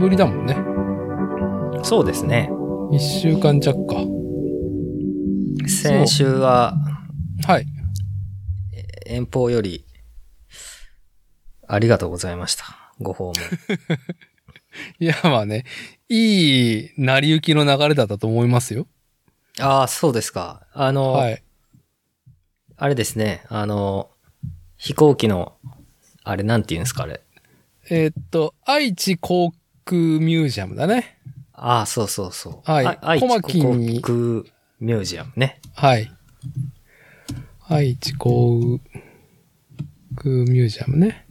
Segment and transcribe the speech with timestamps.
[0.00, 0.56] ぶりだもんね。
[1.84, 2.50] そうですね。
[2.90, 3.96] 一週間弱か。
[5.68, 6.74] 先週は
[7.46, 7.66] はい。
[9.06, 9.84] 遠方より
[11.68, 12.64] ありがとうございました。
[13.00, 13.34] ご訪問。
[14.98, 15.64] いや、まあね、
[16.08, 18.86] いい成り行きの流れだったと思いますよ。
[19.60, 20.66] ああ、そうですか。
[20.72, 21.42] あの、はい。
[22.76, 23.44] あれですね。
[23.48, 24.10] あの、
[24.76, 25.58] 飛行機の、
[26.24, 27.20] あれなんて言うんですか、あれ。
[27.90, 29.52] えーっと、愛知航
[29.84, 31.18] 空ミュージアムだね。
[31.52, 32.70] ああ、そうそうそう。
[32.70, 35.60] はいあ愛知小牧空ミュージアムね。
[35.74, 36.10] はい。
[37.68, 38.80] 愛知航
[40.16, 41.26] 空ミュージアムね。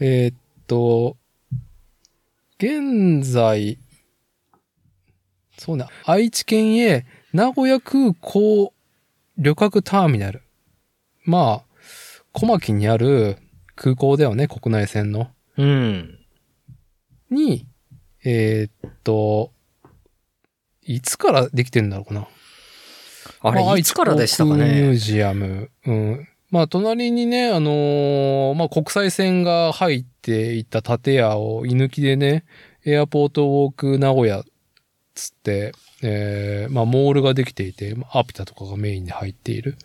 [0.00, 1.16] えーっと、
[2.58, 3.78] 現在、
[5.58, 8.72] そうね、愛知県へ名古屋空港
[9.38, 10.42] 旅客ターミナル。
[11.24, 11.64] まあ、
[12.32, 13.38] 小牧にある
[13.74, 15.28] 空港だよね、国内線の。
[15.56, 16.15] うん。
[17.30, 17.66] に、
[18.24, 19.52] えーっと、
[20.82, 22.28] いつからできてるんだろうな。
[23.40, 24.96] あれ、まあいつからでしたか愛知航空ミューね。
[24.96, 25.70] ジアム。
[25.86, 26.28] うん。
[26.50, 32.44] まあ、隣にね、あのーまあ、国際線が入っていた建屋を居抜きでね、
[32.84, 34.44] エアポートウォーク名古屋
[35.14, 39.76] つって、えーまあ、モールができていて、まあアピタとかがメインで入っている。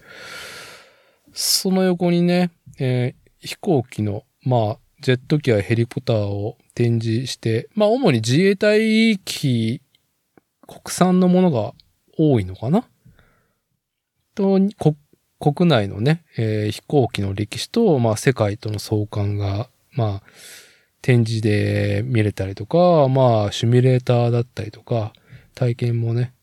[1.33, 9.81] その横にね、えー飛行機の、まあ、ジェット機やヘリコプターを展示して、まあ、主に自衛隊機、
[10.67, 11.73] 国産のものが
[12.17, 12.87] 多いのかな？
[14.35, 14.59] と、
[15.39, 20.23] 国内のね、えー飛行機の歴史と、まあ、世界との相関が、まあ、
[21.01, 25.13] 展示で見れたりとか、まあ、シミュレーターだったりとか、
[25.55, 26.33] 体験もね、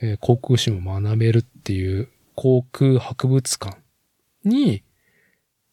[0.00, 3.78] えー航空士も学べるっていう航空博物館
[4.44, 4.82] に、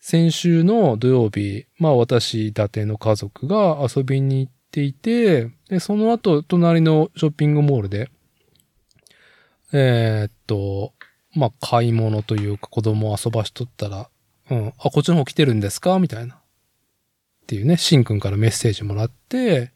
[0.08, 8.12] 先週の土曜日、まあ私、伊達の家族が遊びに行っていて、で、その後、隣のショッピングモールで、
[9.74, 10.94] えーっと、
[11.34, 14.12] まあ買い物というか子供を遊ばしとったら、
[14.52, 15.98] うん、あ、こっちの方来てるんですか？
[15.98, 16.36] みたいな。
[16.36, 16.40] っ
[17.48, 19.72] ていうね、しんくんからメッセージもらって、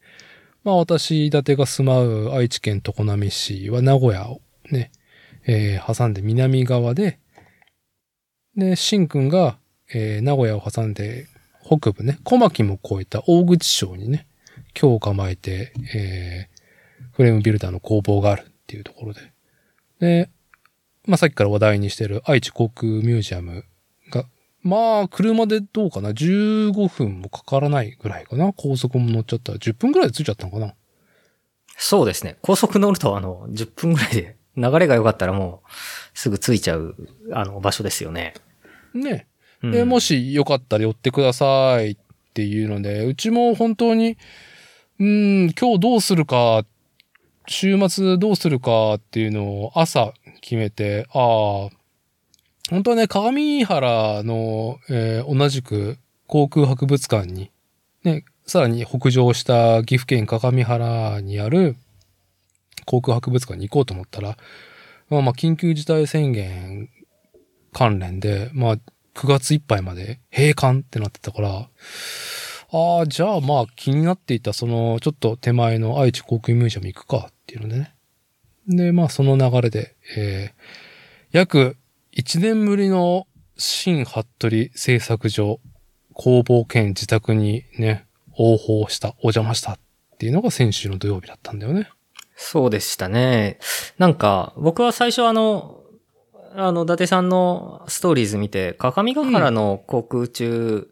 [0.64, 4.92] まあ私、伊達が住まう愛知県常滑市は名古屋をね、
[5.48, 7.18] えー挟んで南側で、
[8.56, 9.58] で、しんくんが、
[9.94, 11.28] えー名古屋を挟んで
[11.66, 14.28] 北部ね、小牧も越えた大口町にね、
[14.80, 16.60] 今日を構えて、えー
[17.20, 19.20] フレームビルダーの工房があるっていうところで。
[20.00, 20.30] で、
[21.06, 23.66] まあ、さっきから話題にしてる愛知航空ミュージアム
[24.10, 24.24] が、
[24.62, 30.76] まあ、車でどうかな ?15 分もかからないぐらいかな高速も乗っちゃったら10分ぐらいで着いちゃったのかな
[31.78, 32.38] そうですね。
[32.42, 35.70] 高速乗ると、あの、10分ぐらいで、流れが良かったらもう、
[36.14, 36.96] すぐ着いちゃう、
[37.32, 38.34] あの、場所ですよね。
[38.94, 39.29] ね。
[39.62, 41.98] で、もしよかったら寄ってくださいっ
[42.34, 44.18] ていうので、うちも本当に、
[45.00, 46.66] うーん、今日どうするか、
[47.48, 51.70] 週末どうするかっていうのを朝決めて、ああ、
[52.70, 57.52] 本当はね、鏡原の、えー同じく航空博物館に、
[58.04, 61.76] ね、さらに北上した岐阜県鏡原にある
[62.86, 64.38] 航空博物館に行こうと思ったら、
[65.10, 66.90] まあまあ緊急事態宣言
[67.74, 68.78] 関連で、まあ
[69.20, 70.22] 9月いっぱいまで？
[70.32, 71.70] 閉館ってなってたから、
[72.72, 77.94] ああ、じゃあまあ気になっていたそのちょっと手前の愛知航空ミュージアム行くかっていうのでね。
[78.68, 81.76] で、まあその流れで、えー、約
[82.16, 85.60] 1年ぶりの新服部製作所
[86.14, 88.06] 工房兼自宅にね、
[88.38, 89.80] 応報した、お邪魔したっ
[90.18, 91.90] ていうのが先週の土曜日だったんだよね。
[92.36, 93.60] そうでしたね。
[93.98, 95.79] なんか、僕は最初あの、
[96.56, 100.92] あの、伊達さんのストーリーズ見て、各務原の航空宇宙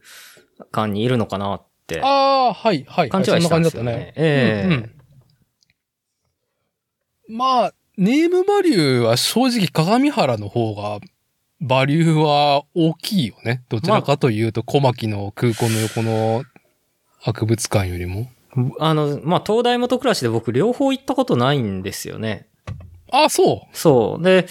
[0.71, 2.07] 館にいるのかなって、あ
[2.49, 3.09] あ、はい、はい。
[3.09, 4.05] 勘違いしたんですよじだったね。。
[4.05, 4.91] ねええうんうん
[7.29, 10.99] まあ、ネームバリューは正直鏡原の方が、
[11.59, 13.63] バリューは大きいよね。
[13.69, 16.43] どちらかというと、小牧の空港の横の
[17.19, 18.29] 博物館よりも。
[18.79, 22.47] あの、まあ、東大元暮らしで僕両方行ったことないんですよね。
[23.11, 24.23] あ、そそう。
[24.23, 24.47] で、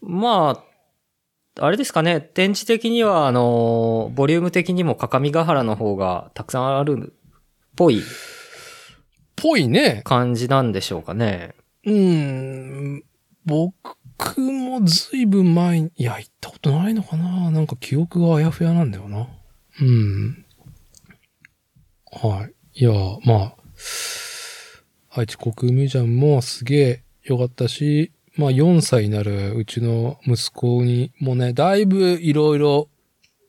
[0.00, 0.64] ま
[1.58, 7.16] あ、あれですかね、展示的には、あの、ボリューム的にも各務原の方がたくさんあるっ
[7.76, 8.02] ぽい
[9.36, 10.02] ぽいね。
[10.04, 11.54] 感じなんでしょうかね。
[11.84, 13.04] うーん。
[13.46, 19.28] 僕もずいぶん前に、いや、行ったことないのかななんか記憶があやふやなんだよな。
[19.80, 20.44] うん。
[22.12, 22.80] はい。
[22.80, 22.92] いや、
[23.24, 23.56] まあ、
[25.12, 32.88] 愛知国空ミュージアムもすげえ良かったし、まあ4歳になるうちの息子にもね、だいぶいろいろ、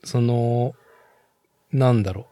[0.04, 0.74] その、
[1.72, 2.32] なんだろう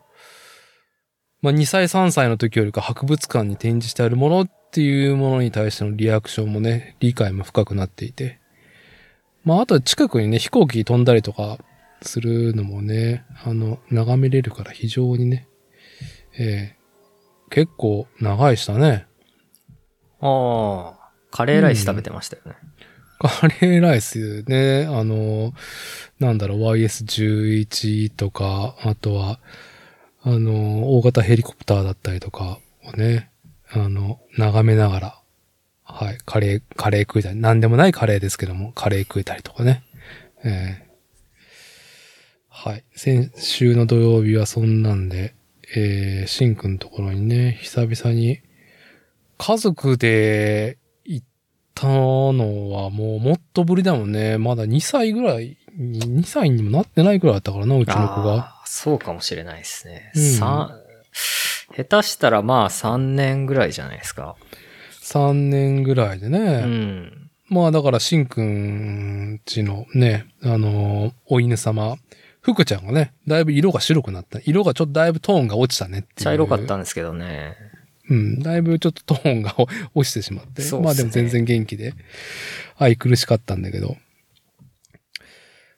[1.42, 8.40] まあ、2歳3歳の時よりか博物館に展示してあるものっていうものに対してのリアクションもね、理解も深くなっていて。
[9.45, 11.57] まあ、あと近くにね、飛行機飛んだりとか
[12.02, 15.48] するのもね、あの、眺めれるから非常にね、
[16.38, 19.07] えー、結構長いしたね。
[20.19, 20.99] ああ、
[21.31, 22.54] カレーライス食べてましたよね。
[23.20, 25.54] カレーライスね、あの、
[26.20, 29.40] なんだろう、YS11 とか、あとは、
[30.22, 33.30] あの、大型ヘリコプターだったりとかをね、
[33.72, 35.22] あの、眺めながら、
[35.84, 39.84] はい、カレー、カレー食いたり、なんでもないカレーですけども、カレー食えたりとかね。
[40.46, 40.90] えー、
[42.50, 42.84] はい。
[42.96, 45.36] 先週の土曜日はそんなんで、
[45.76, 48.40] えー、シンくんところにね、久々に、
[49.38, 50.79] 家族で
[51.69, 54.38] ったのはもうもっとぶりだもんね。
[54.38, 58.56] まだ2歳ぐらいに、2歳にもなってないぐらいだったからな、うちの子が。
[58.66, 60.12] そうかもしれないですね。
[60.16, 60.71] うんさ
[61.75, 64.36] 下手したらまあ3年ぐらいじゃないですか。
[65.04, 66.62] 3年ぐらいでうね。
[66.62, 67.30] ん。
[67.48, 71.95] まあだから、しんくんちのね、あのーお犬様、
[72.42, 74.39] 福ちゃんがね、だいぶ色が白くなった。
[74.44, 76.24] 色がちょっとだいぶトーンが落ちたねっていう。
[76.24, 77.56] 茶色かったんですけどね。
[78.09, 79.56] うん、だいぶちょっとトーンが
[79.94, 80.63] 落ちてしまって。
[80.63, 81.94] ねまあでも全然元気で、
[82.77, 83.97] 愛苦しかったんだけど。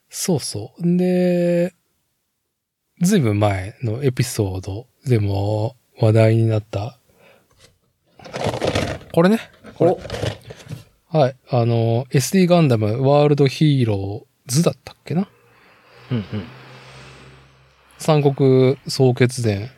[0.08, 0.86] そうそう。
[0.86, 1.74] んで、
[3.00, 6.98] ずいぶん前のエピソードでも話題になった、
[9.12, 9.38] これね。
[9.74, 9.96] これ。
[11.08, 11.36] はい。
[11.50, 15.28] あの、SD ガンダムワールドヒーローズだったっけな
[16.10, 16.24] うんうん。
[17.98, 19.70] 三国総決伝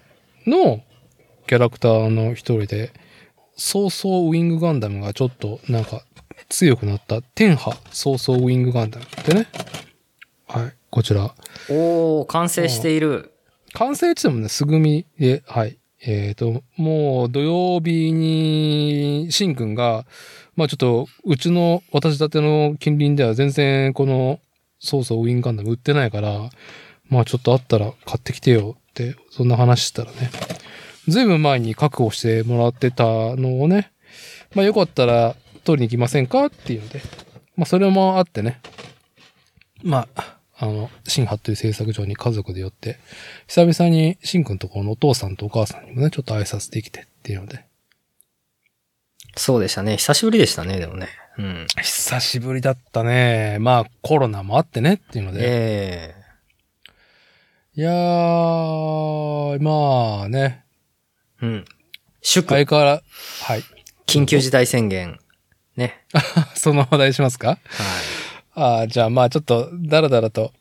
[0.46, 0.82] の
[1.46, 2.93] キャラクターの一人で、
[3.56, 6.02] ソーソーウィングガンダムがちょっとなんか
[6.49, 9.46] 強くなった天波ソーソーウィングガンダムってね。
[10.49, 10.73] はい。
[10.91, 11.35] こちら。
[11.69, 13.32] おー、完成している。
[13.75, 15.79] 完成地でもね、すぐみで、はい。
[16.06, 20.06] えっ、と、もう土曜日に、しんくんが、
[20.55, 24.38] まあちょっと、うちの私立ての近隣では全然この、
[24.79, 26.50] そうそうウィンガンダム売ってないから、
[27.08, 30.31] まあちょっとあったら買ってきてよって、そんな話したらね、
[31.08, 33.92] ずいぶん前に確保してもらってたのをね、
[34.54, 37.02] まあよかったら取りに行きませんかっていうので、
[37.56, 38.60] まあそれもあってね、
[39.82, 42.98] まあ、あの、新ハットリ製作所に家族で寄って、
[43.48, 47.66] 久々にシンくんところのお父さんとお母さんにもね、ちょっと挨拶できてっていうので、
[49.36, 49.96] そうでしたね。
[49.96, 51.08] 久しぶりでしたね、でもね。
[51.38, 51.66] うん。
[51.82, 53.58] 久しぶりだったね。
[53.60, 55.40] まあ、コロナもあってねっていうので。
[55.42, 56.14] え
[57.76, 60.63] いやー、まあね、え
[61.42, 61.64] うん。
[62.22, 63.02] 祝、相変わら、
[63.42, 63.62] はい。
[64.06, 65.19] 緊急事態宣言。
[65.76, 66.04] ね。
[66.54, 67.48] その話題しますか？
[67.48, 67.58] はい。
[68.56, 70.52] あーじゃあまあちょっと、だらだらと、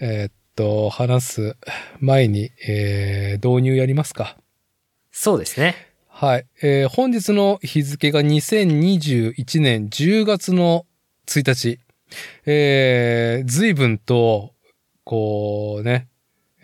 [0.00, 1.56] えーっと、話す
[2.00, 4.36] 前に、えー、導入やりますか。
[5.10, 5.74] そうですね。
[6.08, 6.46] はい。
[6.62, 10.86] えー本日の日付が2021年10月の
[11.26, 11.78] 1日。
[12.46, 14.54] えー、随分と、
[15.04, 16.08] こうね、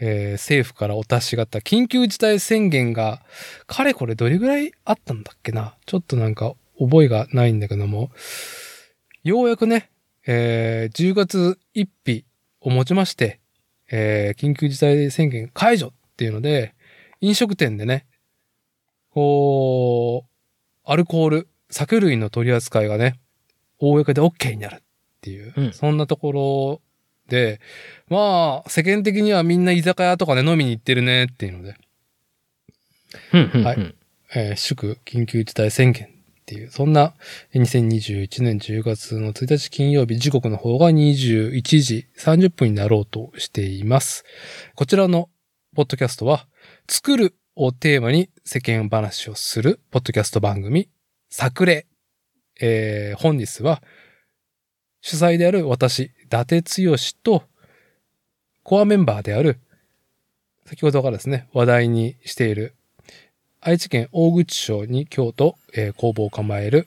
[0.00, 3.22] えー政府からお達しがあった緊急事態宣言が、
[3.66, 5.74] かれこれどれぐらいあったんだっけな？
[5.86, 8.10] ちょっとなんか覚えがないんだけども、
[9.24, 9.90] ようやくね、
[10.26, 12.24] えー10月1日
[12.60, 13.40] をもちまして、
[13.90, 16.74] えー緊急事態宣言解除っていうので、
[17.20, 18.06] 飲食店でね、
[19.10, 20.28] こう、
[20.84, 23.18] アルコール、酒類の取り扱いがね、
[23.78, 24.80] 公で OK になるっ
[25.20, 25.72] ていう、うん。
[25.72, 26.80] そんなところ
[27.28, 27.60] で、
[28.08, 31.76] まあ、世間的にはみんな居酒屋とかね、飲みに行ってるねっていうので、
[33.32, 33.94] はいうん。
[34.34, 36.10] えー祝緊急事態宣言っ
[36.46, 37.14] ていう、そんな
[37.54, 44.24] 2021年10月の1日金曜日、時刻の方が21時30分になろうとしています。
[44.74, 45.28] こちらの
[45.76, 46.46] ポッドキャストは、
[46.88, 50.88] 作るをテーマに世間話をするポッドキャスト番組、
[51.28, 51.86] 作例。
[52.60, 53.82] えー本日は、
[55.00, 57.44] 主催である私、伊達剛と、
[58.62, 59.58] コアメンバーである、
[60.66, 62.74] 先ほどからですね、話題にしている
[63.60, 66.86] 愛知県大口町に京都、えー工房を構える、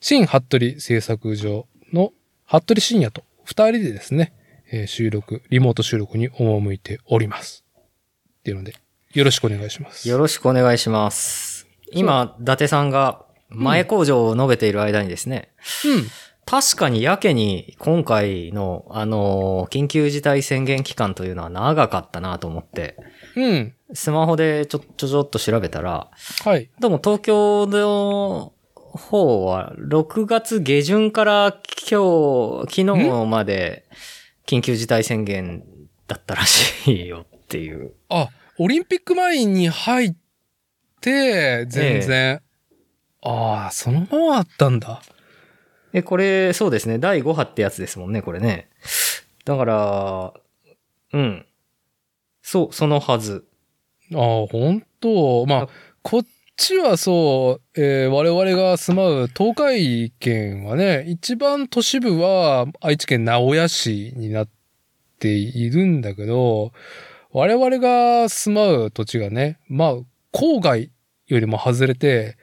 [0.00, 2.12] 新服部製作所の
[2.46, 4.32] 服部深也と二人でですね、
[4.70, 7.64] えー収録、リモート収録に赴いております。
[8.40, 8.74] っていうので、
[9.12, 10.08] よろしくお願いします。
[10.08, 11.66] よろしくお願いします。
[11.92, 15.50] 今、伊達さんが前工場を述べている間にですね、
[15.84, 16.06] うん。
[16.50, 22.96] 確かにやけに今回の、あのー緊急事態宣言期間というのは長かったなと思って、
[23.36, 23.74] うん。
[23.94, 26.10] スマホでちょ、ちょちょっと調べたら、
[26.42, 26.68] はい。
[26.80, 31.56] でも東京の方は6月下旬から
[31.88, 33.84] 今日、昨日まで
[34.44, 35.62] 緊急事態宣言
[36.08, 37.92] だったらしいよっていう。
[38.08, 38.28] あ、
[38.58, 40.14] オリンピック前に入っ
[41.00, 42.42] て、全然。
[43.22, 45.00] ああ、そのままあったんだ。
[45.92, 46.98] え、これ、そうですね。
[46.98, 48.68] 第5波ってやつですもんね、これね。
[49.44, 50.34] だから、
[51.12, 51.46] うん。
[52.42, 53.44] そう、そのはず。
[54.14, 55.46] ああ、本当？
[55.46, 55.68] まああ、
[56.02, 64.48] こっちはそう、えー我々が住まう東海圏はね、一番都市部は愛知県名古屋市になっ
[65.18, 66.72] ているんだけど、
[67.32, 69.94] 我々が住まう土地がね、まあ、
[70.32, 70.90] 郊外
[71.28, 72.36] よりも外れて、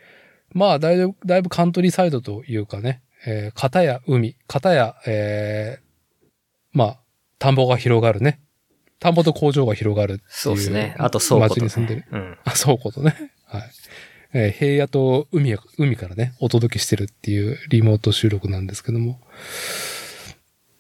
[0.54, 5.88] まあ、だいぶ、だいぶカントリーサイドというかね、えー、片や海、片や、えー
[6.72, 7.00] まあ、
[7.40, 8.40] 田んぼが広がるね。
[9.00, 10.30] 田んぼと工場が広がるっていう。
[10.30, 10.96] そうですね。
[10.98, 11.62] あと倉庫と、ね。
[11.62, 12.06] 町に住んでる。
[12.10, 12.38] うん。
[12.46, 13.34] あ、そうことね。
[13.46, 13.64] はい。
[14.34, 19.20] えー平野と海や、海からね、お届けしてるっていうリモート収録なんですけども。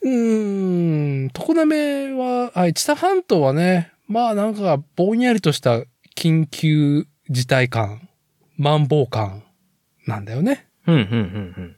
[0.01, 5.81] うーん、常滑は、はい、知多半島はね、まあなんかぼんやりとした
[6.15, 8.07] 緊急事態感、
[8.55, 9.43] マンボウ感
[10.05, 10.67] なんだよね。
[10.85, 11.17] うん、うん、うん、う
[11.61, 11.76] ん。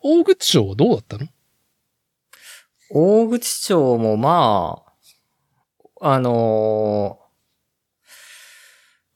[0.00, 1.26] 大口町はどうだったの？
[2.90, 4.82] 大口町もま
[6.00, 7.28] あ、あのー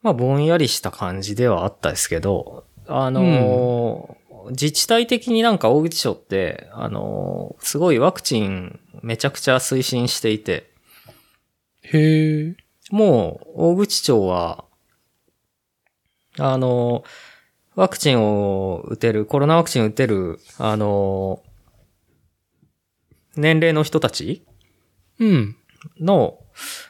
[0.03, 10.73] まあ、ぼんやりした感じではあったですけど、あのー自治体的になんか大口町って、あのーすごいワクチンめちゃくちゃ推進していて、
[11.83, 12.57] へえ。
[12.91, 14.65] もう大口町は、
[16.39, 17.32] あのー
[17.75, 21.53] ワクチンを打てる、コロナワクチンを打てる、あのー
[23.35, 24.45] 年齢の人たち？
[25.19, 25.57] うん。
[25.99, 26.39] の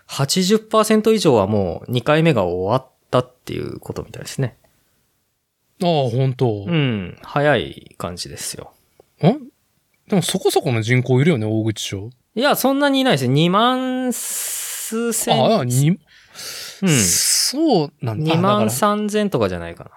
[0.08, 4.56] 80%以上はもう2回目が終わったっていうことみたいですね。
[5.82, 6.64] ああ、本当。
[6.66, 7.16] うん。
[7.22, 8.72] 早い感じですよ。
[9.24, 9.50] ん
[10.08, 12.10] でもそこそこの人口いるよね、大口町。
[12.34, 13.32] いや、そんなにいないですよ。
[13.32, 15.40] 2万数千。
[15.40, 15.98] ああ、に、
[16.82, 16.88] うん。
[16.90, 18.34] そうなんだ。
[18.34, 19.90] 2万あだから3千とかじゃないかな。
[19.90, 19.94] あ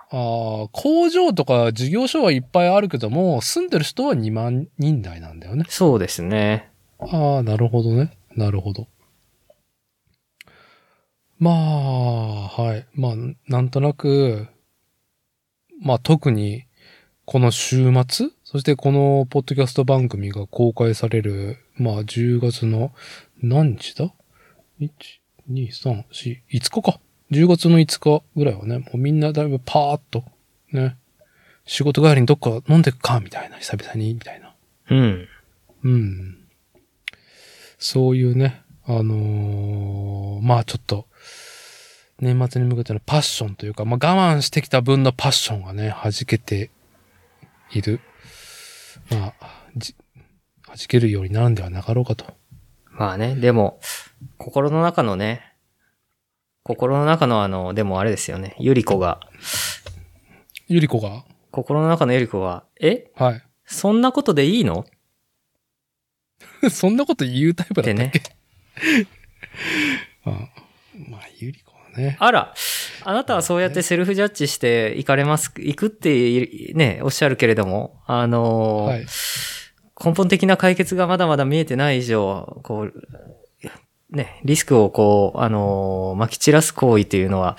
[0.66, 5.66] あ、工場とか事業所はいっぱいあるけども、住んでる人は2万人台なんだよね。
[5.68, 6.72] そうですね。
[7.00, 8.18] ああ、なるほどね。
[8.36, 8.88] なるほど。
[11.40, 12.86] まあ、はい。
[12.94, 13.14] まあ、
[13.48, 14.48] なんとなく、
[15.82, 16.66] まあ特に、
[17.26, 22.94] この週末、そしてこのポッドキャスト番組が公開される、まあ10月の
[23.42, 24.14] 何日だ
[24.80, 24.90] ?1、
[25.52, 27.00] 2、3、4、5日か。
[27.32, 30.24] 10月の5日ぐらいはね、もうみんなだいぶパーっと、
[30.72, 30.98] ね、
[31.66, 34.54] 仕事帰りにどっか飲んでくか、みたいな、久々に、みたいな。
[34.92, 35.28] うん。
[35.84, 36.38] うん。
[37.80, 41.08] そういうね、あのーまあちょっと、
[42.20, 46.70] 年末に向けてのパッションというか、まあ我慢してきた分のパッションがね、弾けて
[47.72, 48.00] いる。
[49.10, 49.96] まあ、じ、
[50.68, 52.26] 弾けるようになるんではなかろうかと。
[52.98, 53.80] まあね、でも、
[54.38, 55.54] 心の中のね、
[56.64, 58.56] 心の中のあの、でもあれですよね。
[58.60, 59.20] ゆり子が、
[60.68, 63.12] ゆり子が、心の中のゆり子が、え？
[63.16, 63.44] はい。
[63.66, 64.86] そんなことでいいの？
[66.72, 68.22] そんなこと言うタイプだったっけ、
[70.26, 70.50] あ、
[71.10, 72.18] まあ、ゆり子はね。
[72.20, 72.54] あら、
[73.04, 79.06] あなたはそうやってセルフジャッジして行かれます、行くってね、おっしゃるけれども、あのーはい。
[80.04, 82.94] 根本的な解決がまだまだ見えてない以上、こう、
[84.10, 87.58] ね、リスクをこう、あのー、撒き散らす行為っていうのは、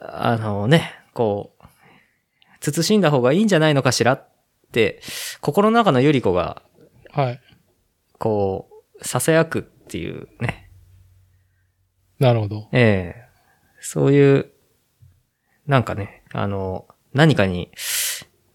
[0.00, 1.62] あのね、こう、
[2.70, 4.28] 慎んだ方がいいんじゃないのかしらっ
[4.72, 5.00] て、
[5.40, 6.62] 心の中のゆり子が、
[7.10, 7.40] はい。
[8.18, 10.70] こう、囁くっていうね、
[12.18, 12.68] なるほど。
[12.72, 13.22] ええ
[13.80, 14.46] そういう、
[15.66, 17.72] なんかね、あの、何かに、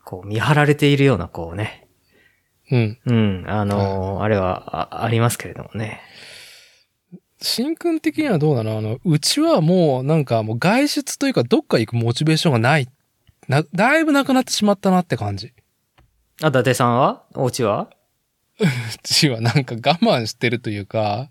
[0.06, 1.87] こう見張られているような、こうね、
[2.72, 3.00] うん。
[3.06, 6.02] うん、あの、あれはあありますけれどもね。
[7.40, 8.78] しんくん的にはどうなの？
[8.78, 12.88] あの、うちはもうなんかもう外出というかどっか行くモチベーションがない。
[13.48, 15.54] な、だいぶなくなってしまったなって感じ。
[16.42, 17.24] あ、伊達さんは？
[17.36, 17.90] お家は？
[18.60, 18.66] う
[19.04, 21.30] ちはなんか我慢してるというか、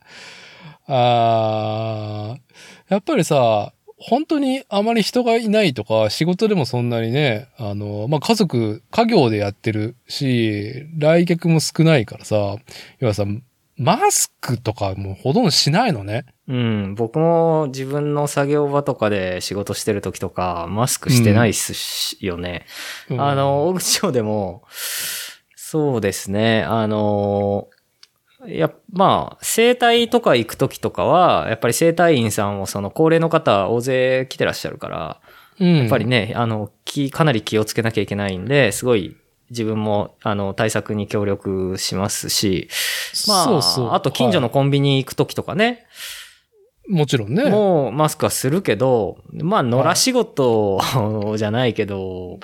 [0.86, 2.40] あー
[2.88, 12.56] やっぱりさ、本当にあまり人がいないとか、仕事でもそんなにね、あの、まあ、家族、家業でやってるし、来客も少ないからさ、
[13.00, 13.24] 要はさ、
[13.78, 16.24] マスクとかもほとんどしないのね。
[16.48, 22.64] うん、僕も自分の作業場とかで仕事してる時とか、マスクしてないっすし、よね。
[23.10, 24.62] うんあの、大口町でも、
[25.56, 27.68] そうですね、あの、
[28.48, 35.20] や、まあ、生体とか行く時とかは、やっぱり生体院さんもその高齢の方大勢来てらっしゃるから、
[35.58, 39.16] うん、やっぱりね、あの、気、かなり気をつけなきゃいけないんで、すごい
[39.50, 42.68] 自分も、あの、対策に協力しますし、
[43.28, 43.92] まあ、そうそう。
[43.92, 45.86] あと近所のはコンビニ行く時とかね、
[46.88, 47.44] もちろんね。
[47.50, 50.80] もうマスクはするけど、まあ、野良仕事
[51.36, 52.38] じゃないけど、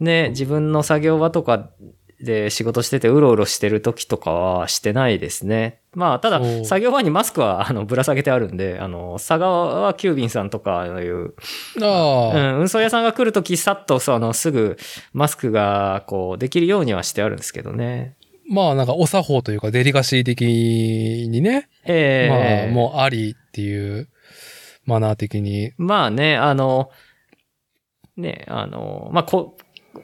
[0.00, 1.70] ね、自分の作業場とか
[2.20, 5.80] で仕事しててうろうろしてる時とかはしてないですね。
[5.94, 11.34] まあ、ただ作業場にマスクは、あの、ぶら下げてあるんで、あの、佐川はキュービンさんとかいう、
[11.80, 14.76] ああ、うん、運送屋さんが来るとき、さっと、その、すぐ、
[15.14, 18.14] マスクが、こう、できるようにはしてあるんですけどね。
[18.48, 24.08] まあなんかお作法というかデリカシー的にね、ええまあもうありっていう
[24.86, 25.72] マナー的に。
[25.76, 26.90] まあね、あの、
[28.16, 29.56] ね、あの、まあ、こ、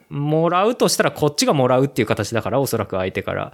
[0.09, 3.53] もらうとしたらこっちがもらうっていう形だから、おそらく相手から。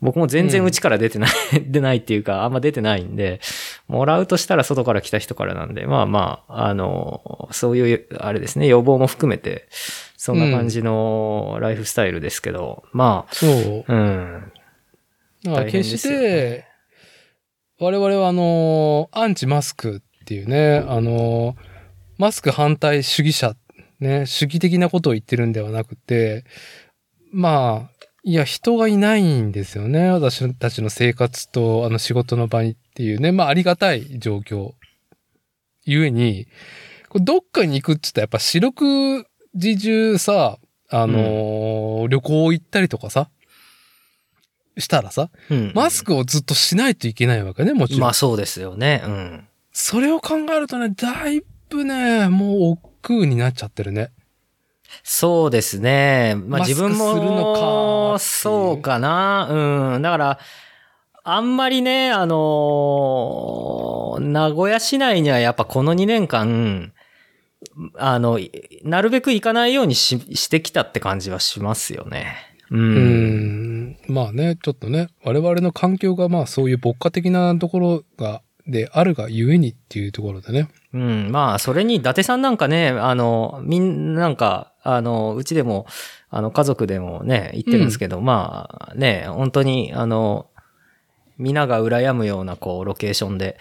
[0.00, 1.30] 僕も全然うちから出てない、
[1.66, 3.40] 出ないっていうか、あんま出てないんで、
[3.86, 9.68] もらうとしたら外から来た人からなんで、まあまあ、あの、そういう、あれですね、予防も含めて、
[10.16, 13.84] そんな感じのライフスタイルですけど、まそう。
[13.88, 14.52] あ、うん。
[15.44, 16.66] だから決して、
[17.80, 21.56] 我々はあの、アンチマスクっていうね、あの、
[22.18, 23.54] マスク反対主義者、
[24.00, 26.44] ね、主義的なことを言ってるんではなくて、
[27.32, 30.10] まあ、いや、人がいないんですよね。
[30.10, 34.72] 私たちの生活と、あの、仕事の場にっていうね、まあ、ありがたい状況。
[35.84, 36.46] ゆえに、
[37.08, 40.58] これどっかに行くっつったらやっぱ四六時中さ、
[40.90, 43.28] あのー旅行行ったりとかさ、
[44.78, 48.00] したらさ、うんマスクをずっとしないといけないわけね、もちろん。
[48.02, 49.02] まあそうですよね。
[49.04, 49.48] うん。
[49.72, 54.10] それを考えるとね、だいぶね、もう億劫になっちゃってるね。
[55.02, 56.34] そうですね。
[56.46, 57.54] まあ自分クするの
[58.14, 59.48] かそうかな。
[59.94, 60.02] うん。
[60.02, 60.38] だから、
[61.24, 66.92] あんまりね、あのー名古屋市内にはやっぱこの2年間、
[67.96, 68.50] あの、い
[68.82, 72.34] なるべく行かないようにししてきたって感じはしますよね。
[72.70, 72.76] う。
[72.76, 73.96] うんん。
[74.08, 80.68] まあね、ちょっとね、我々の環境がまあそういう牧歌的なところが、であるがゆえにっていうところでね。
[80.94, 81.30] うん。
[81.30, 85.86] まあ、それに伊達さんなんかね、あの、みんななんか、あの、うちでも、
[86.30, 90.46] あの、家族でもね、言ってるんですけど、まあ、ね、本当に、あの、
[91.36, 93.58] 皆が羨むような、こう、ロケーションで、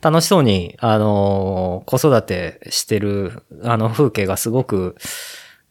[0.00, 4.96] 楽しそうに、あの、子育てしてる、あの、風景がすごく、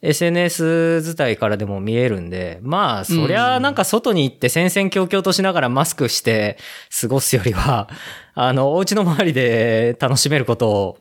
[0.00, 6.56] SNS 自体からでも見えるんで、まあ、そりゃ、なんか外に行って戦々恐々としながらマスクして
[7.00, 7.88] 過ごすよりは、
[8.34, 10.98] あの、お家の周りで楽しめることを、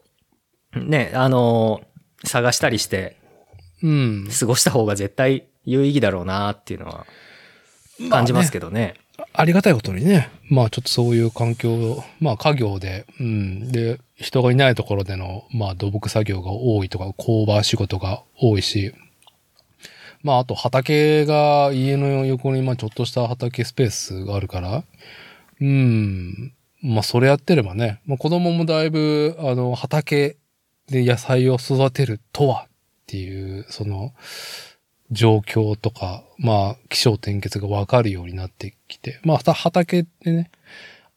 [0.76, 1.82] ね、あの、
[2.24, 3.18] 探したりして
[3.84, 4.28] うん。
[4.40, 7.06] 過ごした方が絶対有意義だろうなっていうのは
[8.10, 8.96] 感じますけどね。
[8.98, 13.72] あありがたいことにね、まあちょっとそういう環境、まあ家業で、うん。
[13.72, 18.94] で、人がいないところでの、まあ土木作業が多いとか、工場仕事が多いし、
[20.24, 24.84] まああと畑が家の横に、まあちょっとした畑スペースがあるから、
[25.62, 26.54] うん。
[26.82, 30.38] まあそれやってればね、まあ子供もだいぶ、あの、畑
[30.88, 32.70] で野菜を育てるとはっ
[33.08, 34.14] ていう、その、
[35.12, 40.52] 状況とか、まあ、気象転結がわかるようになってきて、まあ、畑でね、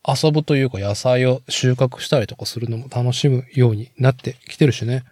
[0.07, 5.05] 遊ぶというか野菜を収穫したりとかするのも楽しむようになってきてるしね。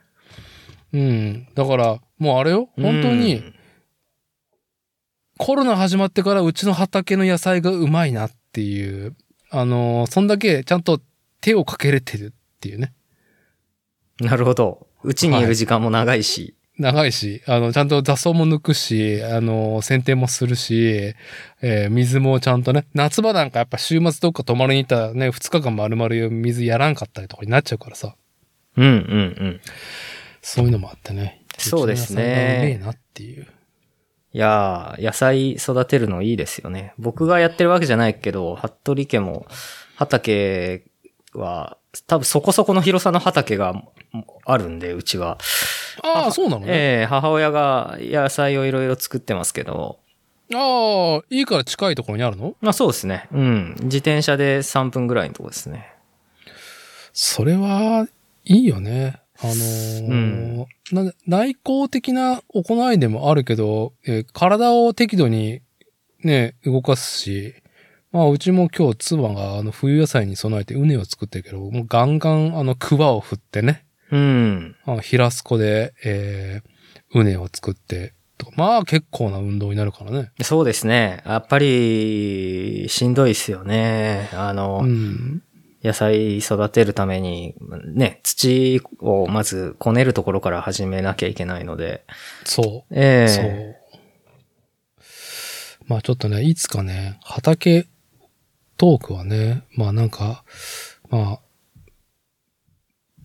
[0.93, 1.49] うん。
[1.55, 3.55] だから、もうあれよ、本当に、うん
[5.39, 9.15] コロナ始まってからうちの畑の野菜がうまいなっていう、
[9.51, 11.01] あのーそんだけちゃんと
[11.41, 12.93] 手をかけれてるっていうね。
[14.21, 14.89] なるほど。
[15.05, 16.57] うちにいる時間も長いし。
[16.79, 21.15] 長いし、あの、ちゃんと雑草も抜くし、あの、剪定もするし、
[21.61, 28.15] えー水もちゃんとね、夏場なんかやっぱ週末どっか泊まりに行ったらね、2日間丸々水やらんかったりとかになっちゃうからさ、
[28.77, 28.95] うんうんう
[29.47, 29.61] ん。
[30.41, 31.45] そういうのもあってね。
[31.59, 32.23] そうですね
[32.63, 33.47] うめえなっていう。
[34.33, 36.95] いやー、野菜育てるのいいですよね。
[36.99, 39.47] 僕がやってるわけじゃないけど、服部家も
[39.97, 40.85] 畑
[41.35, 43.83] は、多分そこそこの広さの畑が
[44.45, 45.39] あるんで、うちは。
[46.03, 46.67] ああ、そうなのね。
[46.69, 49.99] ええ母親が野菜をいろいろ作ってますけど、
[50.55, 52.55] ああ、いいから近いところにあるの？
[52.61, 53.29] まあそうですね。
[53.33, 53.77] うん。
[53.83, 55.93] 自転車で3分ぐらいのとこですね。
[57.13, 58.07] それは、
[58.45, 59.21] いいよね。
[59.41, 65.61] あのーな内向的な行いでもあるけど、えー体を適度に
[66.25, 67.55] ね、動かすし、
[68.11, 74.77] まあ、うちも今日妻があの冬野菜に備えて畝を作ってるけど、もうガンガンあの桑を振ってね、うん。
[74.85, 80.31] あの平すこで、えー、畝を作って、とかまあ結構な運動になるからね。
[80.43, 81.23] そうですね。
[81.27, 84.31] やっぱり、しんどいですよね。
[84.33, 85.43] あの、うん。
[85.83, 87.55] 野菜育てるために、
[87.95, 92.05] ね、土をまずこねるところから始めなきゃいけないので。
[92.45, 92.95] そう。
[92.95, 93.77] ええそう。
[95.87, 97.87] まあちょっとね、いつかね、畑
[98.79, 100.45] トークはね、まあなんか、
[101.11, 101.41] まあ、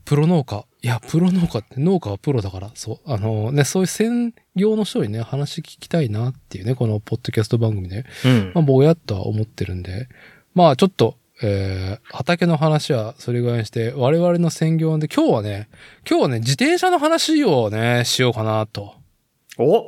[0.04, 0.66] プロ農家。
[0.82, 3.00] いや、プロ農家って農家はプロだから、そう。
[3.06, 8.06] あのね、そういう専業の人にね、話聞きたいなっていうね、このポッドキャスト番組で。
[8.26, 8.64] うんまあ、。
[8.64, 10.10] ぼやっとは思ってるんで。
[10.56, 15.70] まあ、ちょっと、えー、畑の話はそれぐらいにして、我々の専業で、今日はね、
[16.10, 18.96] 今日はね、自転車の話をね、しようかなと。
[19.58, 19.88] お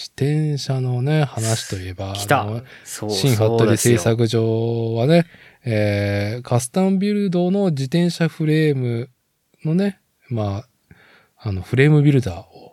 [0.00, 2.46] 自転車のね、話といえば、来た
[2.86, 5.26] 新服部そうですよ製作所はね、
[5.62, 9.10] えー、カスタムビルドの自転車フレーム
[9.62, 10.68] のね、まあ、
[11.36, 12.72] あの、フレームビルダーを、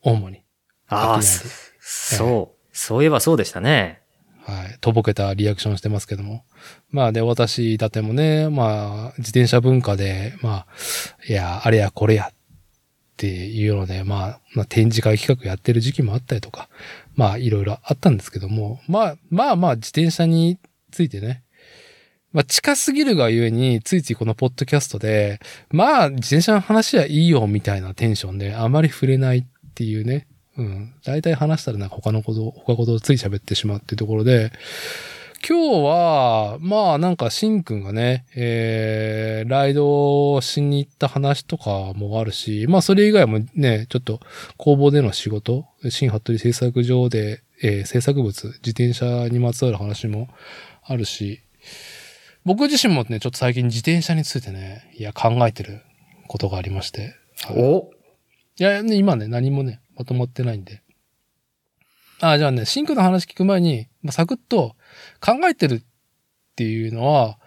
[0.00, 0.42] 主に、
[0.88, 2.66] ああ、商いそそう。
[2.74, 4.00] そういえばそうでしたね。
[4.46, 6.44] はい、とぼけたリアクションしてますけども。
[6.90, 10.66] まあで、私だてもね、まあ、自転車文化で、まあ、
[11.28, 12.34] いや、あれやこれやっ
[13.12, 16.68] っていうので、まあ、まあ、展示会企画やってる時期もあったりとか、
[17.14, 20.58] まあ、いろいろあったんですけども、まあ、まあまあ、自転車に
[20.90, 21.42] ついてね、
[22.32, 29.44] まあ、近すぎるがゆえに、ついついこのポッドキャストで、まあ、自転車の話はいいよ、みたいなテンションで、あまり触れないっ
[29.74, 30.26] ていうね。
[30.56, 30.94] うん。
[31.04, 34.50] 大体話したらなんか他のこと、他ことをつい喋ってしまうっていうところで、
[35.44, 44.20] 今日は、まあなんかシンくんがね、えー、ライドしに行った話とかもあるし、まあそれ以外もね、ちょっと
[44.56, 50.28] 工房での仕事、新服部製作場で、えー制作物、自転車にまつわる話も
[50.84, 51.40] あるし、
[52.44, 55.80] 僕自身もね、ちょっと最近自転車についてね、いや考えてる
[56.28, 57.14] ことがありまして。
[57.50, 57.90] お？
[58.58, 60.82] いや、ね、今ね、何もね、まとまってないんで。
[62.20, 64.76] あ、じゃあね、シンクの話聞く前に、まあ、サクッと
[65.24, 65.82] 考えてるっ
[66.56, 67.38] ていうのは、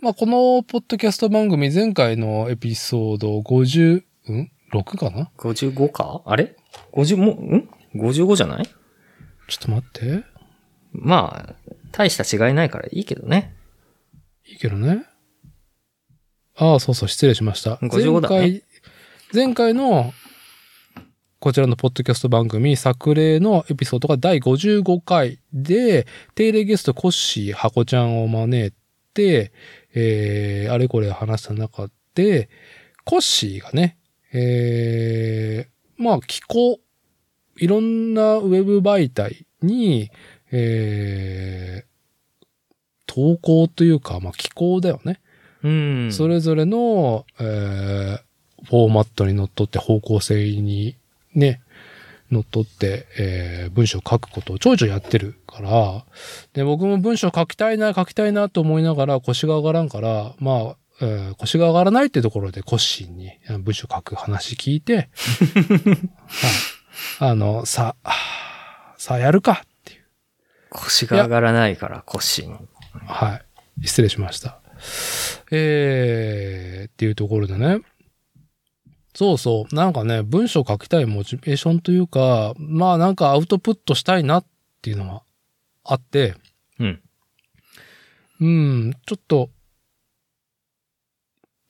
[0.00, 6.22] まあ、このポッドキャスト番組、前回のエピソード50、ん ?6 かな ?55 か？
[6.24, 6.54] あれ
[6.92, 8.66] ?50 も、ん ?55 じゃない？
[8.66, 10.24] ちょっと待って。
[10.92, 11.54] まあ、
[11.90, 13.54] 大した違いないからいいけどね。
[14.46, 15.04] いいけどね。
[16.54, 17.74] ああ、そうそう、失礼しました。
[17.76, 18.62] 55だね前回、
[19.46, 20.12] 前回の、
[21.40, 28.72] こちらのポッドキャスト番組、作例のエピソードが第55回で、定例ゲストコッシー、ハコちゃんを招い
[29.14, 29.52] て、
[29.94, 32.48] えー、あれこれ話した中で、
[33.04, 33.98] コッシーがね、
[34.32, 36.80] えー、まあ、気候、
[37.56, 40.10] いろんなウェブ媒体に、
[40.50, 42.32] えー、
[43.06, 45.20] 投稿というか、まあ、気候だよね。
[45.62, 46.12] うん。
[46.12, 48.28] それぞれの、えー
[48.64, 50.96] フォーマットにのっとって方向性に
[51.38, 51.60] ね、
[52.30, 56.04] のっとって、えー文章を書くことをちょいちょいやってるから、
[56.52, 64.96] で、僕も文章書きたいな、書きたいなと思いながら腰が上がらんから、まあ、えー腰が上がらないってところでコッシーにあ文章書く話聞いて、
[67.18, 67.94] はい、あの、さ、
[68.96, 70.04] さあやるかっていう。
[70.70, 72.56] 腰が上がらないから腰に。
[73.06, 73.40] は
[73.80, 73.86] い。
[73.86, 74.58] 失礼しました。
[75.50, 77.80] えー、っていうところでね。
[79.18, 79.74] そうそう。
[79.74, 84.44] なんかね、文章書きたいモチベーションというか、まあなんかアウトプットしたいなっ
[84.80, 85.24] ていうのは
[85.82, 86.36] あって、
[86.78, 87.02] うん。
[88.40, 89.50] うん、ちょっと、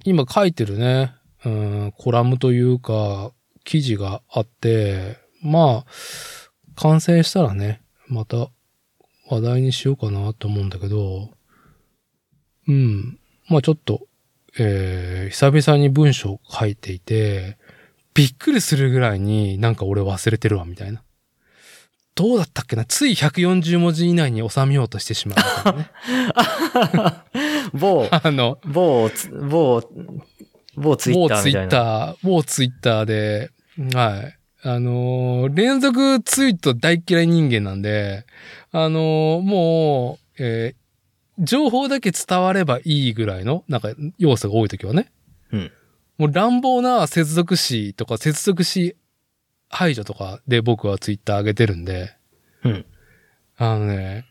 [0.05, 3.33] 今書いてるね、うん、コラムというか、
[3.65, 5.91] 記事があって、まあ、
[6.75, 8.51] 完成したらね、また
[9.31, 11.31] 話題にしようかなと思うんだけど、
[12.67, 14.03] うん、まあちょっと、
[14.59, 17.59] えー、久々に文章書いていて、
[18.15, 21.03] びっくりするぐらいになんか俺忘れてるわ、みたいな。
[22.15, 22.85] どうだったっけな？
[22.85, 25.39] つい140文字以内に収めようとしてしまう。
[27.75, 29.83] 某、 あの、某つ、某、
[30.77, 33.51] 某ツイッ某ツイッター某ツイッターで、
[33.95, 34.35] はい。
[34.63, 38.27] あのー連続ツイート大嫌い人間なんで、
[38.73, 40.78] あのーもう、えー
[41.39, 45.11] 情報だけ伝わればいいぐらいの、なんか、要素が多いときはね。
[45.53, 45.73] うん。
[46.19, 48.97] もう乱暴な接続詞とか接続詞
[49.69, 52.17] 排除とかで僕はツイッター上げてるんで、
[52.65, 52.87] うん。
[53.57, 54.27] あのね、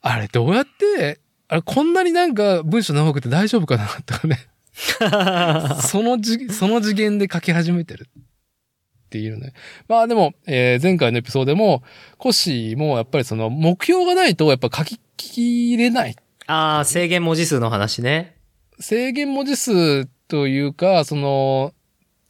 [0.00, 4.48] あれどうやって、あれこんなになんか文章長くて大丈夫かなとかね。
[5.82, 9.52] そのじ、その次元で書き始めてるっていうね。
[9.88, 11.82] まあでも、えー前回のエピソードでも、
[12.16, 16.16] コッシーもやっぱりその目標がないとやっぱ書ききれない。
[16.50, 18.34] ああ、制限文字数の話ね。
[18.80, 21.74] 制限文字数というか、その、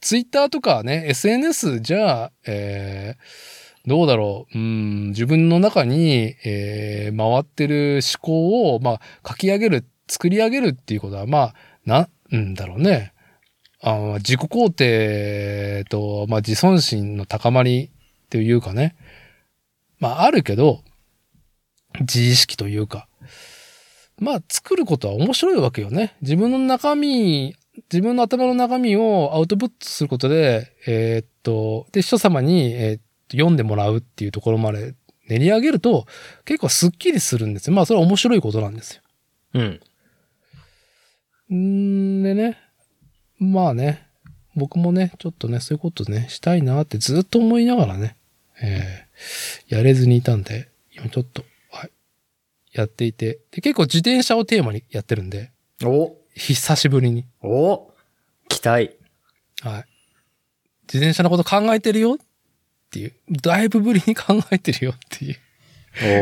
[0.01, 4.57] ツイッターとかね、SNS じゃ、えーどうだろう。
[4.57, 11.53] うん、自分の中に、えー回ってる思考を、まあ、書き上げる、作り上げるっていうことは、まあ、
[11.85, 13.13] なんだろうね。
[13.81, 17.89] あー自己肯定と、まあ、自尊心の高まり
[18.29, 18.97] というかね。
[19.97, 20.83] まあ、あるけど、
[22.01, 23.08] 自意識というか。
[24.19, 26.15] まあ、作ることは面白いわけよね。
[26.21, 27.55] 自分の中身
[27.91, 34.95] 自分の頭の中身をアウトプットすることで、えーっと、で、人様に、えーっと読んでもらうっていうところまで
[35.27, 36.07] 練り上げると、
[36.45, 37.75] 結構スッキリするんですよ。
[37.75, 39.01] まあ、それは面白いことなんですよ。
[39.53, 39.79] うん。
[41.51, 42.57] んーでね、
[43.37, 44.07] まあね、
[44.55, 48.15] 僕もね、ちょっとね、そういうことね、したいなってずっと思いながらね、
[48.61, 51.51] えーやれずにいたんで、今ちょっと、はい、
[52.71, 55.51] やっていて、で、結構自転車をテーマにやってるんで、
[55.83, 57.91] お久しぶりに、お
[58.47, 58.97] 期待。
[59.61, 59.85] はい。
[60.91, 62.17] 自転車のこと考えてるよっ
[62.91, 65.37] ていう、だいぶぶりに考えてるよっていう。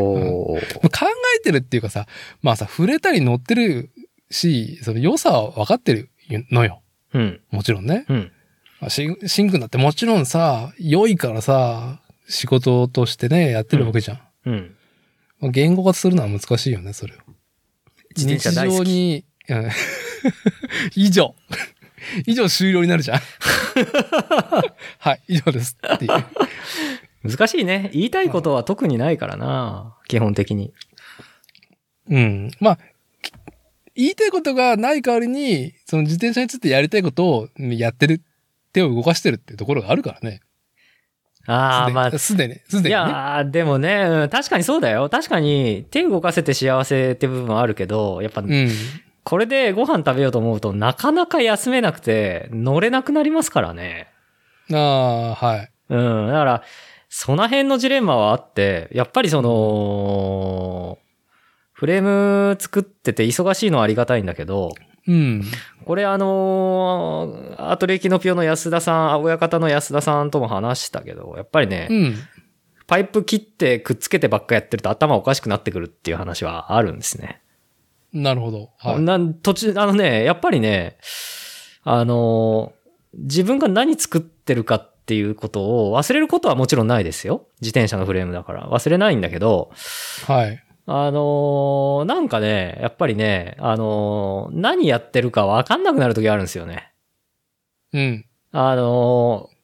[0.04, 0.82] おー。
[0.90, 1.08] 考
[1.38, 2.08] えてるっていうかさ、
[2.42, 3.90] まあさ、触れたり乗ってる
[4.30, 6.10] し、その良さは分かってる
[6.52, 6.82] のよ。
[7.14, 7.42] うん。
[7.52, 8.06] もちろんね。
[8.10, 8.32] うん。
[8.80, 14.20] まあシンシンくんだってもちろんさ、良いからさ、仕事としてね、やってるわけじゃん。
[14.46, 14.56] うん。
[14.56, 14.77] まあ
[15.42, 17.18] 言語化するのは難しいよね、それを。
[18.16, 19.70] 自転車大好きに、うん
[20.96, 21.36] 以上。
[22.26, 23.20] 以上終了になるじゃん。
[25.00, 25.78] はい、以上です。
[25.94, 26.26] っていう。
[27.24, 27.90] 難しいね。
[27.94, 29.98] 言いたいことは特にないからな。
[30.08, 30.74] 基本的に。
[32.10, 32.52] うん。
[32.60, 32.80] まあ、
[33.96, 38.22] 言いたいことがない代わりに、その自転車についてやりたいことをやってる、
[38.72, 40.42] 手を動かしてるっていうところがあるからね。
[41.48, 42.90] ああ、まあ、すでに、すでにね。
[42.90, 45.10] いやー、でもね、うん確かにそうだよ。
[45.10, 48.70] 確かに手動かせて幸せって部分はあるけど、やっぱ、うん。
[49.24, 54.08] これでご飯食べようと思うとなかなか休めなくて乗れなくなりますからね。
[54.72, 55.72] ああ、はい。
[55.90, 56.28] うん。
[56.28, 56.64] だから、
[57.10, 60.98] その辺のジレンマはあって、やっぱりその、
[61.72, 64.72] フレーム作ってて忙しいのはありがたいんだけど、
[65.08, 65.44] うん。
[65.86, 72.16] これあのーアトレキノピオの安田さん、親方の安田さんとも話したけど、やっぱりね、うん。
[72.88, 77.42] パイプ切ってくっつけてばっかやってると頭おかしくなってくるっていう話はあるんですね。
[78.14, 78.72] なるほど。
[78.78, 79.00] はい。
[79.02, 80.98] なん途中、あのね、やっぱりね、
[81.84, 82.78] あのー
[83.20, 87.48] 自分が何作ってるかっていうことを忘れることはもちろんないですよ。
[87.62, 88.70] 自転車のフレームだから。
[88.70, 89.72] 忘れないんだけど、
[90.28, 90.64] はい。
[90.90, 96.94] あのーなんかね、やっぱりね、あのー何やってるかわかんなくなる時あるんですよね。
[97.94, 98.26] うん。
[98.54, 99.58] あのー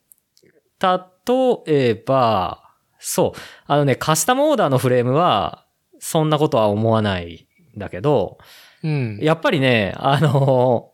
[1.66, 2.62] 例えば、
[3.00, 5.66] そう、あのね、カスタムオーダーのフレームは、
[6.00, 8.38] そんなことは思わないんだけど、
[8.84, 9.18] うん。
[9.22, 10.92] やっぱりね、あの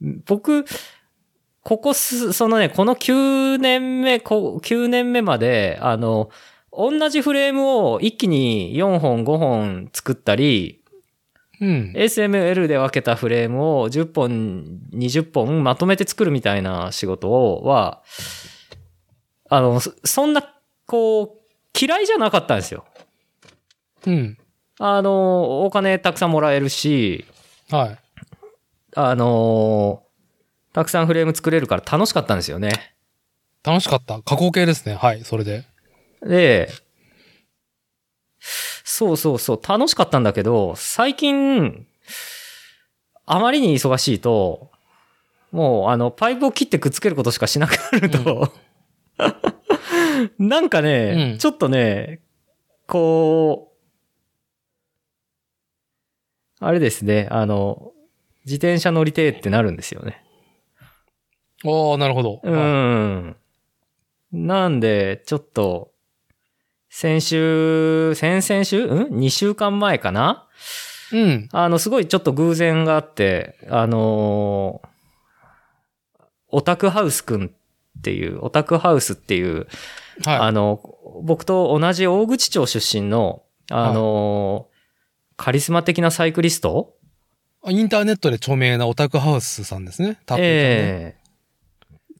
[0.00, 0.64] ー僕、
[1.62, 6.30] ここす、そのね、この9年目、こ9年目まで、あの、
[6.76, 10.80] 同じフレームを一気に4本5本作ったり、
[11.60, 11.92] うん。
[11.94, 18.02] SML で分けたフレームを10本、20本まとめて作るみたいな仕事を、は、
[19.48, 20.42] あの、そそんな、
[20.86, 22.84] こう、嫌いじゃなかったんですよ。
[24.06, 24.36] うん。
[24.80, 27.24] あの、お金たくさんもらえるし、
[27.70, 27.98] はい。
[28.96, 30.02] あの
[30.72, 32.94] たくさんフレーム作れるから楽しかったんですよね。
[33.64, 34.20] 楽しかった。
[34.22, 34.94] 加工系ですね。
[34.94, 35.24] はい。
[35.24, 35.64] それで。
[36.24, 36.70] で、
[38.40, 41.86] そうそうそう、楽しかったんだけど、最近、
[43.26, 44.70] あまりに忙しいと、
[45.50, 48.52] もう、あの、パイプを切ってくっつけることしかしなくなると、
[50.38, 52.20] なんかね、うんちょっとね、
[52.86, 53.72] こ
[56.60, 57.92] う、あれですね、あの、
[58.44, 60.22] 自転車乗りてえってなるんですよね。
[61.64, 62.40] おー、なるほど。
[62.42, 63.36] うはいん。
[64.32, 65.93] なんで、ちょっと、
[66.96, 68.86] 先週、先々週？
[68.86, 70.46] ん ?2 週間前かな？
[71.12, 71.48] うん。
[71.50, 74.88] あの、すごいちょっと偶然があって、あのー
[76.50, 79.66] オタクハウスくんっていう、オタクハウスっていう、
[80.24, 80.80] はあの、
[81.24, 84.74] 僕と同じ大口町出身の、あのー
[85.36, 86.94] カリスマ的なサイクリスト？
[87.66, 87.72] い。
[87.72, 90.20] インターネットで著名なオタクハウスさんですね。
[90.26, 91.20] タッペええ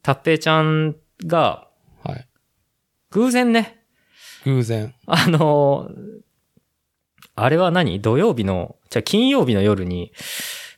[0.03, 1.69] タッペイちゃんが、
[2.05, 2.17] ちゃんね。
[2.17, 2.29] はい。
[3.11, 3.84] 偶然ね、
[4.45, 4.95] 偶然。
[5.07, 6.25] あのー
[7.37, 8.01] あれは何？
[8.01, 10.13] 土曜日の、じゃあ金曜日の夜に、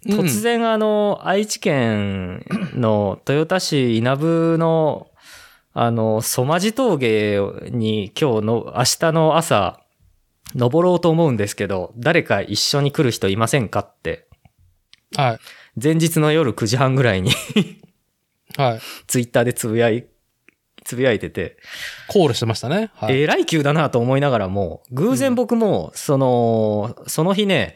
[0.07, 5.09] うん突然あの、愛知県の豊田市稲部の、
[5.73, 9.81] あの、ソマジ峠に今日の、明日の朝、
[10.55, 14.29] 登ろうと思うんですけど、誰か一緒に来る人いませんかって、
[15.17, 15.39] はい。
[15.83, 17.33] 前日の夜9時半ぐらいに
[18.57, 18.81] はい。
[19.09, 20.07] ツイッターでつぶやい、
[20.87, 21.57] つぶやいてて、
[22.09, 22.91] コールしてましたね。
[22.95, 23.21] はい。
[23.21, 27.75] えらい急だなと思いながらも、偶然僕も、その、その日ね、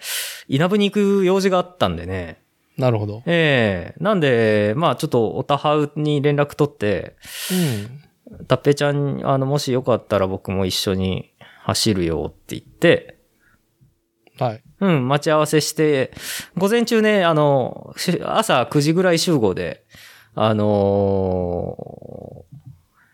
[0.49, 2.41] 稲部に行く用事があったんでね、
[2.79, 3.23] なるほど。
[3.27, 7.17] ええなんで、まあちょっとおたはうに連絡取って、
[8.31, 8.47] うん。
[8.47, 13.19] たっぺちゃん、あの、もしよかったら僕も一緒に走るよって言って、
[14.39, 14.63] はい。
[14.81, 16.13] うん、待ち合わせして、
[16.57, 19.85] 午前中ね、あの、し朝9時ぐらい集合で、
[20.35, 22.50] あのー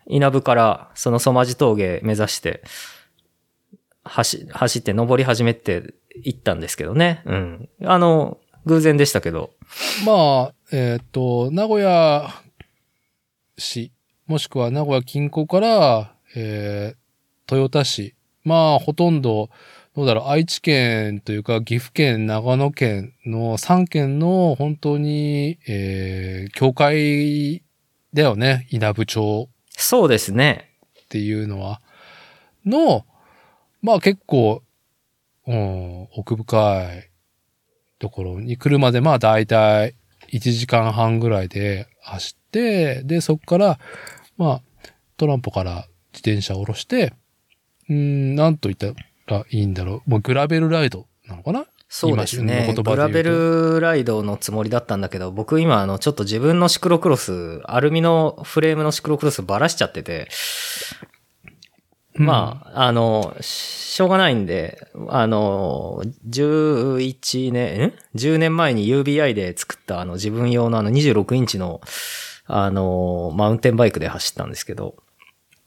[0.07, 2.63] 稲部からそのソマジ峠目指して、
[4.05, 7.23] 走、走って登り始めて行ったんですけどね。
[7.27, 7.69] うん。
[7.85, 9.51] あの、偶然でしたけど。
[10.05, 12.31] まあ、えっ、と、名古屋
[13.59, 13.93] 市、
[14.27, 18.15] もしくは名古屋近郊から、えー、豊田市。
[18.45, 19.51] まあ、ほとんど、
[19.97, 27.65] どうだろう、愛知県というか、岐阜県、長野県の3県の本当に、えー、境界
[28.13, 30.71] だよね、稲部町そうですね。
[31.05, 31.81] っていうのは、
[32.65, 33.07] の、
[33.83, 34.63] まあ結構、
[35.47, 37.09] うん、奥深い
[37.99, 39.95] ところに来るまで、まあ大体
[40.33, 43.79] 1時間半ぐらいで走って、で、そこから、
[44.37, 44.63] まあ、
[45.17, 47.15] トランポから自転車を下ろして、
[47.89, 49.01] うん、なんと言った
[49.33, 50.11] らいいんだろう。
[50.11, 51.67] もうグラベルライドなのかな？
[51.89, 52.75] そうですね。
[52.77, 60.29] グラベルライドのつもりだったんだけど、僕今あの、ちょっと自分のシクロクロス、アルミのフレームのシクロクロスばらしちゃってて、
[62.15, 71.81] まあ、あの、しょうがないんで、あの、11年、ん ?10 年前に UBI で作ったあの自分用のあの26インチの、
[72.47, 74.97] あの、マウンテンバイクで走ったんですけど、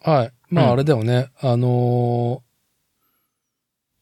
[0.02, 0.32] はい。
[0.50, 1.30] まうんああれだよね。
[1.40, 2.50] あのー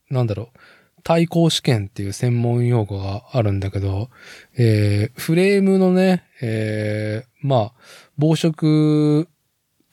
[0.09, 0.59] なんだろう。
[1.07, 4.09] 対抗試験っていう専門用語があるんだけど、
[4.57, 7.73] えー、フレームのね、えー、まあ、
[8.17, 9.29] 防色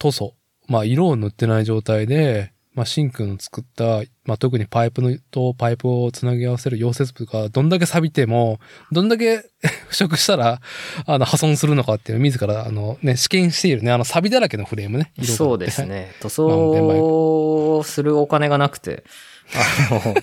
[0.01, 0.35] 塗装、
[0.67, 8.59] まあ、色を塗ってない状態で、まあ、シンクの作った、まあ、特にパイプのとパイプをつなぎ合わせる溶接部がどんだけ錆びても、
[8.91, 9.45] どんだけ
[9.87, 10.61] 腐食したら、
[11.07, 15.13] あの、破損するのかっていうのを自ら、あの、ね、試験しているね、あの、錆びだらけのフレームね。
[15.23, 15.87] そうです。
[15.87, 16.11] ね。
[16.21, 19.05] 塗装 するお金がなくて、
[19.53, 20.15] あの、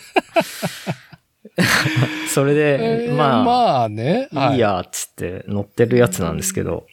[2.34, 4.30] それで、えーまあ、まあね。
[4.34, 6.88] はいいや、っつって乗ってるやつなんですけど、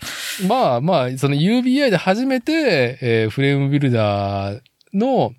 [0.49, 4.61] まあまあ、その UBI で初めて、えーフレームビルダー
[4.93, 5.33] の、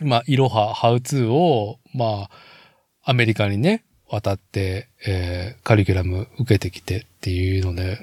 [0.00, 2.28] まあ、いろは、ハウツーを、ま
[3.04, 7.98] あ、アメリカにね、渡って、えーカリキュラム受けてきてっていうので、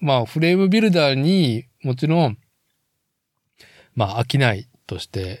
[0.00, 2.38] まあ、フレームビルダーにもちろん、
[3.94, 5.40] まあ、飽きないとして、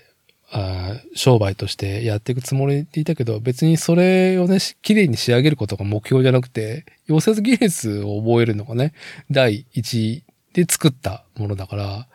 [0.56, 8.92] あ商売としてやっていくつもりでいたけど、別にそれをね、綺麗に仕上げることが目標じゃなくて、溶接技術を覚えるのがね、
[9.32, 12.08] 第一で作ったものだから、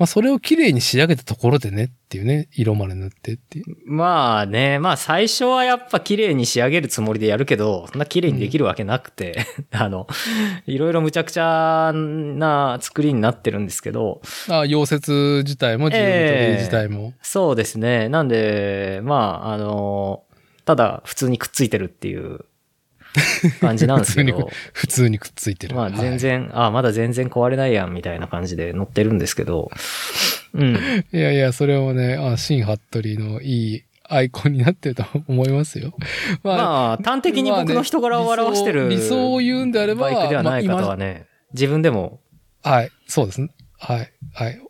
[0.00, 3.76] まあそれを綺麗に仕上げたところでねっていうね、色まで塗ってっていう。
[3.84, 10.06] まあね、まあ最初はやっぱ綺麗に仕上げるつもりでやるけど、そんな綺麗にできるわけなくて、 あの、
[10.64, 17.12] いろいろ無茶苦茶な作りになってるんですけど、あ溶接自体もジオメトリー自体も。
[17.20, 18.08] そうですね。
[18.08, 20.22] なんで、まあ、あの、
[20.64, 22.46] ただ普通にくっついてるっていう
[23.60, 25.76] 感じなんですけ 普通ど、普通にくっついてる。
[25.76, 29.70] まあ全然、あまだ全然壊れないやんみたいな感じで乗ってるんですけど、
[30.54, 30.74] うん。
[30.74, 30.78] は
[31.12, 31.16] い。
[31.16, 35.94] いやいや、それもね、あ新ハットリのいいアイコンになってると思いますよ。
[36.42, 42.20] まあ、端的に僕の人柄を表してる理想理想を言うんであれば、バイクではない方まあはね、自分でも、
[42.64, 43.50] 今はい、そうですね。
[43.78, 44.60] はい、はい。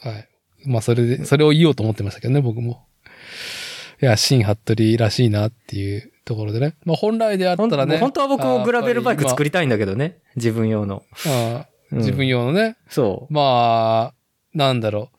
[0.00, 0.28] はい。
[0.64, 2.84] まあ、それで、それを言おうと思ってましたけどね、僕も。
[4.02, 6.76] いや、新ハットリらしいなっていうところでね。
[6.84, 7.98] まあ、本来であったらね。
[7.98, 11.02] 本当は僕もグラベルバイク作り、りたいんだけどね、自分用の。
[11.26, 12.76] あうん自分用のね。
[12.88, 13.32] そう。
[13.32, 14.14] まあ、
[14.54, 15.10] なんだろ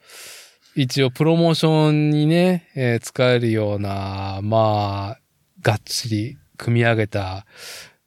[0.75, 0.81] う。
[0.81, 5.19] 一応、プロモーションにね、えー使えるような、まあ、
[5.61, 7.45] がっちり組み上げた、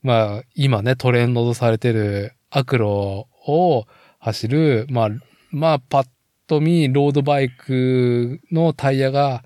[0.02, 3.86] まあ、今ね、トレンドとされてるアクロを
[4.18, 5.08] 走る、まあ、
[5.50, 6.06] まあ、パッ
[6.46, 9.44] と見、ロードバイクのタイヤが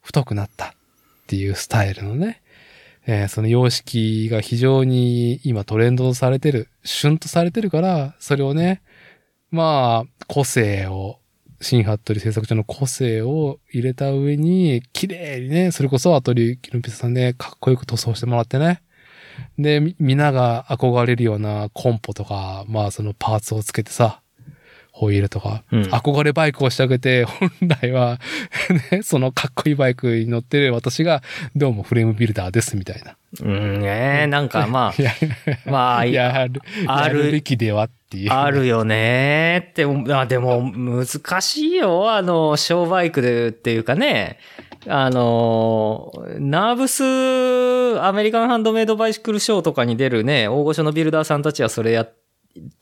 [0.00, 0.72] 太くなったっ
[1.26, 2.42] ていうスタイルのね、
[3.12, 8.82] えーその様式が非常に今トレンドされてる、旬とされてるから、それをね、
[9.50, 11.18] まあ、個性を、
[11.60, 18.80] 新ハットリ製作所の個性を入れた上に、綺麗にね、それこそアトリキノピスさんでかっこよく塗装してもらってね。
[19.58, 24.19] で、み皆が憧れるようなコンポとか、まあそのパーツをつけてさ、
[25.00, 28.18] ホイールとか、うん憧れバイクを仕上げて、 本来は、
[28.92, 31.22] ね、そのかっこいいバイクに乗ってる私が、
[31.56, 33.16] どうもフレームビルダーです、みたいな。
[33.42, 34.94] うん、ねなんかまあ、
[35.70, 38.30] まあ、やる、 あるやるべきではっていう。
[38.30, 42.10] あるよねって、あでも難しいよ。
[42.12, 44.38] あの、小バイクでっていうかね。
[44.86, 52.19] あの、ナーブス、アメリカンハンドメイドバイシクルショーとかに出るね、大御所のビルダーさんたちはそれやって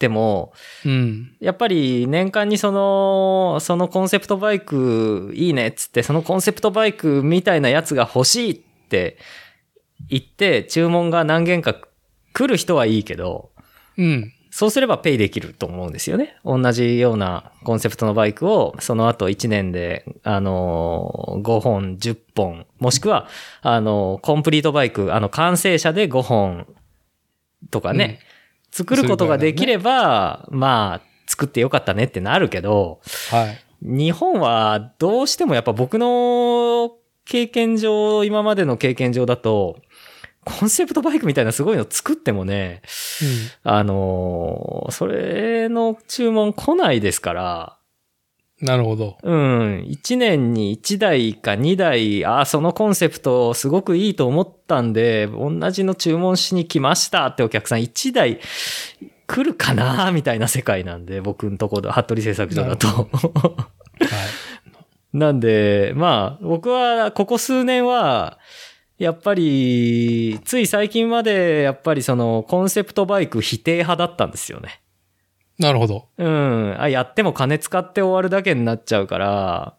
[0.08, 0.52] も、
[0.84, 1.36] うん。
[1.40, 8.56] やっぱり年間にその、そのコンセプトバイクいいねっつって、そのコンセプトバイクみたいなやつが欲しいっ
[8.88, 9.18] て
[10.08, 11.76] 行って注文が何件か
[12.32, 13.50] 来る人はいいけど、
[13.96, 14.32] うん。
[14.50, 16.36] そうすればペイできると思うんですよね。
[16.44, 23.28] 同じようなコンセプトのバイクを、その後1年で、あのー5本、10本、もしくは、
[23.60, 26.66] あのーコンプリートバイク、あの、完成車で5本
[27.70, 28.20] とかね、
[28.78, 33.00] 作ることができれば、まあ、作ってよかったねってなるけど、
[33.30, 33.58] はい。
[33.80, 36.92] 日本はどうしてもやっぱ僕の
[37.24, 39.80] 経験上、今までの経験上だと、
[40.44, 42.82] コンセプトバイクみたいなすごいの作ってもね、
[43.64, 47.77] あのーそれの注文来ないですから、うん。
[48.60, 49.18] なるほど。
[49.22, 58.40] うん、1年に1台か2台、あ、そのコンセプトすごくいいと思ったんで、同じの注文しに来ましたってお客さん1台
[59.28, 62.88] 来るかなみたいな世界なんで、僕のところ、服部製作所だと。
[62.88, 63.08] はい。
[65.16, 68.38] なんで、まあ、僕はここ数年は、
[68.98, 74.80] やっぱり、つい最近まで、やっぱりその、コンセプトバイク否定派だったんですよね。
[75.58, 76.08] なるほど。
[76.18, 76.80] うん。
[76.80, 79.74] あ、やっても金使って終わるだけになっちゃうから、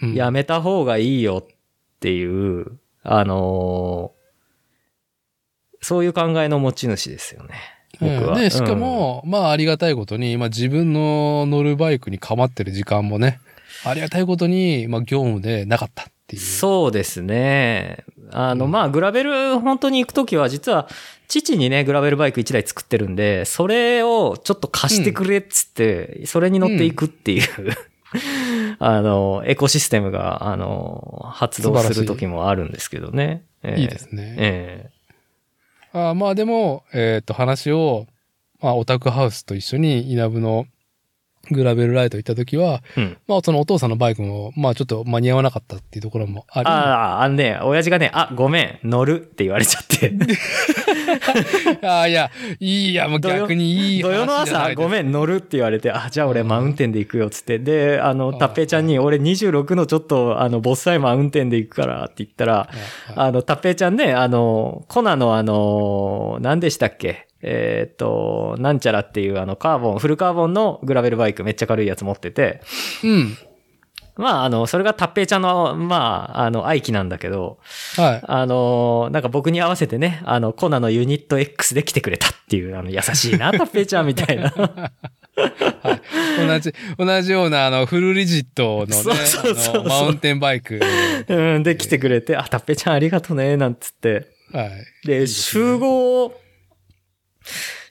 [0.00, 1.56] うん、やめた方がいいよっ
[2.00, 2.24] てい
[2.60, 4.22] う、あのー
[5.82, 7.54] そういう考えの持ち主ですよね。
[8.00, 8.34] 僕は。
[8.34, 13.40] うんで、しかも、まあありがたいことに、まあ自分の乗るバイクに構ってる時間もね、
[13.84, 16.42] ありがたいことに、まあ業務でなかったっていう。
[16.42, 18.04] そうですね。
[18.30, 20.88] あの、うんまあ、グラベル本当に行くときは、実は、
[21.28, 27.46] 父にね、グラベルバイク1台作ってるんで、それをちょっと貸してくれっつって、それに乗っていくっていう、
[28.78, 33.44] あの、エコシステムが、あの、発動する時もあるんですけどね。
[33.62, 34.34] ええいいですね。
[34.38, 34.90] え
[35.94, 38.06] あまあでも、えっ、と、話を、
[38.60, 40.66] まあ、オタクハウスと一緒に稲部の
[41.50, 43.16] グラベルライト行った時は、えうん。
[43.26, 50.12] まあ、そのお父さんのバイクも、まあ、ちょっと間に合わなかったっていうところもあり、ああ、あのね、親父がね、あ、ごめん、乗るって言われちゃって。
[51.86, 52.30] ああ、いや、
[52.60, 57.58] いいや、もう逆にいい土曜の朝、ごめん、乗るって言われて、あ、じゃあ俺マウンテンで行くよ、つって。
[57.58, 62.68] で、あの、あタッペイちゃんに、俺26のちょっと、あの、ボッサイマウンテンで行くからって言ったら、
[63.16, 67.26] ああの、タッペイちゃんね、あの、コナのあの、何でしたっけ？
[67.42, 72.60] えーっと、なんちゃらっていうあの、カーボン、フルカーボンのグラベルバイクめっちゃ軽いやつ持ってて、
[73.04, 73.36] うん。
[74.16, 77.58] まあ、あの、それがタッペイちゃんの、まあ、あの、愛機なんだけど、
[77.96, 78.22] はい。
[78.24, 84.52] あの、なんか僕に合わせてね、あの、コナのユニット X で来てくれたっていう、あの、優しいな、 タッペイちゃんみたいな。
[84.54, 84.66] 同
[86.60, 88.96] じ、同じような、あの、フルリジットのね、
[89.88, 90.78] マウンテンバイク。
[91.28, 94.26] うん、で、来てくれて、あ、タッペイちゃんありがとうね、なんつって。
[94.52, 94.70] はい。
[95.06, 96.34] で、集合、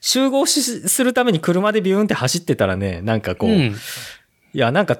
[0.00, 3.76] 集合しするために車でビューンって走ってたらね、なんかこう、いうん。
[4.52, 4.98] や、なんか、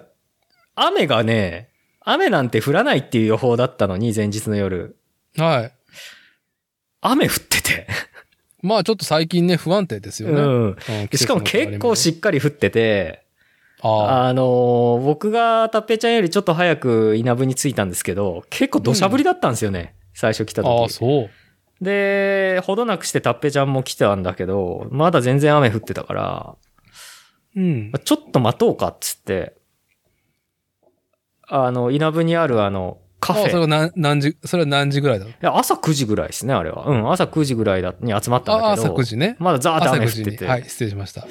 [0.74, 1.68] 雨がね、
[2.00, 4.96] 雨なんて降らないっていう予報だったのに、前日の夜。
[5.36, 5.72] はい。
[7.00, 7.86] 雨降ってて。
[8.62, 10.40] まあ、ちょっと最近ね、不安定ですよね。
[10.40, 10.76] うん。
[11.16, 13.24] しかも結構しっかり降ってて、
[13.82, 14.28] ああ。
[14.28, 19.94] あのー僕がタッペイちゃんよりちょっと早く稲部に着いたんですけど、結構土砂降りだったんですよね。
[20.14, 20.68] 最初来た時。
[20.68, 21.30] ああ、そう。
[21.82, 26.56] で、ほどなくしてタッペちゃんも来たんだけど、まだ全然雨降ってたから、
[27.56, 27.92] うん。
[28.04, 29.56] ちょっと待とうかっつって、
[31.48, 33.46] あの、稲部にあるあの、カフェ。
[33.46, 35.24] あそれは何何時、それは何時ぐらいだ？
[35.24, 36.86] ろういや、朝9時ぐらいですね、あれは。
[36.86, 38.86] うん、朝9時ぐらいだに集まったんだあ、けど。
[38.86, 39.36] 朝9時ね。
[39.40, 40.46] まだザーって朝9雨降ってて。
[40.46, 41.26] はい、失礼しました。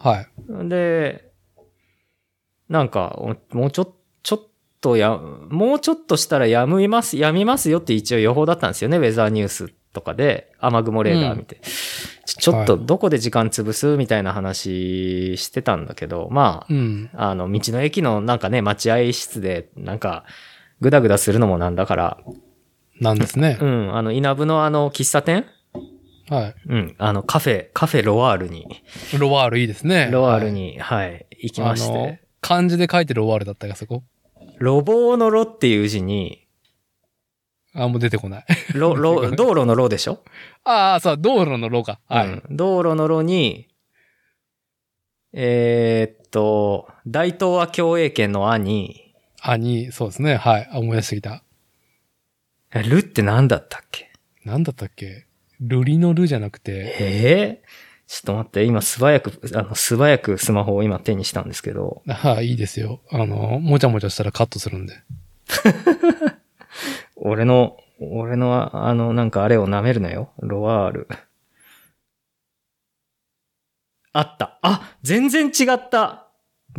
[0.00, 0.28] はい。
[0.68, 1.30] で、
[2.68, 4.49] なんか、おもうちょ、ちょっ
[4.80, 11.60] とや、もうちょっとしたらやみます、やみますよって一応予報だったんですよね、ウェザーニュースとかで、雨雲レーダー見て。
[12.26, 17.10] ちょちょっとどこで時間潰すみたいな話してたんだけど、まうん。
[17.14, 20.24] あ、あの、道の駅のなんかね、待合室で、なんか、
[20.80, 22.18] ぐだぐだするのもなんだから、
[23.00, 23.66] なんですねう。
[23.66, 25.46] ん、あの、稲部のあの、喫茶店？
[26.28, 29.18] はうん、あの、カフェ、カフェロワールに、い。
[29.18, 30.08] ロワールいいですね。
[30.12, 34.04] ロワールに、はい、行きまして。、漢字で書いてロワールだったか、そこ？
[34.60, 36.46] 路傍の路っていう字に、
[37.74, 38.44] あ、もう出てこない。
[38.74, 40.22] 路、路、 道路の路でしょ？
[40.64, 42.00] ああ、そう、道路の路か。
[42.08, 42.28] はい。
[42.28, 43.68] うん道路の路に、
[45.32, 50.34] えーっと、大東亜共栄圏の兄に、あ、に、そうですね。
[50.36, 50.68] はい。
[50.70, 51.42] あ思い出してきた。
[52.74, 54.10] えルって何だったっけ？
[54.44, 55.26] なんだったっけ？
[55.60, 57.62] ルリのルじゃなくて、ええ
[58.10, 63.00] ちょっと待って、今素早く、あの、素早くスマホを今手にしたんですけど、はい、いいですよ。
[63.08, 65.00] あの、もちゃもちゃしたらカットするんで。
[67.14, 70.32] 俺の、俺の、あの、なんかあれを舐めるなよ。
[70.40, 71.08] ロワール。
[74.12, 74.58] あった。
[74.60, 76.26] あ、全然違った。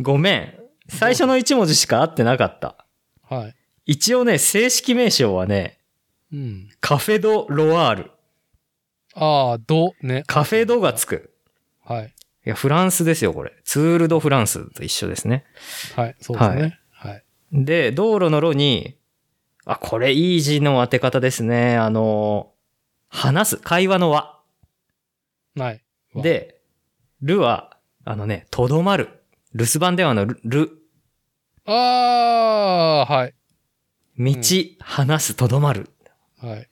[0.02, 0.58] ごめん。
[0.90, 2.84] 最初の一文字しか合ってなかった。
[3.22, 3.54] はい。
[3.86, 5.78] 一応ね、正式名称はね、
[6.30, 6.68] うん。
[6.80, 8.10] カフェドロワール。
[9.14, 10.24] ああ、ド、ね。
[10.26, 11.32] カフェドがつく。
[11.84, 12.14] はい。
[12.44, 13.52] いや、フランスですよ、これ。
[13.64, 15.44] ツールドフランスと一緒ですね。
[15.94, 16.78] はい、そうですね。
[16.90, 17.24] はい。
[17.52, 18.96] で、道路の路に、
[19.64, 21.76] あ、これいい字の当て方ですね。
[21.76, 22.52] あの、
[23.08, 24.40] 話す、会話の和。
[25.56, 25.84] はい。
[26.14, 26.60] わ、で、
[27.20, 29.08] るは、あのね、とどまる。
[29.54, 30.78] 留守番電話のる、る
[31.66, 33.34] ああ、はい。
[34.18, 34.34] 道、
[34.80, 35.90] 話す、とどまる。
[36.40, 36.68] はい。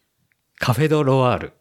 [0.59, 1.53] カフェドロワール。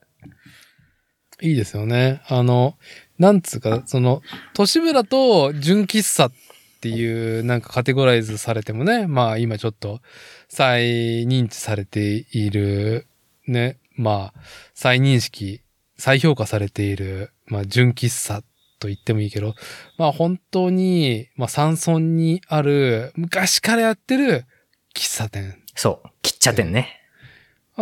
[1.41, 2.21] いいですよね。
[2.27, 2.77] あの、
[3.17, 4.21] なんつうか、その、
[4.53, 6.31] 都市部だと、純喫茶っ
[6.81, 10.01] ていう、なんかカテゴライズされてもね、まあ今ちょっと、
[10.47, 13.07] 再認知されている、
[13.47, 14.41] ね、まあ、
[14.73, 15.61] 再認識、
[15.97, 18.41] 再評価されている、まあ純喫茶
[18.79, 19.55] と言ってもいいけど、
[19.97, 24.45] まあ本当に、まあ山村にある、昔からやってる
[24.95, 25.61] 喫茶店。
[25.75, 26.98] そう、喫茶店ね。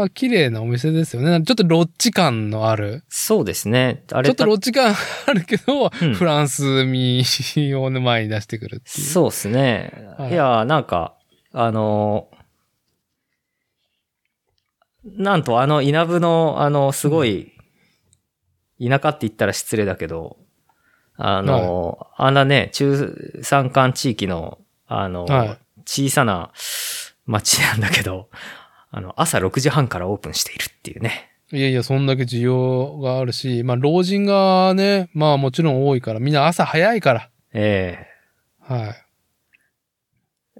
[0.03, 1.41] あ、綺麗なお店ですよね。
[1.43, 3.03] ちょっとロッチ感のある。
[3.09, 4.03] そうですね。
[4.11, 4.93] あれちょっとロッチ感
[5.27, 9.07] あるけど、うんフランス味をね前に出してくるっていう。
[9.07, 9.91] そうですね。
[10.17, 11.15] はいいや、なんか、
[11.51, 12.29] あの、
[15.03, 17.53] なんとあの稲部の、あの、すごい、
[18.79, 20.37] 田舎って言ったら失礼だけど、
[21.15, 26.51] あの、あんなね、中山間地域の、あの、はい小さな
[27.25, 28.29] 町なんだけど、
[28.89, 31.29] あの、朝6時半からオープンしているっていうね。
[31.51, 37.29] いやいや、そんだけ需要があるし、まあ老人がね、まあもちろん多いから、みんな朝早いから。
[37.53, 38.05] え
[38.59, 39.07] はえ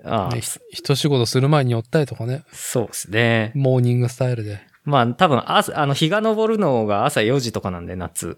[0.06, 0.36] ああい。
[0.36, 2.44] ね、ひ一仕事する前に寄ったりとかね。
[2.52, 3.52] そうですね。
[3.56, 4.60] モーニングスタイルで。
[4.86, 8.38] まあ多分朝、あの、日が昇るのが朝4時とかなんで、夏。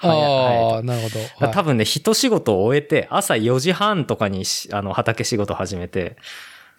[0.00, 1.18] ああ、なるほど。
[1.46, 6.16] はい多分ね、一仕事を終えて、朝4時半とかにしあの、畑仕事始めて、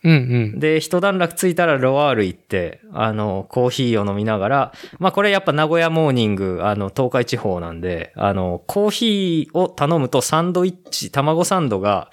[0.04, 0.16] うんう
[0.56, 0.60] ん。
[0.60, 12.10] で、一段落ついたらロワール行って、あの、コーヒーを飲みながら、まあこれやっぱ名古屋モーニング、あの、東海地方なんで、あの、コーヒーを頼むとサンドイッチ、卵サンドが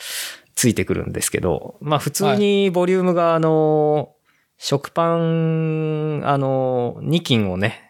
[0.55, 4.14] ついてくるんですけど、まあ普通にボリュームがあの、
[4.59, 7.82] 食パン、あの、2斤をね、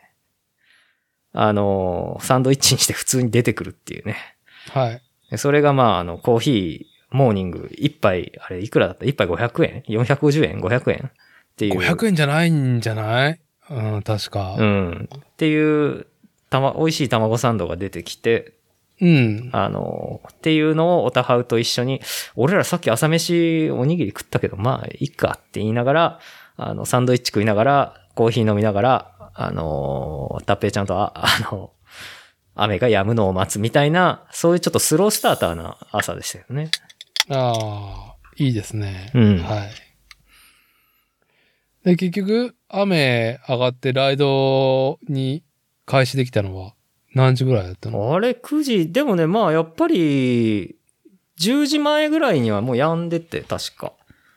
[1.32, 4.16] あの、サンドイッチにして普通に出てくるっていうね。
[4.72, 5.02] はい。
[5.30, 9.04] でそれがまあ、あの、コーヒー、モーニング、一杯、あれ、いくらだった？
[9.04, 11.06] 一杯500円 ?450 円 ?500 円？
[11.08, 11.12] っ
[11.56, 11.78] ていう。
[11.80, 13.40] 500円じゃないんじゃない？
[13.70, 14.54] うん、確か。
[14.58, 15.08] うん。
[15.14, 16.06] っていう、
[16.50, 18.52] たま、美味しい卵サンドが出てきて、
[19.00, 19.50] うん。
[19.52, 22.00] あの、っていうのをオタハウと一緒に、
[22.34, 26.20] 俺らさっき朝飯おにぎり食ったけど、まあ、いいかって言いながら、
[26.56, 31.72] あの、サンドイッチ食いながら、コーヒー飲みながら、あの、たっぺいちゃんと、あ、 あの、
[32.54, 36.70] 雨が止むのを待つみたいな、そういうちょっとスロースターターな朝でしたよね。
[37.28, 39.10] ああ、いいですね。
[39.14, 39.70] うんはい。
[41.84, 45.44] で、結局、雨上がってライドに
[45.84, 46.74] 開始できたのは
[47.14, 48.14] 何時ぐらいだったの？
[48.14, 50.76] あれ、9時、でもね、まあ、やっぱり、
[51.38, 53.92] 10時前ぐらいにはもう止んでて、確か。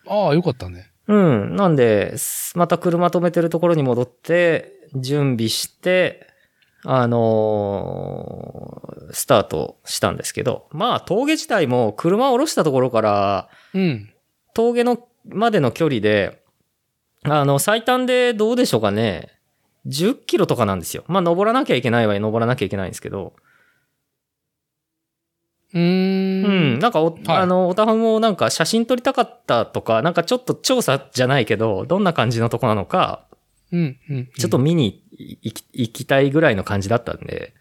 [0.07, 0.91] ああ、よかったね。
[1.07, 1.55] うん。
[1.55, 6.28] なんで、すまた車止めてるところに戻って、準備して、
[6.85, 14.09] あのースタートしたんですけど、まあ、峠自体も車を下ろしたところから、うん。
[14.53, 16.43] 峠の、までの距離で、
[17.23, 19.29] あの、最短でどうでしょうかね。
[19.87, 21.03] 10キロとかなんですよ。
[21.07, 23.33] まあ、登らなきゃいけないは登らなきゃいけないんですけど、
[25.73, 26.45] うーん。
[26.45, 26.79] うん。
[26.79, 33.27] なんかお、あの、おたふもなんか写真撮りたかったとか、なんかちょっと調査じゃないけど、どんな感じのとこなのか、
[33.71, 33.97] うん。
[34.09, 34.29] うん。
[34.35, 37.53] ちょっと見に行き行きたいぐらいの感じだったんで、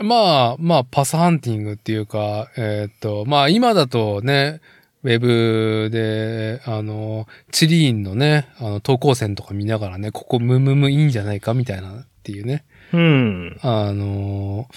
[0.00, 4.60] まあ、まあ、パスハンティングっていうか、えーっと、まあ、今だとね、
[5.04, 13.58] ウェブで、あの、チリーンのね、あの、投稿線とか見ながらね、ここムムムいいんじゃないかみたいなっていうね、うん。
[13.62, 14.68] あの、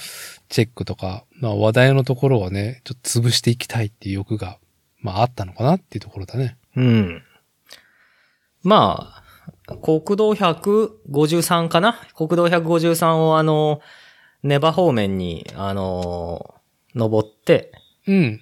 [0.50, 4.58] チェックとか、まあ、話題のところをね、ちょっと潰していきたいっていう欲が、
[5.00, 6.58] まあ、あったのかなっていうところだね。
[6.76, 7.24] うん。
[8.64, 9.24] まあ、
[9.82, 12.00] 国道153かな？
[12.16, 13.82] 国道153をあの、
[14.44, 16.56] ネバ方面に、あの、
[16.94, 17.72] 登って、
[18.08, 18.42] うん。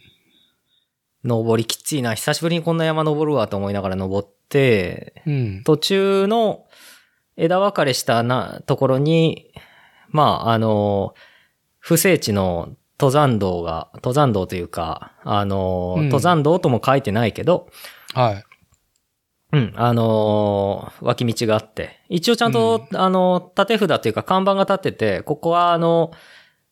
[1.23, 5.63] 登りきついな、久しぶりにこんな山登るわと思いながら登って、うん。
[5.63, 6.65] 途中の
[7.37, 9.53] 枝分かれしたな、ところに、
[10.09, 11.15] まあ、あの、
[11.79, 17.69] 不整地の登山道が、登山道というか、あの、うん登山道とも書いてないけど、
[18.13, 18.43] はい。
[19.53, 26.11] うん、あのー脇道があって、一応ちゃんと、あの、縦札というか看板が立ってて、ここはあの、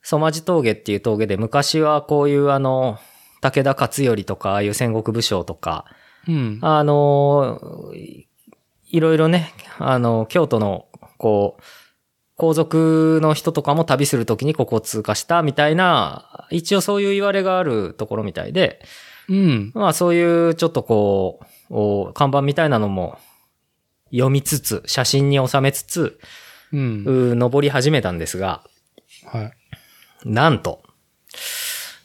[0.01, 2.97] ソマジ峠っていう峠で、昔はこういうあの、
[3.41, 5.85] 武田勝頼とか、ああいう戦国武将とか、
[6.27, 6.59] うん。
[6.61, 8.27] あのーい
[8.89, 11.63] いろいろね、あの、京都のこう、
[12.35, 18.83] 皇族の人とかも旅するときにここを通過したみたいな、一応そういう言われがあるところみたいで、
[19.29, 19.71] うん。
[19.75, 23.17] まあそういうちょっとこう、お看板みたいなのも
[24.11, 26.19] 読みつつ、写真に収めつつ、
[26.73, 27.03] うん。
[27.31, 28.63] う登り始めたんですが、
[29.25, 29.51] はい。
[30.25, 30.83] なんと、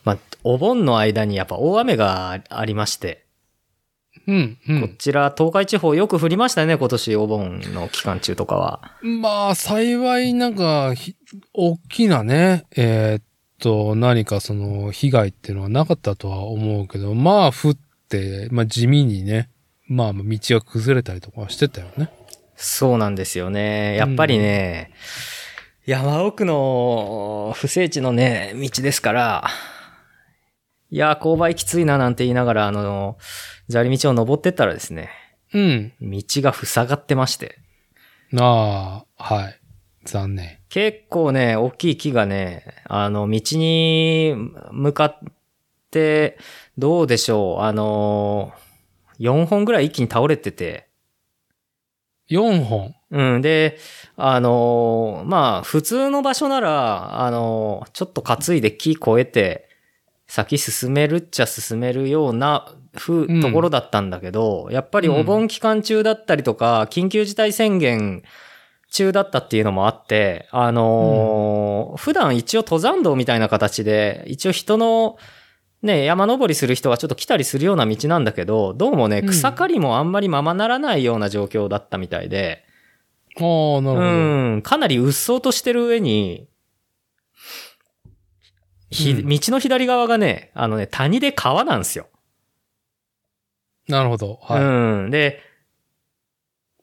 [0.04, 3.26] まあ、お盆の間にやっぱ大雨がありまして、
[4.26, 4.58] うん。
[4.68, 4.80] うん。
[4.82, 8.92] こちら東海地方よく降りましたね、今年お盆の期間中とかは。
[9.02, 11.16] まあ、幸いなんか、ひ
[11.52, 13.22] 大きなね、えーっ
[13.60, 17.76] と、何かその、被害っていうのはなかったとは思うけど、まあ、降っ
[18.08, 19.48] て、まあ、地味にね、
[19.88, 22.10] まあ、道が崩れたりとかはしてたよね。
[22.56, 23.96] そうなんですよね。
[23.96, 24.90] やっぱりね、
[25.86, 29.48] 山奥の不整地のね、道ですから、
[30.90, 33.18] いや、勾配きついななんて言いながら、あの、
[33.68, 35.10] 砂利道を登ってったらですね、
[35.52, 35.92] うん。
[36.00, 37.58] 道が塞がってまして、
[38.36, 39.60] ああ、はい。
[40.04, 40.58] 残念。
[40.68, 44.34] 結構ね、大きい木がね、あの、道に
[44.72, 45.18] 向かっ
[45.90, 46.38] て、
[46.78, 48.52] どうでしょう、あの、
[49.18, 50.88] 4本ぐらい一気に倒れてて、
[52.28, 52.94] 4本？
[53.10, 53.40] うん。
[53.40, 53.78] で、
[54.16, 59.68] あのーまあ、普通の場所なら、あのーちょっと担いで木越えて、
[60.26, 68.22] 先進めるっちゃ進めるような、ふうんところだったんだけど、やっぱりお盆期間中だったりとか、緊急事態宣言
[68.90, 75.16] 中だったっていうのもあって、あのー普段一応登山道みたいな形で、一応人の、
[75.86, 82.64] ね、山登りする人がちょっと来たりするような道なんだけど、どうもね、うん草刈りもあんまりままならないような状況だったみたいで、
[83.36, 84.00] ああ、なるほど。
[84.00, 86.48] うん、かなり鬱蒼としてる上に、
[88.90, 92.08] ひうん道の左側がね、あのね、谷で川なんですよ。
[93.88, 94.38] なるほど。
[94.42, 94.62] はい。
[94.62, 95.10] うん。
[95.10, 95.40] で、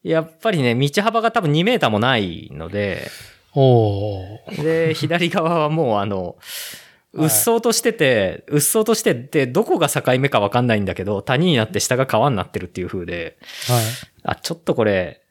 [0.03, 3.09] やっぱりね、道幅が多分2メーターもないので、
[3.55, 4.63] おー。
[4.63, 6.37] で、左側はもうあの、
[7.13, 13.37] はい鬱蒼としてて、鬱蒼としてて、どこが境目かわかんないんだけど、谷になって下が川になってるっていう風で、
[13.67, 13.83] はい。
[14.23, 15.21] あ、ちょっとこれ、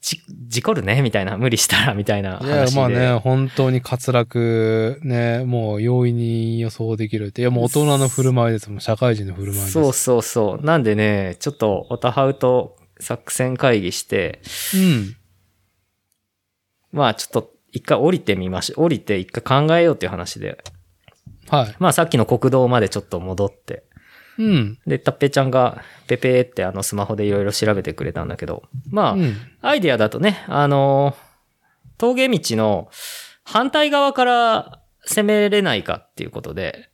[0.00, 2.76] じ、事故るねみたいな、無理したら、みたいないや、話で。
[2.76, 7.42] まあね、本当に滑落、ね、もう容易に予想できるって。
[7.42, 8.80] いや、もう大人の振る舞いですもん。
[8.80, 9.72] 社会人の振る舞いです。
[9.72, 10.64] そうそうそう。
[10.64, 14.40] なんでね、ちょっと、オタハウと作戦会議して、
[14.74, 15.16] うん。
[16.92, 18.84] まあちょっと、一回降りてみましょう。
[18.86, 20.58] 降りて一回考えようっていう話で。
[21.50, 21.76] はい。
[21.78, 23.84] まあさっきの国道までちょっと戻って。
[24.38, 24.78] うん。
[24.86, 28.62] で、たっぺちゃんが、ペペーってあのスマホでいろいろ調べてくれたんだけど。
[28.88, 29.36] まあ、うん。
[29.60, 31.14] アイディアだとね、あの、
[31.98, 32.88] 峠道の
[33.44, 36.88] 反対側から攻めれないかっていうことで。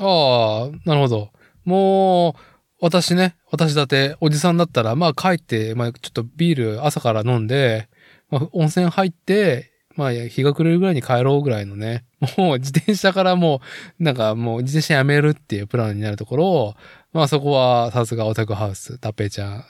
[0.00, 1.30] ああ、なるほど。
[1.64, 2.34] もう、
[2.82, 7.88] 私ね、私だって、おじさんだったら、まあ帰って、まあちょっとビール朝から飲んで、
[8.30, 9.69] まあ温泉入って、
[10.00, 12.06] まあ日が暮れるぐらいに帰ろうぐらいのね、
[12.38, 13.60] もう自転車からも
[13.98, 16.74] う、なんかもう自転車やめるっていうプランになるところを、
[17.12, 19.64] まあそこはさすがオタクハウス、タッペイちゃん、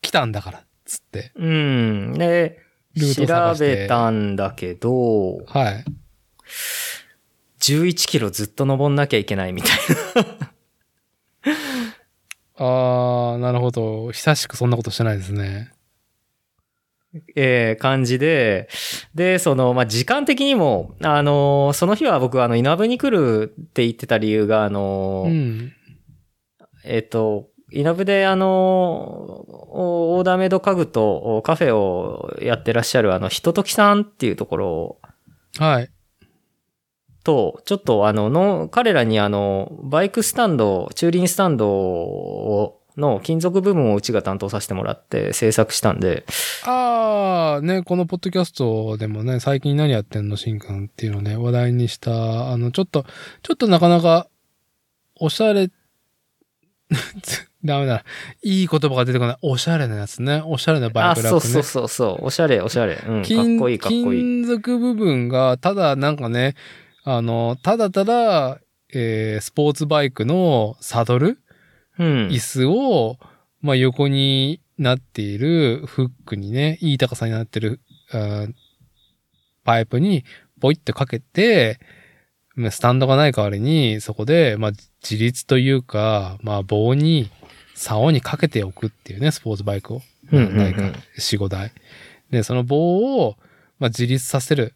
[0.00, 1.32] 来たんだから、つって。
[1.36, 2.14] うん。
[2.14, 2.58] で、
[3.14, 3.26] 調
[3.60, 5.84] べたんだけど、はい。
[7.60, 9.70] 11キロずっと登んなきゃいけないみたい
[12.56, 14.10] ああ、なるほど。
[14.10, 15.70] 久しくそんなことしてないですね。
[17.14, 18.68] な、えー感じで、
[19.14, 25.72] で、その、まあ、時間的にも、あのーその日は僕はあの、稲部に来るって言ってた理由が、あのーうん。
[26.84, 28.46] えっ、と、稲部であの
[29.70, 34.98] オーダーメイド家具とおカフェをやってらっしゃるあの、ひとときさんっていうところ
[35.58, 35.90] はい。
[37.24, 46.24] と、ちょっとあの、の、彼らにあの、バイクスタンド、駐輪スタンドを、の金属部分をうちが担当させてもらって制作したんで、
[46.64, 53.04] ああ、ね、このポッドキャストでもね、最近何やってんの、しんくんっていうのをね、話題にした、あの、ちょっと、
[53.42, 54.28] ちょっとなかなか、
[55.20, 55.70] おしゃれ、
[57.64, 58.04] ダメだ。
[58.42, 59.36] いい言葉が出てこない。
[59.42, 60.42] おしゃれなやつね。
[60.46, 61.52] おしゃれなバイあ、クラックね。
[61.52, 62.94] そうそうそうそう、おしゃれおしゃれ。
[62.94, 64.02] うん、かっ金こいいかっこいい。
[64.02, 66.54] 金属部分が、ただなんかね、
[67.04, 68.58] あの、ただただ、
[68.94, 71.38] えースポーツバイクのサドル、うん
[71.98, 72.38] 椅。
[72.38, 73.18] 子を、
[73.60, 77.80] まあ、横になっているフックにね、いい高さになってる、
[78.12, 78.54] うん
[79.64, 80.24] パイプに
[80.60, 81.78] ポイってかけて、
[82.54, 84.70] まあスタンドがない代わりに、そこで、まあ、
[85.02, 87.30] 自立というか、まあ、棒に、
[87.74, 90.02] 竿にかけておくっていうね、スポーツバイクを。
[90.32, 90.82] うんうんうんないか、
[91.18, 91.72] 4、5台。
[92.30, 93.36] で、その棒を、
[93.78, 94.74] まあ、自立させる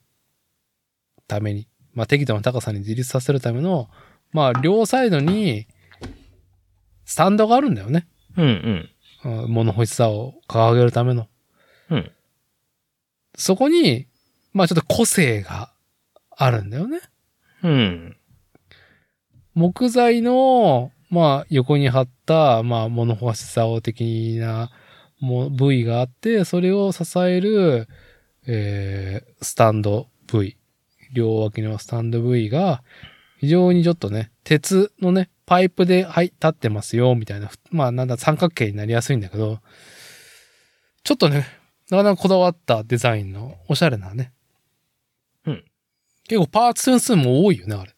[1.26, 3.88] ために、まあ、適度な高さに自立させるための、
[4.32, 5.66] まあ、両サイドに、
[7.12, 8.08] スタンドがあるんだよね。
[8.38, 8.88] うん
[9.24, 9.32] うん。
[9.42, 11.28] うん物欲しさを掲げるための。
[11.90, 12.10] うん。
[13.36, 14.06] そこに、
[14.54, 15.74] まあちょっと個性が
[16.34, 17.00] あるんだよね。
[17.62, 18.16] うん。
[19.52, 24.70] 木材の、まあ横に貼った、まあ物干し竿的な
[25.20, 27.88] も部位があって、それを支える、
[28.46, 30.56] えー、スタンド部位。
[31.12, 32.82] 両脇のスタンド部位が、
[33.38, 37.50] 非常にちょっとね、鉄のね、パイプで、はい、立ってますよ、みたいな。
[37.70, 39.58] まあなんだ、三角形になりやすいんだけど、
[41.04, 41.46] ちょっとね、
[41.90, 44.32] なかなかこだわったデザインのおしゃれなね。
[45.44, 45.64] うん。
[46.26, 47.94] 結構パーツ点数も多いよね、あれ。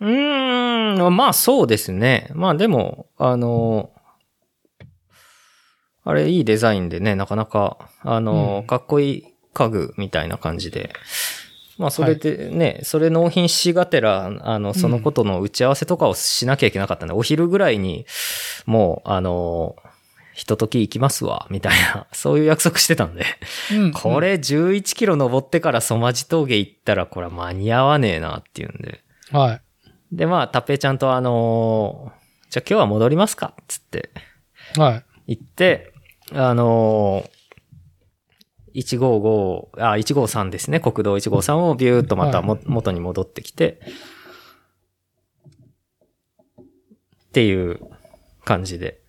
[0.00, 2.28] うーん、まあそうですね。
[2.34, 3.92] まあでも、あの、
[6.02, 10.92] あれいいデザインでね、なかなか、あの、うんかっこいい家具みたいな感じで。
[11.78, 18.04] まあそれでね、それ納品しがてら、あの、そのことの打ち合わせとかをしなきゃいけなかったんで、お昼ぐらいに、
[18.66, 19.76] もう、あの、
[20.34, 23.24] ひととき行きますわ、みたいな、 そういう約束してたんで。
[23.72, 29.00] うんこれ11キロ登ってからソマジ峠行ったらこれは間に合わねえなっていうんで。
[29.30, 29.60] はい。
[30.12, 32.18] で、まあ、タッペイちゃんとあのー
[32.50, 34.10] じゃあ今日は戻りますかつって
[34.76, 35.34] はい。
[35.34, 35.92] 言って、
[36.32, 37.37] あのー
[38.74, 40.80] 155、あ、153ですね。
[40.80, 43.80] 国道153をビューっとまたも、元に戻ってきて、
[47.28, 47.80] っていう
[48.44, 49.00] 感じで。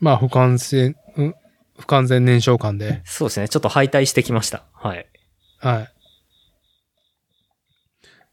[0.00, 1.34] まあ、不完全、うん？
[1.78, 3.02] 不完全燃焼感で。
[3.04, 3.48] そうですね。
[3.48, 4.64] ちょっと敗退してきました。
[4.74, 5.06] はい。
[5.58, 5.92] はい。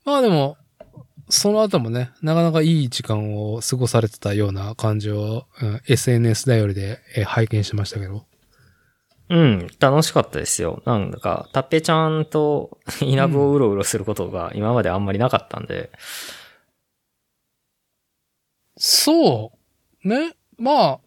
[0.05, 0.57] まあでも、
[1.29, 8.25] その後もね、なかなかいい時間を過ごされてたような感じを、うん、SNS 頼りで、えー拝見しましたけど。
[9.29, 10.81] うん、楽しかったですよ。
[10.85, 15.91] なんだか、タッペちゃんと 稲部をうろうろすることが今まであんまりなかったんで、
[18.75, 19.51] そ
[20.03, 20.07] う。
[20.07, 20.33] ね。
[20.57, 20.99] まあ、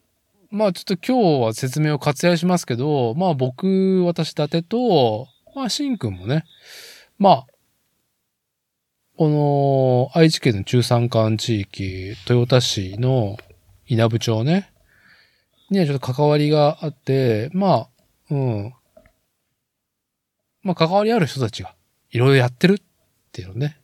[0.51, 6.45] まあちょっと今日は説明を割愛しますけど、まあ僕、私、伊達と、まあしんくんもね、
[7.19, 7.47] まあ、
[9.17, 13.39] この愛知県の中山間地域、豊田市の
[13.87, 14.73] 稲部町ね、
[15.71, 17.89] にはちょっと関わりがあって、まあ、
[18.33, 18.75] うん。
[20.63, 21.75] まあ関わりある人たちが
[22.11, 22.83] いろいろやってるっ
[23.31, 23.79] ていうのね。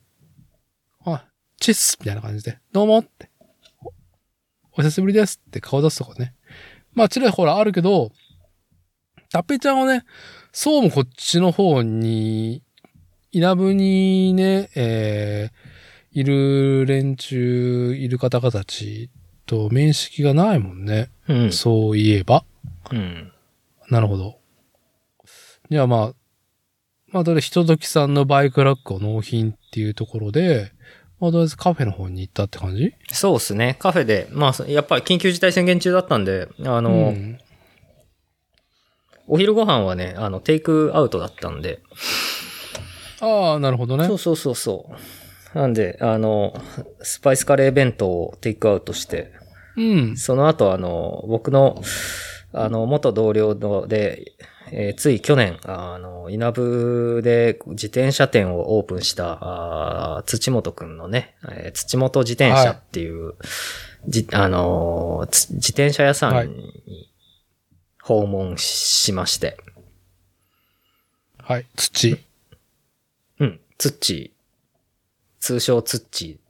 [1.05, 1.21] はい。
[1.61, 3.29] チェスみたいな感じで、どうもって。
[4.71, 6.33] お久しぶりですって顔出すとこね。
[6.93, 8.11] まあ、ちらほらあるけど、
[9.31, 10.03] タッペちゃんはね、
[10.51, 12.63] そうもこっちの方に、
[13.31, 19.11] 稲部にね、えー、いる連中、いる方々たち
[19.45, 21.11] と面識がないもんね。
[21.27, 21.51] うん。
[21.51, 22.45] そういえば。
[22.91, 23.31] うん。
[23.89, 24.38] なるほど。
[25.69, 26.13] じゃあまあ、
[27.11, 30.71] まあ、とりあえず、ひとときさんのバイクラックを納品っていうところで、
[31.19, 32.93] まあ、とりあえずカフェの方に行ったって感じ？
[33.11, 33.75] そうですね。
[33.79, 37.39] カフェで、まあ、やっぱり緊急事態宣言中だったんで、あの、うん
[39.31, 41.83] お昼ご飯はね、あの、テイクアウトだったんで。
[43.21, 44.15] ああ、なるほどねそ。
[44.15, 44.89] うそうそうそ
[45.53, 45.55] う。
[45.55, 46.59] なんで、あの、
[47.03, 49.31] スパイスカレー弁当をテイクアウトして、
[49.77, 50.17] うん。
[50.17, 51.79] その後、あの、僕の、
[52.53, 54.33] あの、元同僚ので、
[54.71, 63.33] えーつい去年、あの、稲部で自転車店をオープンした、あー土本くんのね、えー土本自転車っていう、
[64.07, 67.09] じあのーつ自転車屋さんに
[68.01, 69.57] 訪問しまして、
[71.37, 71.65] はい。
[71.75, 72.19] 土。
[73.39, 76.49] うん、ツッチー、通称ツッチー。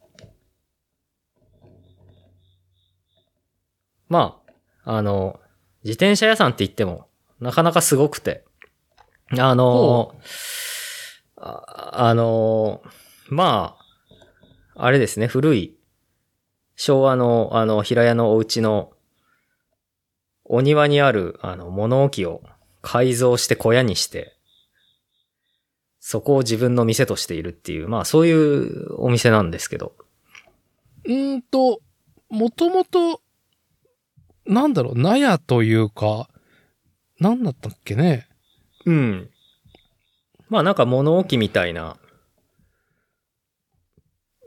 [4.09, 4.41] ま
[4.85, 5.39] あ、あの、
[5.83, 7.08] 自転車屋さんって言っても、
[7.39, 8.43] なかなかすごくて。
[9.37, 10.19] あの、
[11.37, 12.81] ああの、
[13.29, 13.77] ま
[14.75, 15.77] あ、あれですね、古い、
[16.75, 18.91] 昭和の、あの、平屋のお家の、
[20.45, 22.41] お庭にある、あの、物置を
[22.81, 24.35] 改造して小屋にして、
[25.99, 29.93] そこを自分の店としているっていう、まあそういうお店なんですけど。
[31.05, 31.81] うーんと、
[32.29, 33.21] もともと、
[34.45, 36.29] なんだろう、納屋というか、
[37.19, 38.27] なんだったっけね？
[38.85, 39.29] うん。
[40.49, 41.97] まあなんか物置みたいな。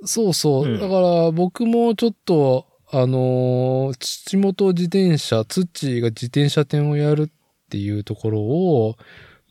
[0.05, 0.65] そうそう。
[0.65, 8.97] うんだから僕もちょっと、あのー父元自転車、ツッチーが自転車店をやるっていうところを、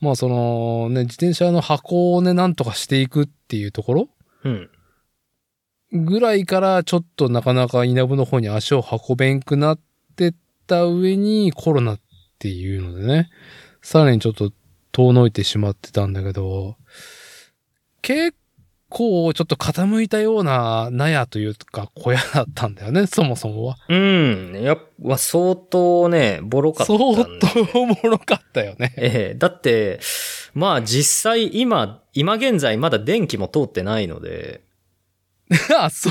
[0.00, 4.08] まあそのね、自転車の箱をね、なんとかしていくっていうところ
[4.44, 4.70] うん。
[5.92, 9.80] ぐらいからちょっとなかなか稲部の方に足を運べんくなっ
[10.16, 10.34] てっ
[10.66, 12.00] た上にコロナっ
[12.42, 13.30] ていうのでね、
[13.82, 14.50] さらにちょっと
[14.90, 16.76] 遠のいてしまってたんだけど、
[18.00, 18.34] 結
[18.88, 23.76] 構ちょっと傾いたような納屋というか小屋だったんだよね、そもそもは。
[23.88, 24.60] うん。
[24.60, 24.78] やっ
[25.08, 27.38] ぱ相当ね、ボロかったん相で。
[27.72, 28.92] 当おもろかったよね。
[28.96, 30.00] ええだって、
[30.52, 34.62] まあ実際今、今現在まだ電気も通ってないので、
[35.78, 36.10] あ、そ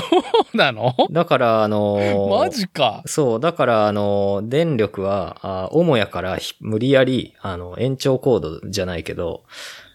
[0.52, 0.94] うなの？
[1.10, 3.02] だからあのーマジか。
[3.06, 9.44] そう、だから、あの、電力は、あ母屋からひ無理やり、あの、延長コードじゃないけど、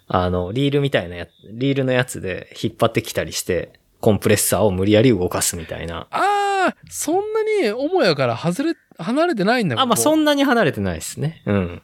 [0.07, 6.07] あの、リールみたいなや、リールのやつで引っ張ってきたりして、コンプレッサーを無理やり動かすみたいな。
[6.11, 11.41] ああ、そんなに母屋から外れ、離れてないんだあ、まあ、そんんなに離れてないですね。
[11.45, 11.81] うん。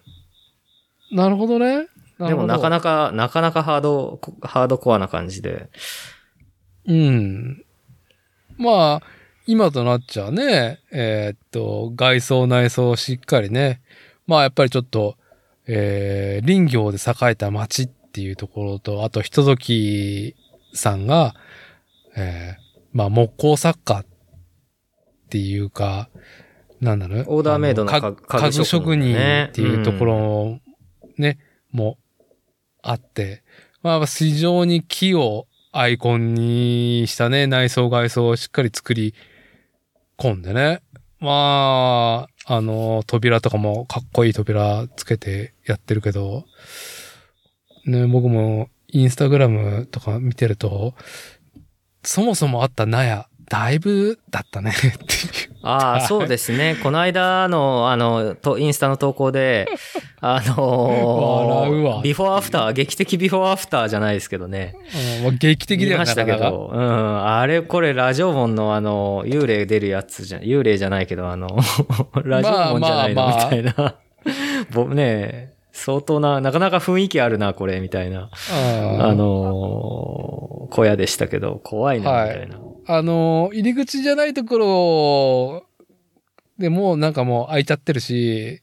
[1.12, 1.88] なるほどね。
[2.20, 5.70] でも、なかななか、なかなかハード、ハードコアな感じで。
[6.88, 7.66] うん。
[8.58, 9.02] まあ、
[9.46, 13.82] 今となっちゃね、えーっと、外装内装しっかりね。
[14.26, 15.18] まあやっぱりちょっと、
[15.68, 20.36] えー、林業で栄えた町っていうところと、あと人時
[20.74, 21.36] さんが、
[22.16, 22.62] えー、
[22.94, 24.06] まあ木工作家っ
[25.30, 26.10] ていうか、
[26.80, 30.60] なんだろうオーダーメイドの家家具職人ねっていうところ
[31.18, 31.38] ね、
[31.72, 31.98] も
[32.82, 33.44] あって、
[33.82, 39.16] まあ非常に木をアイコンにしたね、内装外装をしっかり作り
[40.20, 40.84] 込んでね。
[41.20, 46.46] まあ、あの、扉とかもかっこいい扉つけてやってるけど、
[47.88, 50.94] ね、僕もインスタグラムとか見てると、
[52.04, 54.98] そもそもあった納屋、だいぶだったね っていう。
[55.62, 56.76] ああ、そうですね。
[56.82, 59.68] この間の、あの、と、インスタの投稿で、
[60.22, 64.74] あのービフォーアフター、劇的ビフォーアフターじゃないですけどね。
[65.20, 71.48] うんまあ劇的見だよましたけど、うん、あれ、これ、ラジオ門のあの、幽霊出るやつじゃ、幽霊じゃないけど、あの、
[72.26, 73.96] ラジオ門じゃないの、まあまあまあみたいな。
[74.72, 80.44] ぼね相当な、なかなか雰囲気あるな、これ、みたいな、うんあのー
[80.74, 82.58] 小屋でしたけど、怖いな、みたいな。
[82.86, 85.74] あの、入り口じゃないところ
[86.58, 88.62] でもうなんかもう開いちゃってるし、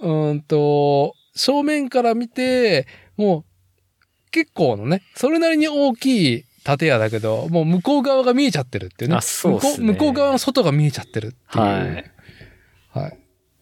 [0.00, 2.86] うーんと、正面から見て、
[3.16, 9.16] もう結構のね、それなりに大きい建屋だけど、もう向こう側が見えちゃってるっていうね。
[9.16, 11.64] あそうっすね向こう向こう側の外が見えちゃってるっていう。
[11.64, 12.12] はい。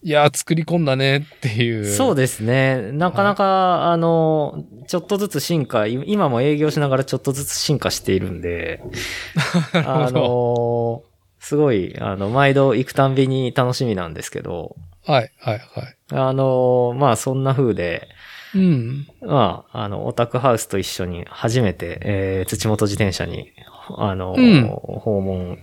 [0.03, 0.09] はい。
[0.09, 1.87] いやー、作り込んだねっていう。
[1.87, 2.93] そうですね。
[2.93, 8.83] なかなか、あの、ちょっとずつ進化、い今も営業しながらちょっとずつ進化しているんで、
[9.73, 11.03] あの、
[11.39, 15.97] すごい、あの、毎度行くたんびに楽しみなんですけど、はい、はい、はい。
[16.11, 18.09] あの、まあそんな風で、
[18.55, 19.07] うん。
[19.21, 23.53] まあ、あの、オタクハウスと一緒に初めて、えー、土本自転車に、
[23.97, 25.59] あの、うん訪問、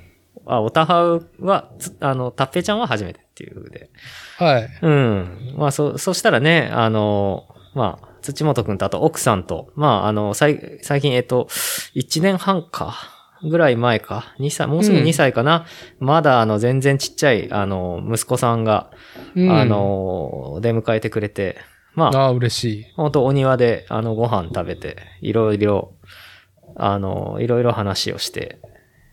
[0.45, 3.89] あ、オタハウは、つあの、タッペちゃんは初めてっていう風で、
[4.37, 4.69] はい。
[4.81, 5.53] うん。
[5.57, 11.47] まあ、そ、そしたらね、あの、まあ、土本くんとあと奥さんと、まあ、あの、最、最近、えっと、
[11.95, 12.95] 1年半か、
[13.43, 15.65] ぐらい前か、2歳、もうすぐうん2歳かな。
[15.99, 18.91] まだ、あの、全然ちっちゃい、あの、息子さんが、
[19.35, 21.57] うんあ、の、出迎えてくれて、
[21.93, 22.85] まあ、ああ、嬉しい。
[22.95, 25.93] 本当お庭で、あの、ご飯食べて、いろいろ、
[26.75, 28.59] あの、いろいろ話をして、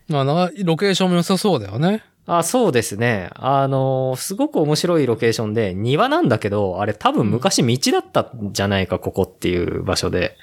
[0.07, 2.03] まあな、ロケーションも良さそうだよね。
[2.27, 3.29] あ、そうですね。
[3.35, 10.35] あの、すごく面白いロケーションで、庭なんだけど、あれ多分昔道だったんじゃないか、ここっていう場所で。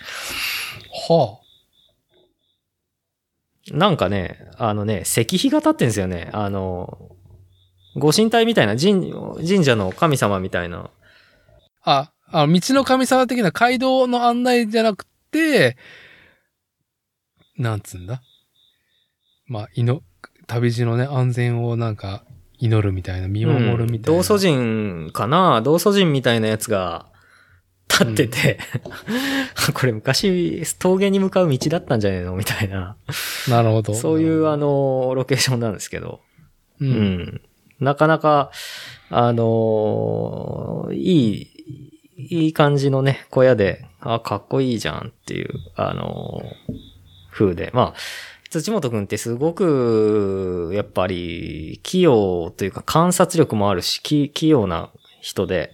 [1.09, 1.39] は
[3.73, 6.31] なんかね、あのね、石碑が立ってんですよね。
[6.33, 7.17] あの、
[7.97, 9.13] ご神体みたいな、神、
[9.47, 10.91] 神社の神様みたいな。
[11.83, 12.13] あ。
[12.31, 15.77] あ、あの道の神様的な街道の案内じゃなくて、
[17.59, 18.23] なんつうんだ？
[19.47, 20.01] まあ、いの、
[20.53, 22.25] 旅路のね、安全をなんか、
[22.59, 24.19] 祈るみたいな、見守るみたいな。
[24.19, 25.61] 道祖神かな？
[25.63, 27.07] 道祖神みたいなやつが
[27.89, 28.59] 立ってて、
[29.75, 32.35] これ昔峠に向かう道だったんじゃねえの？
[32.37, 32.97] みたいな。
[33.49, 33.95] なるほど。
[33.95, 36.21] そういうあの、ロケーションなんですけど。
[36.81, 36.85] う。
[36.85, 37.41] うんん。
[37.81, 38.51] なかなか、
[39.11, 41.49] あのーいい、
[42.17, 46.75] いい感じのね、小屋で、あ、かっこいいじゃんっていう、あのー
[47.33, 47.71] 風で。
[47.75, 47.95] まあ、
[48.61, 54.91] 土本くんってすごく、やっぱり、器用というか観察力もあるし、き器用な
[55.21, 55.73] 人で、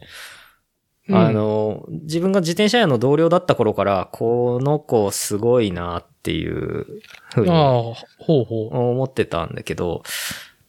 [1.09, 6.87] うんあの、自分が自転車屋の同僚だった頃から、この子すごいなっていう
[7.35, 10.03] ふうに思ってたんだけど、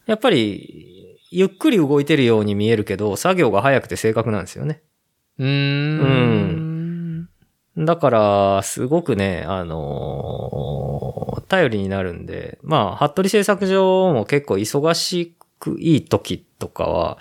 [0.06, 4.82] やっぱり、ゆっくり動いてるように見えるけど、作業が早くて正確なんですよね。
[5.38, 5.44] う。
[5.44, 6.69] うーん。
[7.84, 17.18] だから、すごくね、あのー頼りになるんで、まあ、服部製作所も結構忙しくいい時とかは、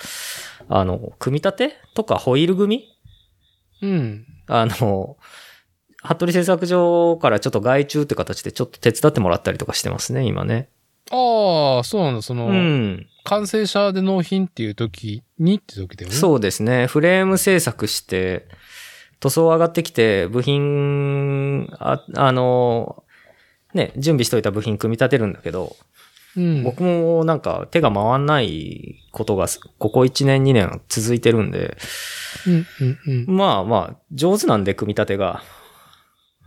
[0.70, 2.86] あの、組み立てとかホイール組
[3.82, 4.26] みうん。
[4.48, 5.18] あの、
[6.06, 10.70] 服部製作所からちょっと外注って形でちょっと手伝ってもらったりとかしてますね、今ね。
[11.12, 12.22] ああ、そうなんだ。
[12.22, 13.08] その、うん。
[13.24, 16.16] 完成車で納品っていう時にって時だよね。
[16.16, 16.86] そうですね。
[16.86, 18.48] フレーム製作して、
[19.20, 23.04] 塗装上がってきて、部品、あ、あの、
[23.74, 25.76] ね、準備しといた部品組み立てるんだけど、
[26.36, 26.42] う。
[26.42, 26.64] うん。
[26.64, 29.48] 僕もなんか手が回んないことが
[29.78, 31.78] ここ1年2年続いてるんで、
[32.48, 33.36] うん、うん、うん。
[33.36, 35.44] まあまあ、上手なんで組み立てが。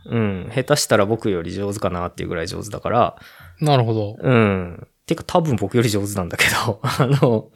[0.05, 3.15] うん、下手したら僕より上手かなっていうぐらい上手だから、
[3.61, 4.17] なるほど。
[4.19, 4.87] うん。
[5.05, 7.49] てか多分僕より上手なんだけど、 あの、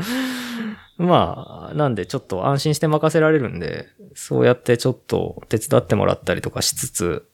[0.98, 7.28] まあ、なんでちょっと安心して任せられるんで、そうやってちょっと手伝ってもらったりとかしつつ、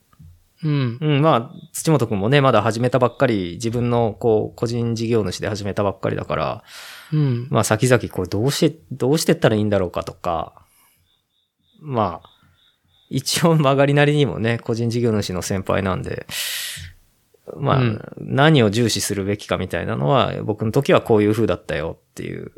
[0.62, 0.98] うん。
[1.00, 6.64] うん、まあ、土本くんもね、まだ始めたばっかり、自分のこう、個人事業主で始めたばっかりだから、
[7.12, 7.48] うん。
[7.50, 10.64] まあ先々これどうして、どうしてったらいいんだろうかとか、
[11.80, 12.30] まあ、
[13.10, 16.26] 一応曲がりなりにもね、個人事業主の先輩なんで、
[17.58, 22.52] まあ、うん何を重視するべきかみたいなのは、僕の時はこういう風だったよっていう、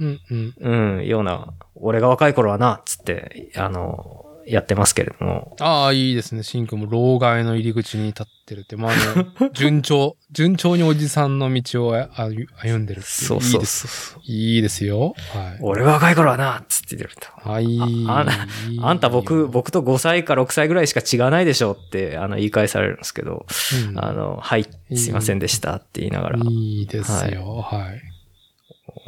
[0.00, 0.54] うん、うん。
[0.58, 5.54] うん、ような、俺が若い頃はな、つって、あの、やってますけれども。
[5.60, 6.42] ああ、いいですね。
[6.42, 8.76] シンくんも老害の入り口に立ってるって。
[8.76, 13.26] まあ、あの、 順調、順調におじさんの道をあ歩歩んでるっていう。
[13.26, 13.88] そうそういいです。
[14.14, 14.22] そう。
[14.24, 15.14] いいですよ。
[15.34, 15.58] はい。
[15.60, 17.50] 俺が若い頃はな、つって言ってると。
[17.50, 17.64] はい。
[17.64, 23.44] あいいあんた僕、、僕と5歳か6歳ぐらいしか違わないでしょって、あの、言い返されるんですけど、
[23.90, 27.60] うんあの、はい、すいませんでしたって言いながら、いいですよ。
[27.60, 28.17] はい。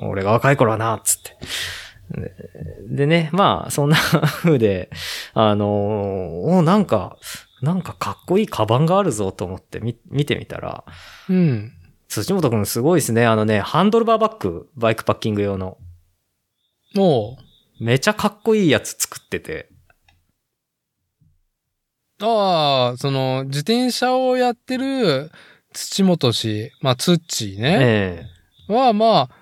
[0.03, 1.36] 俺が若い頃はな、つって。
[2.11, 2.34] で
[2.88, 3.96] でね、まあ、そんな
[4.42, 4.90] 風で、
[5.32, 7.18] あのおなんか、
[7.62, 10.84] なんかかっこいいカバンがあるぞと思ってみ見てみたら、
[11.28, 11.72] うん。
[12.09, 13.26] 土本くんすごいですね。
[13.26, 15.78] あのね、ハンドルバーバッグ、バイクパッキング用の。
[16.94, 17.38] も
[17.80, 19.70] めちゃかっこいいやつ作ってて。
[22.20, 25.30] う、ああ、その、自転車をやってる
[25.72, 27.78] 土本氏、まあ、ツッチーね。
[27.80, 28.24] え
[28.68, 29.39] は、まあ、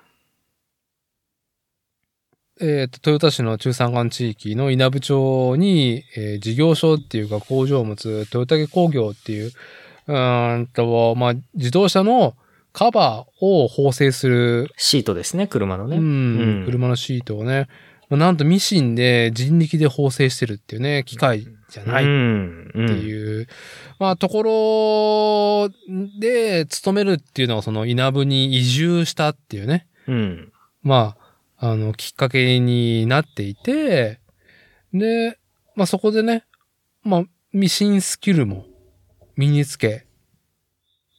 [2.61, 9.51] えっ、と、豊田市の中山間地域の稲部町に、えー事業所っていうか工場を持つ豊田工業っていう、
[10.07, 12.35] うーんと、まあ、自動車の
[12.73, 15.97] カバーを縫製する、シートですね、車のね。
[15.97, 16.05] うんう
[16.63, 17.67] ん車のシートをね、
[18.09, 22.71] まあなんとミシンで人力で縫製してるっていうね、機械じゃないっうん。
[22.73, 23.47] ていう、
[23.99, 30.51] まあ、ところで勤めるっていうのはその稲部に移住したっていうね、うん。
[30.81, 31.28] まあ、
[31.59, 34.19] あの、きっかけになっていて、
[34.93, 35.37] で、
[35.75, 36.45] まあそこでね、
[37.03, 38.65] まあ、ミシンスキルも
[39.35, 40.05] 身につけ、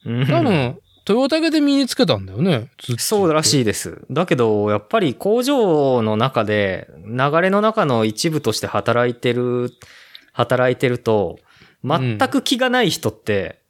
[0.07, 0.27] うん。
[0.27, 2.71] 多分、トヨタゲで身につけたんだよね。
[2.99, 4.03] そうらしいです。
[4.11, 9.71] だけど、やっぱり工場の中で、流れの中の一部として働いてる、
[10.33, 11.39] 働いてると、
[11.85, 13.61] 全く気がない人って、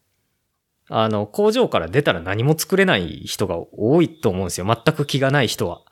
[0.89, 4.67] あの、工場から出たら何も作れない人が多いと思うんですよ。
[4.67, 5.83] 全く気がない人は。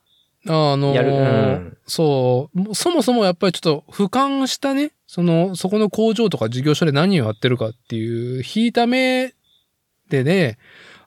[0.47, 1.13] あのーやる。
[1.13, 9.33] うんそう、そもそもやっぱりちょっと俯瞰したね、その、そこの工場とか事業所で何をやってるかっていう、引いた目
[10.11, 10.59] でね、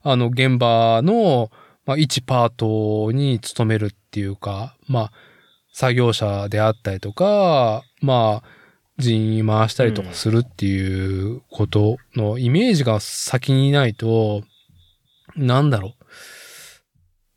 [0.02, 1.52] あの、現場の、
[1.86, 5.12] まあ、一パートに勤めるっていうか、まあ、
[5.72, 8.50] 作業者であったりとか、まあ、
[8.98, 14.44] 人員回したりとかするっていうことのイメージが先にないと、
[15.36, 16.01] なんだろう。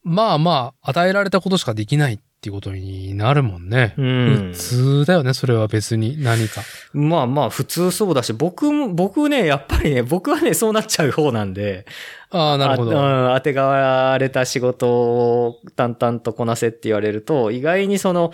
[0.05, 3.95] まあまあ、与えられたことしかできないっていうことになるもんね。
[3.97, 4.59] うん普。
[4.59, 6.61] 通だよね、それは別に何か。
[6.93, 11.87] まあまあ、普通そうだし、僕も、僕ね、やっぱりね、僕はね、そうなっちゃう方なんで、
[12.29, 13.01] ああ、なるほど。
[13.01, 18.33] あうん、当てがわれた仕事を淡々とこなせって言われると、意外にその、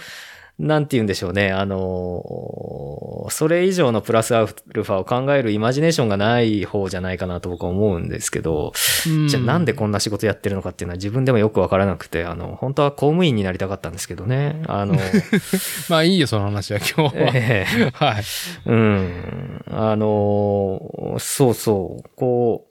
[0.60, 1.52] なんて言うんでしょうね。
[1.52, 8.72] あの、それ以上のプラスアルファを考えるイマジネーションがない方じゃないかなと僕は思うんですけど、
[9.06, 14.62] うんじゃあなんでこんな仕事やってるのかっていうのは自分でもよくわからなくて、あの、本当は公務員になりたかったんですけどね。
[14.66, 14.96] あの、
[15.88, 17.30] まあいいよ、その話は今日は。
[17.34, 18.22] ええはい。
[18.66, 19.64] うん。
[19.70, 22.70] あのーそうそう、こう、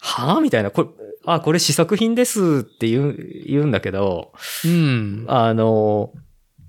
[0.00, 0.40] はぁ？
[0.40, 0.88] みたいな、これ、
[1.26, 4.32] あ、これ試作品ですって言う、言うんだけど、
[4.64, 5.24] うん。
[5.28, 6.23] あのー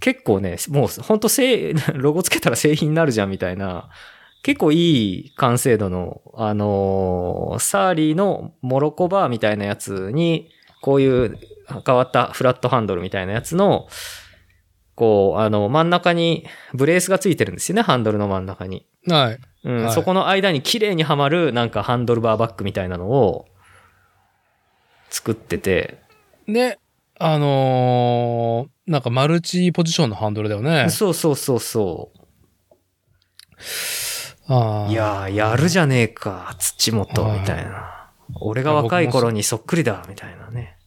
[0.05, 3.89] 結構ね、もう本当製、 ロゴつけたら製品になるじゃんみたいな、
[4.43, 4.75] 結構い
[5.29, 10.51] い完成度の、あのーサーリーのモロコバーみたいなやつに、
[10.83, 11.39] こういう
[11.83, 13.87] 変わったフラットハンドルみたいなやつの、
[14.93, 16.45] こう、あの、真ん中に
[16.75, 18.85] ブレースがついてるんですよね、ハンドルの真ん中に。
[19.07, 19.39] はい。
[19.63, 23.47] うんはいそこの間に綺麗にはまるなんかハンドルバーバッグみたいなのを
[25.09, 25.97] 作ってて、
[26.47, 26.77] で、
[27.17, 30.89] あのーなんかマルチポジションのハンドルだよね。
[30.89, 32.19] そうそうそうそう。
[34.47, 34.91] ああ。
[34.91, 38.11] いやー、やるじゃねえか、土本、はいみたいな。
[38.39, 40.77] 俺が若い頃にそっくりだ、みたいなね。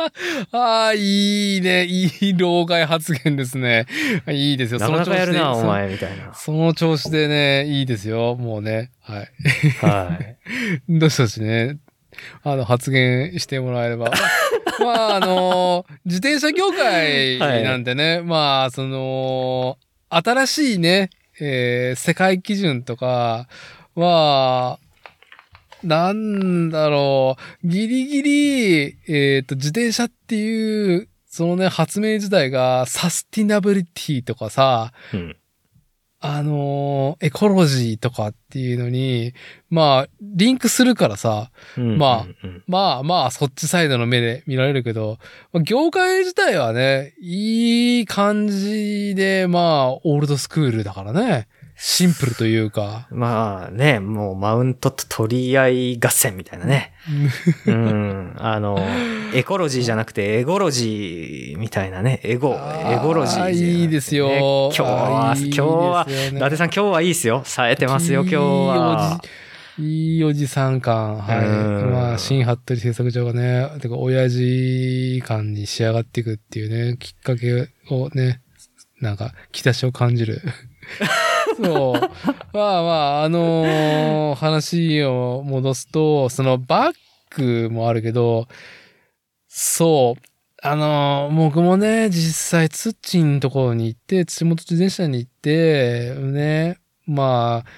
[0.52, 1.84] ああ、いいね。
[1.84, 3.86] いい老害発言ですね。
[4.28, 4.80] いいですよ。
[4.80, 6.34] なかなかやるな、その調子でお前、みたいな。
[6.34, 8.34] その調子でね、いいですよ。
[8.36, 8.90] もうね。
[9.00, 9.28] はい。
[9.80, 10.38] はい。
[10.98, 11.78] どしどしね、
[12.42, 14.10] あの、発言してもらえれば。
[14.80, 21.10] まあ、あの、自転車業界なんでね、まあ、その、新しいね、
[21.40, 23.48] えー世界基準とか
[23.94, 24.78] は、
[25.82, 35.36] なんだろう、ギリギリ、えっ、と、自転車っていう、そのね、発明自体がサスティナビリティとかさ、うん。
[36.20, 39.32] あのーエコロジーとかっていうのに、
[39.70, 45.18] まあ、リンクするからさ、うんまあうんうんまあまあ、そっちサイドの目で見られるけど、
[45.52, 51.48] まあ業界自体はね、いい感じで、まあ、オールドスクールだからね。
[51.82, 53.08] シンプルというか。
[53.10, 56.92] まあね、もうマウントと取り合い合戦みたいなね。
[57.64, 58.34] うん。
[58.36, 58.78] あの、
[59.32, 62.20] エコロジーじゃなくてエゴロジーみたいなね。
[62.22, 64.28] エゴ、エゴロジーね、いいですよ。
[64.28, 67.40] 今日は、いい今日は、伊達さん今日はいいですよ。
[67.46, 69.20] 冴えてますよ、今日は。
[69.78, 70.46] いいおじ。
[70.46, 71.16] さん感。
[71.16, 71.38] はい。
[71.46, 71.50] う
[71.88, 78.42] んまあ、新服部製作所がね、てか、親父感に仕上がっていくっていうね、きっかけをね、
[79.00, 80.42] なんか、兆しを感じる。
[81.62, 82.00] そう。
[82.52, 82.88] まあま
[83.20, 86.94] あ、あのー話を戻すと、そのバッ
[87.36, 88.48] グもあるけど、
[89.48, 90.22] そう。
[90.62, 97.70] あのー僕もね、実際、ツッチンのところに行って、土本自転車に行って、ね、まあ、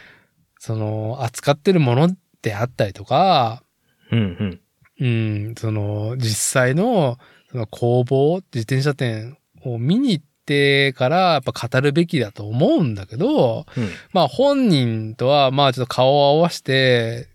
[0.59, 2.09] その、扱ってるもの
[2.43, 3.63] であったりとか、
[4.11, 4.61] うん
[5.01, 5.07] うん。
[5.47, 7.19] うん、その、実際の、
[7.51, 17.29] その工房、自転車店を見に行ってから、やっぱ語るべきだと思うんだけど、うんまあ本人とは、まあちょっと顔を合わせて、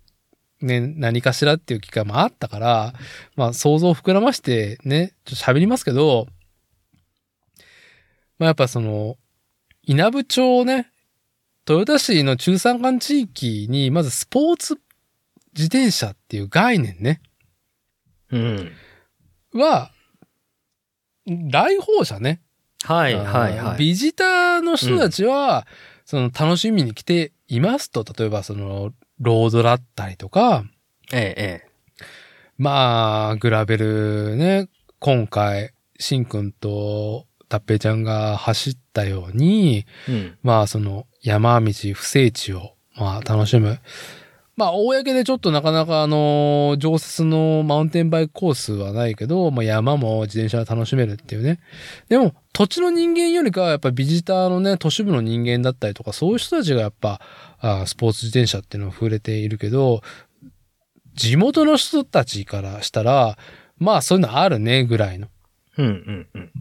[0.62, 2.94] ね、何かしらっていう機会もあったから、
[3.36, 6.28] まあ想像を膨らましてね、ちょっと喋りますけど、
[8.40, 9.18] まあやっぱその、
[9.84, 10.92] 稲部町ね、
[11.68, 14.80] 豊田市の中山間地域に、まずスポーツ
[15.54, 17.22] 自転車っていう概念ね、
[18.32, 18.72] うん。
[19.54, 19.92] は、
[21.26, 22.42] 来訪者ね。
[22.88, 23.78] はいはいはい。
[23.78, 25.68] ビジターの人たちは、
[26.06, 30.64] その楽しみに来ていますと、例えばその、ロードだったりとか、
[31.12, 31.68] ええ、え
[32.58, 34.70] まあ、グラベルね、
[35.00, 40.12] 今回、しんくんとたっぺいちゃんが走ったように、え。
[40.12, 40.38] うん。
[40.42, 43.80] まあその山道、不整地を、まあ楽しむ。
[44.58, 51.60] まあ、公でちょっとなかなかあの、常設のマウンテンバイクコースはないけど、まあ山も自転車楽しめるっていうね。
[52.10, 57.22] でも、土地の人間よりかはやっぱビジターのね、都市部の人間だったりとか、そういう人たちがやっぱ、
[57.60, 60.02] あスポーツ自転車っていうのを触れているけど、
[61.14, 63.38] 地元の人たちからしたら、
[63.78, 65.28] まあそういうのあるね、ぐらいの。
[65.78, 66.52] うんうんうん。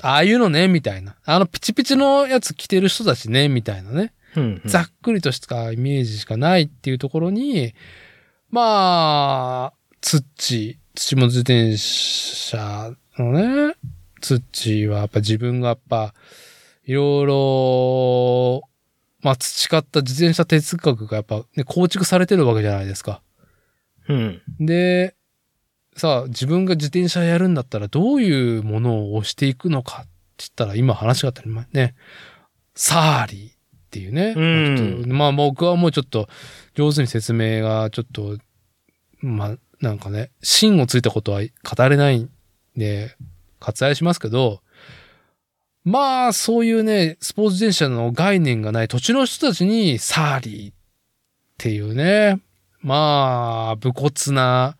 [0.00, 1.16] ああいうのね、みたいな。
[1.26, 4.14] あのピチピチのやつ着てる人たちね、みたいなね。
[4.38, 7.74] うんうんざっくりとしたイメージしかないっていうところに、
[8.50, 13.74] まあ、ツッチ、土本自転車のね、
[14.20, 16.14] ツッチはやっぱ自分がやっぱ、
[16.84, 18.62] いろいろ、
[19.20, 23.20] まあ培った自転車哲学がやっぱね、構築されてるわけじゃないですか。
[24.08, 24.42] うん。
[24.60, 25.14] で、
[25.94, 30.08] さあ、自分が自転車やるんだったらどういうものを押していくのかって
[30.38, 31.94] 言ったら今話があったりね、
[32.74, 33.57] サーリー
[33.88, 34.34] っていうね。
[34.36, 36.28] うんまあ僕はもうちょっと
[36.74, 38.36] 上手に説明がちょっと、
[39.20, 42.30] まあなんかね、芯をついたことは語れないん
[42.76, 43.16] で、
[43.60, 44.60] 割愛しますけど、
[45.84, 50.74] まあそういうね、スポーツ自転車の概念がない土地の人たちにサーリーっ
[51.56, 52.40] ていうね、
[52.80, 54.76] まあ、武骨な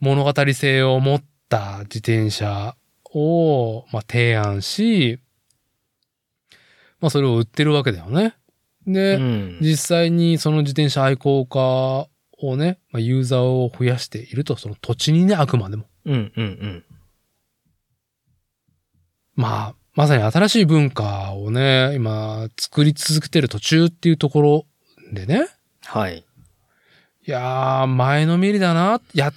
[0.00, 2.76] 物語性を持った自転車
[3.12, 5.18] を、まあ、提案し、
[7.00, 8.34] まあ、それを売ってるわけだよね。
[8.86, 12.08] で、うん実際にその自転車愛好家
[12.40, 15.84] をね、まあ、ユーザーを増やしていると、その土地にね、あくまでも。
[16.06, 16.84] うんうんうん。
[19.34, 24.66] まあ、まさに新しい文化をね、今、作り続けてる途中っていうところ
[25.12, 25.48] でね、
[25.84, 26.18] はい。
[26.18, 29.32] いやー、前のめりだな、や、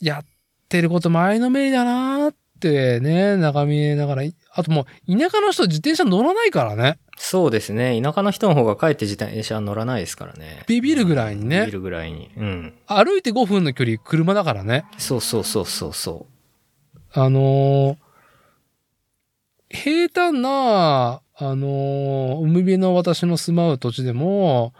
[0.00, 0.24] やっ
[0.68, 2.34] てること前のめりだなっ
[2.64, 4.22] てね、眺めながら、
[4.54, 6.98] あともう、田舎の人自転車乗らないからね。
[7.16, 8.00] そうですね。
[8.02, 10.64] 田舎の人の方が帰って自転車乗らないですからね。
[10.66, 12.30] ビビるぐらいにねビビるぐらいに。
[12.36, 12.74] うん。
[12.86, 14.84] 歩いて5分の距離車だからね。
[14.98, 16.26] そうそうそうそうそ
[17.12, 17.96] あのー
[19.70, 24.72] 平坦な、あのー海辺の私の住まう土地でも、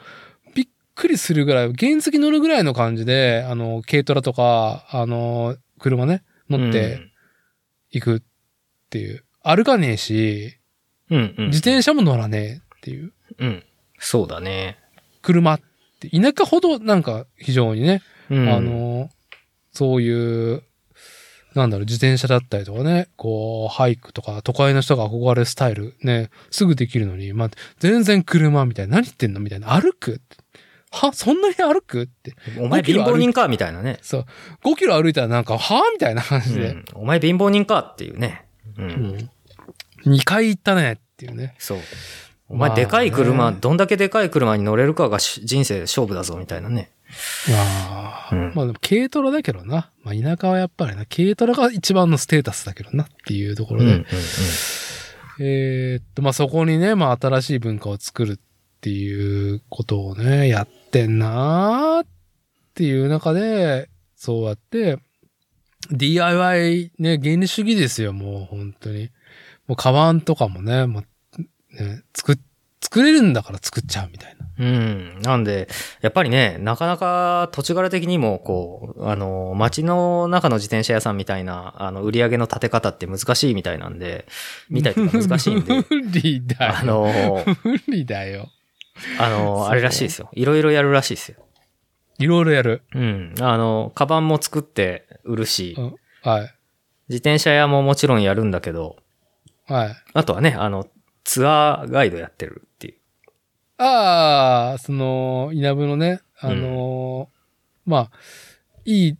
[0.54, 7.00] びっくりするぐらい、原付乗るぐらいの感じで、あの、軽トラとか、あのー車ね、乗って
[8.00, 8.22] 行くっ
[8.90, 9.24] ていう。
[9.42, 10.56] 歩かねえし、
[11.10, 11.46] うん、うん、うん。
[11.46, 13.12] 自転車も乗らねえっていう。
[13.38, 13.64] うん。
[13.98, 14.78] そうだね。
[15.22, 15.60] 車っ
[16.00, 18.48] て、田舎ほどなんか非常にね、うん。
[18.48, 19.10] あ、の、
[19.72, 20.62] そういう、
[21.54, 30.36] なんだろう、自転車だったりとかね、こう、ハイクとか、都会の人が憧れるスタイル、ね、すぐできるのに、まあ、全然車みたいな、何言ってんのみたいな、歩くって
[30.94, 32.02] はそんなに歩く？
[32.02, 32.34] って。
[32.58, 33.48] お前5キロ歩い貧乏人か？
[33.48, 33.98] みたいなね。
[34.02, 34.26] そう。
[34.64, 36.68] 5キロ歩いたらなんか、はみたいな感じで。
[36.68, 36.84] うん。
[36.94, 37.80] お前貧乏人か？
[37.80, 38.46] っていうね。
[38.78, 39.30] うん。
[40.04, 40.14] うん。
[40.14, 41.54] 2回行ったねっていうね。
[41.58, 41.78] そう。
[42.48, 46.90] おまあね前でかい車、どんだけでかい車に乗れるかがし人生勝負だぞみたいなね。
[47.48, 49.90] まあ、うんまあでも軽トラだけどな。
[50.02, 53.86] まあ田舎はやっぱりな、軽トラが一番のステータスだけどなっていうところで。
[53.86, 54.04] うんうんうん。
[55.40, 58.42] えーっと、まあそこにね、まあ新しい文化を作るって
[58.90, 62.06] いうことをね、やってんなーっ
[62.74, 64.98] ていう中で、そうやって、
[65.90, 69.10] DIY ね、原理主義ですよ、もう本当に。
[69.66, 71.02] もうカバンとかもね、もう、
[71.82, 72.38] ね、作っ、
[72.80, 74.44] 作れるんだから作っちゃうみたいな。
[74.56, 75.20] うん。
[75.22, 75.68] なんで、
[76.00, 84.26] やっぱりね、なかなか土地柄的にも、こう、あの、街の中の自転車屋さんみたいな、あの、売り上げの立て方って難しいみたいなんで、
[84.68, 86.74] みたいとか難しいんで、 無理だよ。
[86.78, 88.48] あの、 無理だよ。
[89.18, 90.30] あの、あれらしいですよ。
[90.32, 91.38] いろいろやるらしいですよ。
[92.18, 92.82] いろいろやる？
[92.94, 93.34] うん。
[93.40, 96.54] あの、カバンも作って売るしう、んはい。
[97.08, 98.96] 自転車屋ももちろんやるんだけど、
[99.66, 99.96] はい。
[100.12, 100.86] あとはね、あの、
[101.24, 102.94] ツアーガイドやってるっていう。
[103.78, 108.10] ああ、その、稲部のね、あのーまあ、
[108.84, 109.18] いい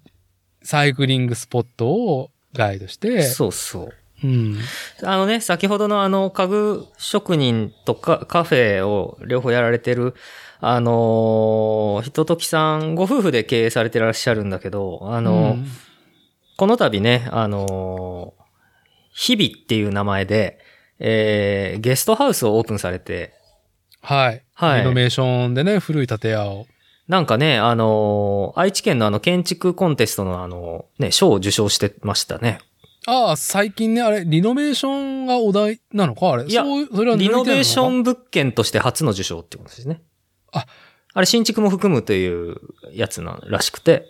[0.63, 3.95] サイクリングスポットをガイドして、そうそう。
[4.23, 4.59] うん。
[5.03, 10.15] あのね、先ほどのあの、家具職人とかカフェを両方やられてる、
[10.61, 15.67] あのー、ひとときさん、ご夫婦で経営されてらっしゃるんだけど、あの、うん
[16.57, 18.43] この度ね、あのー、
[19.13, 20.59] 日々っていう名前で、
[21.01, 23.35] えー、ゲストハウスをオープンされて、
[24.01, 24.45] はい。
[24.55, 26.67] はいリノベーションでね、古い建屋を。
[27.09, 32.61] なんかね、あのー愛知県のあの建築コンテストのあの、ね、賞を受賞してましたね。
[33.07, 36.31] ああ、最近ね、あれ、リノベーションがお題なのか？
[36.31, 36.47] あれ。
[36.47, 37.99] いやそうそれはリノベーション。
[37.99, 40.03] ン物件として初の受賞ってことですね。
[40.53, 40.67] あ、
[41.13, 42.57] あれ新築も含むという
[42.93, 44.07] やつならしくて。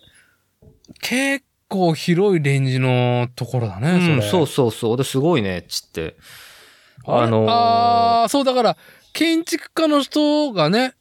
[1.01, 4.15] 結構広いレンジのところだね。
[4.15, 4.97] うん、そうそうそう。
[4.97, 6.16] で、すごいね、っつって。
[7.07, 8.77] ああのーああ、そうだから、
[9.12, 10.95] 建築家の人がね、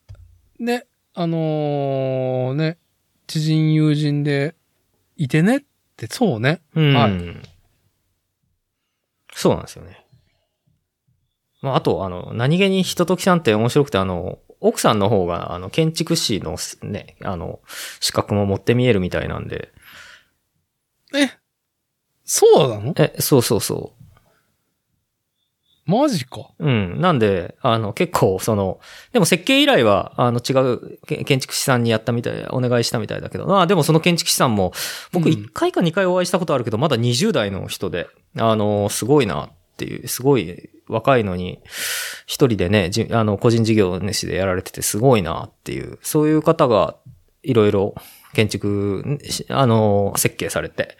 [0.57, 2.77] ね、あのーね、
[3.27, 4.55] 知人友人で
[5.15, 5.61] いてねっ
[5.95, 6.61] て、そうね。
[6.75, 6.93] うん。
[6.95, 7.52] はい
[9.35, 10.05] そうなんですよね。
[11.61, 17.59] まあ、あと、あの、何気にひとときさんって面白くて、あの、奥さんの方が、あの、建築士のね、あの、
[17.99, 19.71] 資格も持って見えるみたいなんで。
[21.15, 21.29] え、
[22.25, 22.93] そうなの？
[22.97, 23.93] え、そうそうそ
[25.85, 26.51] マジか。
[26.59, 26.65] う。
[26.65, 27.01] うん。
[27.01, 28.79] なんで、あの、結構、その、
[29.11, 34.71] でも設計依頼は、あの、違うけ建築士さんにやったみたい、お願いしたみたいだけど、まあ、でもその建築士さんも、
[35.11, 38.07] 僕うん1回か2回お会いしたことあるけど、まだ20代の人で、
[38.37, 41.59] あの、すごいなっていう、すごい若いのに、
[42.25, 46.95] 一人でね、じあの、個人事業主でやられててすごいなっていう、そういう方が、
[47.43, 47.93] いろいろ
[48.33, 50.97] 建築、しあの、設計されて。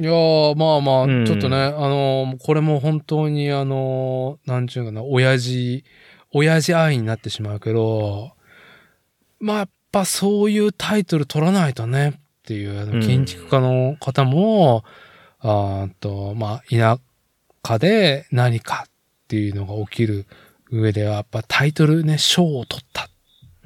[0.00, 5.84] いやー、まあまあ、うんちょっとね、あのーこれも本当にあのーなんちゅうかな、親父、
[6.32, 8.32] 親父愛になってしまうけど、
[9.40, 12.12] まあやっぱそういうタイトル取らないとねっ
[12.44, 14.84] ていう、あうんの建築家の方も、
[15.40, 16.98] あーっと、まあ田
[17.66, 18.90] 舎で何かっ
[19.28, 20.26] ていうのが起きる
[20.70, 23.08] 上では、やっぱタイトルね、賞を取った。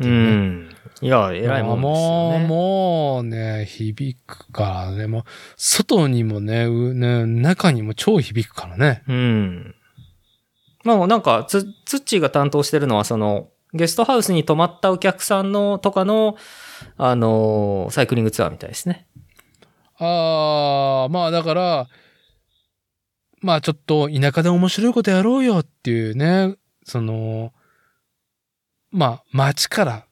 [0.01, 0.71] うん。
[1.03, 2.47] いや、偉いもんですよもう、ね。
[2.47, 5.25] もうね、響くからね、もう、
[5.57, 9.03] 外にもね、うね、中にも超響くからね。
[9.09, 9.75] うん。
[10.85, 16.37] まあなんか、つ、ツッチーが担当してるのは、その、ゲストハウスに泊まったお客さんの、とかの、
[16.97, 19.07] あのーサイクリングツアーみたいですね。
[19.99, 21.89] ああ、まあだから、
[23.41, 27.53] まあちょっと田舎で面白いことやろうよっていうね、その、
[28.91, 30.07] まあ町から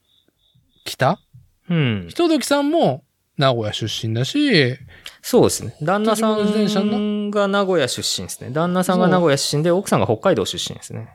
[0.89, 1.21] 来た？
[1.69, 2.07] うん。
[2.09, 3.05] ひとどきさんも
[3.37, 4.77] 名古屋出身だし、
[5.23, 5.77] そうですね。
[5.83, 8.51] 旦那さんが名古屋出身ですね。
[8.51, 11.09] 旦那さんが名古屋出身で、奥さんが北海道出身ですね。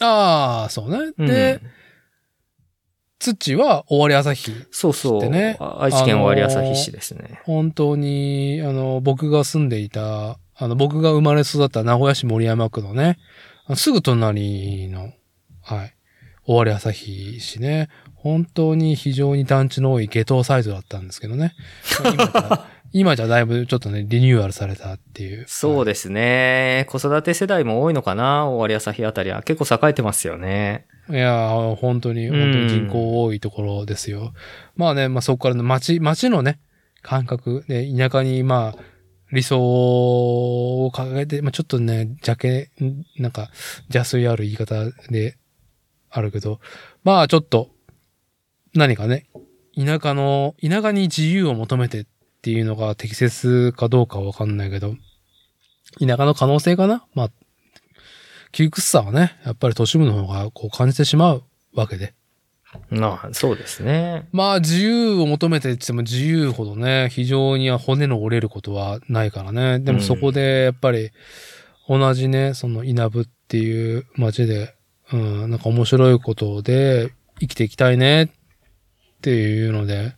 [0.00, 1.12] ああ、そうね。
[1.18, 1.60] うんで、
[3.18, 4.52] 土は終わり朝日。
[4.70, 5.22] そうそう。
[5.22, 7.40] 愛知県尾張旭市ですね。
[7.44, 13.18] 本当に、あの、僕が住んでいた、あの、僕が生まれ育った名古屋市森山区のね、
[13.76, 15.12] すぐ隣の、
[15.62, 15.94] はい、
[16.44, 17.88] 終わり朝日市ね、
[18.24, 21.54] 本当に非常に団地の多い下等サイズだったんですけどね。
[22.16, 25.44] ま あ今じゃ今じゃだいぶちょっとね、リニューアルされたっていう。
[25.46, 26.86] そうですね。
[26.88, 29.42] 子育て世代も多いのかな終わり朝日あたりは。
[29.42, 30.86] 結構栄えてますよね。
[31.10, 34.32] いやー、本当に、うん本当に人口多いところですよ。
[34.74, 36.60] まあね、まあそこからの街、街のね、
[37.02, 38.82] 感覚で、田舎にまあ、
[39.32, 42.70] 理想を掲げて、まあちょっとね、邪気、
[43.20, 43.50] なんか、
[43.92, 44.76] 邪推ある言い方
[45.10, 45.36] で
[46.08, 46.60] あるけど、
[47.02, 47.73] まあちょっと、
[48.74, 49.26] 何かね、
[49.76, 52.06] 田舎の、田舎に自由を求めてっ
[52.42, 54.96] ていうのが適切かどうかはわかんないけど、
[56.00, 57.04] 田舎の可能性かな？
[57.14, 57.30] まあ、
[58.52, 61.44] 窮屈さはね、やっぱり都市部の方がこう感じてしまう
[61.74, 62.14] わけで。
[62.90, 64.28] まあ、そうですね。
[64.32, 69.78] まあ自由を求めてって言っても自由ほどね、非常に骨の折れることはないからね。
[69.78, 71.10] でもそこでやっぱり
[71.88, 74.74] 同じね、その稲部っていう街で、
[75.12, 78.28] うん、なんか面白いことで生きていきたいねっ
[79.24, 80.12] っていうので、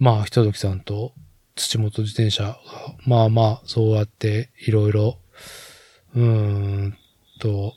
[0.00, 1.12] まあ、ひとときさんと
[1.54, 2.58] 土本自転車が、
[3.06, 5.20] まあまあ、そうやっていろいろ、
[6.16, 6.22] うー
[6.88, 6.98] ん
[7.38, 7.74] と、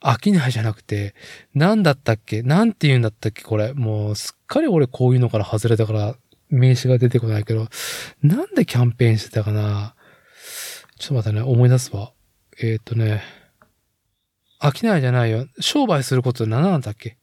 [0.00, 1.16] 飽きないじゃなくて、
[1.52, 3.72] なんだったっけなんて言うんだったっけこれ。
[3.72, 6.14] もう、すっかり俺こういうのから外れたから、
[6.48, 7.66] 名詞が出てこないけど、
[8.22, 9.96] なんでキャンペーンしてたかな
[10.96, 12.12] ちょっと待ってね、思い出すわ。
[12.60, 13.24] えーっ、とね、
[14.60, 15.48] 飽きないじゃないよ。
[15.58, 17.18] 商売することって何なんだっけ？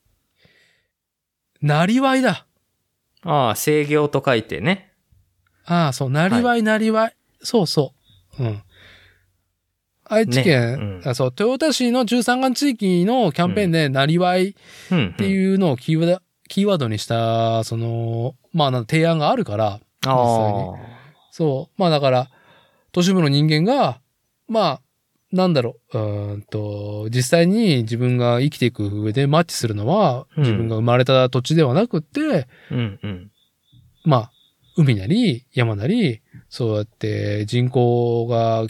[1.62, 2.46] なりわいだ。
[3.24, 4.94] ああ、制御と書いてね。
[5.66, 7.16] ああ、そう、なりわい、なりわい。
[7.42, 7.94] そうそ
[8.40, 8.44] う。
[8.44, 8.64] うん。
[10.06, 14.54] 愛知県、ねうんあそう、豊田市の中山間地域のキャンペーンで、なりわいっ
[15.16, 15.28] てう。
[15.28, 20.74] いうのをキーワード、キーワードにした、その、まあ、提案があるから、あ実際にあ。
[21.32, 21.80] そう。
[21.80, 22.30] まあだから、
[22.92, 24.00] 都市部の人間が、
[24.48, 24.82] まあ、
[25.32, 30.44] なんだろう、うーんと、実際に自分が生きていく上でマッチするのは、うん。
[30.44, 33.32] 自分が生まれた土地ではなくって、うんうん。
[34.04, 34.32] まあ、
[34.76, 38.66] 海なり、山なり、そうやって人口が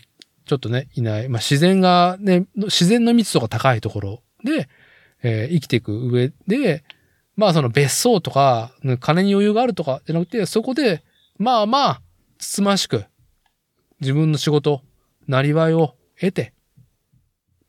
[0.46, 4.68] ちょっとね、いない、まあ自然がね、自然の密度が高いところで、
[5.22, 6.84] えー生きていく上で、
[7.36, 11.04] まあその別荘とか、ね金に余裕があるとかじゃなくて、そこで、
[11.38, 12.02] まあまあ、
[12.40, 13.06] つつましく、
[14.02, 14.82] 自分の仕事、
[15.28, 16.54] なりわいを得て、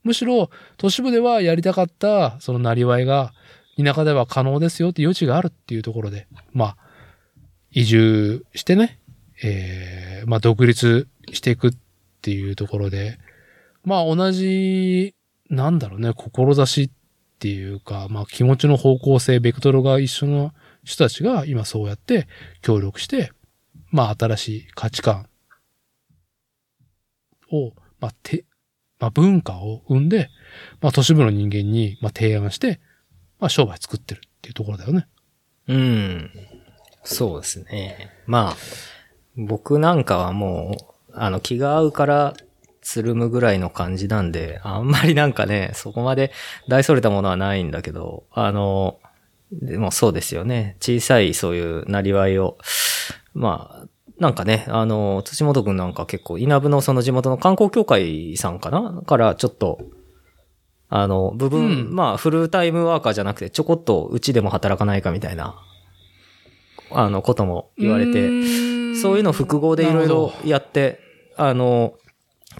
[0.02, 3.32] むしろ都市部ではやりたかったそのなりわいが、
[3.82, 6.76] 田舎では可能ですよって余地があるっていうところで、まあ、
[7.70, 9.00] 移住してね、
[9.42, 11.72] えー、まあ独立していくっ
[12.20, 13.18] ていうところで、
[13.84, 15.14] まあ同じ、
[15.48, 16.90] なんだろうね、志っ
[17.38, 20.52] ていうか、まあ気持ちの方向性、ベクトルが一緒の
[20.84, 22.28] 人たちが今そうやって
[22.60, 23.32] 協力して、
[23.90, 25.26] まあ新しい価値観
[27.50, 28.44] を、まあて、
[28.98, 30.30] まあ文化を生んで、
[30.80, 32.80] まあ都市部の人間に、まあ提案して、
[33.38, 35.06] まあ商売作ってるっていうところだよね。
[35.68, 36.30] うん。
[37.04, 38.10] そうですね。
[38.26, 38.56] まあ、
[39.36, 40.76] 僕なんかはも
[41.08, 42.34] う、あの、気が合うから、
[42.82, 46.32] つるむぐらいの感じなんで、あんまりなんかね、そこまで
[46.68, 48.98] 大それたものはないんだけど、あの、
[49.52, 50.76] でもそうですよね。
[50.80, 52.56] 小さいそういうなりわいを、
[53.34, 53.88] まあ、
[54.20, 59.00] なんかね、あの、土本くんなんか結構、稲部のその地元の観光協会さんかな？
[59.06, 59.80] からちょっと、
[60.90, 61.94] あの、部分、うん。
[61.94, 65.58] まあ、フルタイムワーカーじゃなくて、ちょこっとうちでも働かないかみたいな、
[66.90, 71.00] あの、ことも言われて、そういうの複合でいろいろやって、
[71.38, 71.94] あの、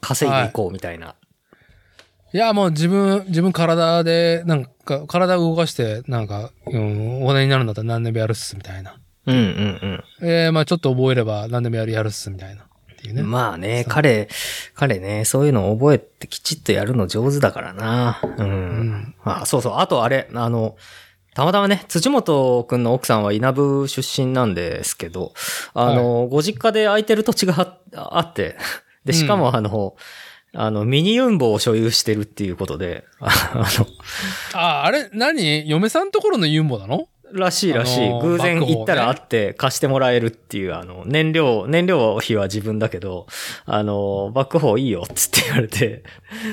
[0.01, 1.15] 稼いでいこうみたいな。
[2.33, 2.39] い。
[2.39, 8.97] や、もう自分、自分体で、なんか、体を動かして、なんか、うん、お金になるんだったら何でもやるっす、みたいな。
[9.27, 12.63] うんうんえー、まあちょっと覚えれば何でもやる、やるっす、みたいな。
[12.63, 13.23] っていうね。
[13.23, 13.31] うん。
[13.31, 14.29] まあね、彼、
[14.75, 18.21] 彼ね、そういうのを覚えてきちっとやるの上手だからな。
[18.39, 18.47] うん。
[18.47, 19.15] うん。
[19.25, 19.73] あ、そうそう。
[19.79, 20.77] あとあれ、あの、
[21.35, 25.33] たまたまね、土本くんの奥さんは稲部出身なんですけど、
[25.75, 28.57] あの、ご実家で空いてる土地がああって、
[29.05, 29.97] で、しかもあの、
[30.53, 33.87] あの、ミニユンボを所有してるっていうことで、 あの、
[34.55, 35.69] あ、あれ、何？
[35.69, 37.09] 嫁さんところのユンボなの？
[37.33, 38.07] らしいらしい。
[38.07, 43.27] あのー偶然行ったら会って貸してもらえるっていう、あの、燃料、燃料費は自分だけど、
[43.67, 46.03] あの、バックホーいいよっつって言われて、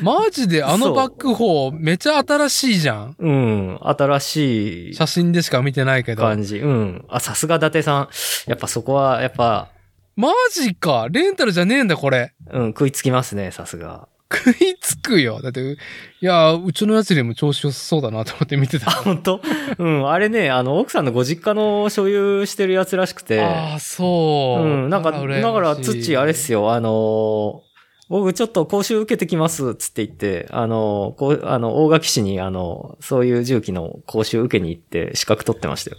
[0.02, 3.16] マジであのバックホーめちゃ新しいじゃん。
[3.18, 6.24] うん、新しい写真でしか見てないけど。
[6.24, 6.58] 感じ。
[6.60, 7.06] うん。
[7.10, 8.10] あ、さすが伊達さん。
[8.48, 9.70] やっぱそこは、やっぱ、
[10.16, 12.34] マジかレンタルじゃねえんだ、これ。
[12.52, 14.08] うん、食いつきますね、さすが。
[14.32, 15.42] 食いつくよ。
[15.42, 18.94] だって、いや、うちのやつよりも調子良さそうだなと思って見てたあ、。
[18.96, 19.42] 本当？
[19.78, 23.42] うん、あれね、あの、奥さんのご実家の所有してるやつらしくて。
[23.42, 24.64] ああ、そう。
[24.64, 27.64] うん、なんか、だから、土あれっすよ、あの
[28.10, 35.98] 僕ちょっと講習受けてきます、つって言って、あのーこう、あの、大垣市に、あの、そういう重機の講習受けに行って資格取ってましたよ。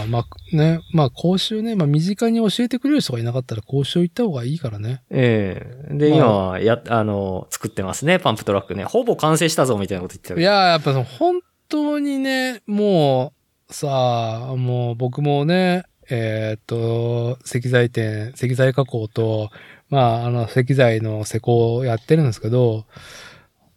[0.00, 5.02] ああ、まあね、まあ講習ね、まあ身近に教えてくれる人がいなかったら講習行った方がいいからね。
[5.10, 8.84] ええで、まあ今は、や、あのー作ってますね、パンプトラックね。
[8.84, 10.40] ほぼ完成したぞ、みたいなこと言ってた。
[10.40, 13.32] いや、やっぱその本当にね、も
[13.68, 19.50] う、さあ、もう僕もね、えーっと、石材店、石材加工と、
[19.90, 22.86] まあ、あの、石材の施工をやってるんですけど、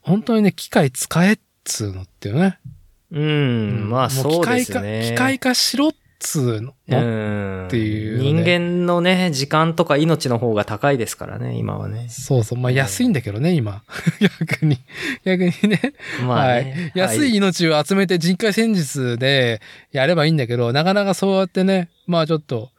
[0.02, 2.60] 本当にね、機械使えっつうのっていうね。
[3.12, 5.02] うん、まあ、もそうです機械ね。
[5.02, 6.74] 化、機械化しろっつうの。
[6.88, 7.68] うん。
[7.68, 12.08] っていうね人間のね、時間とか命の方が高いですからね、今はね。
[12.10, 12.60] そうそう。
[12.60, 13.84] まあ、安いんだけどね、今。
[14.40, 14.78] 逆に。
[15.26, 15.94] 逆にね。
[16.26, 16.92] まあはいね。。
[16.96, 19.62] 安い命を集めて人海戦術で
[19.92, 22.72] やればいいんだけど、なかなかそうやってね、まあちょっと、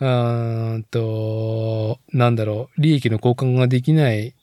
[0.00, 4.34] うーんと、なんだろう、利益の交換ができない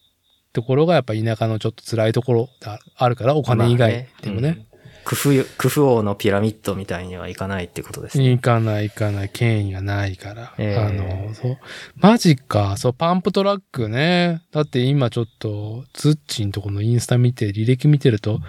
[0.53, 4.49] ところがやっぱ田舎のちょっと辛いところがあるから、お金以外でもね。
[4.49, 4.71] うん
[5.03, 8.29] クフ、クフ王のピラミッドみたいにはいかないってことですね。
[8.29, 10.53] 行かない行かない、権威がないから。
[10.57, 11.57] ええあの、そう。
[11.95, 14.43] マジか、そう、パンプトラックね。
[14.51, 18.39] だって今ちょっと、ツッチンとこのインスタ見て、履歴見てると、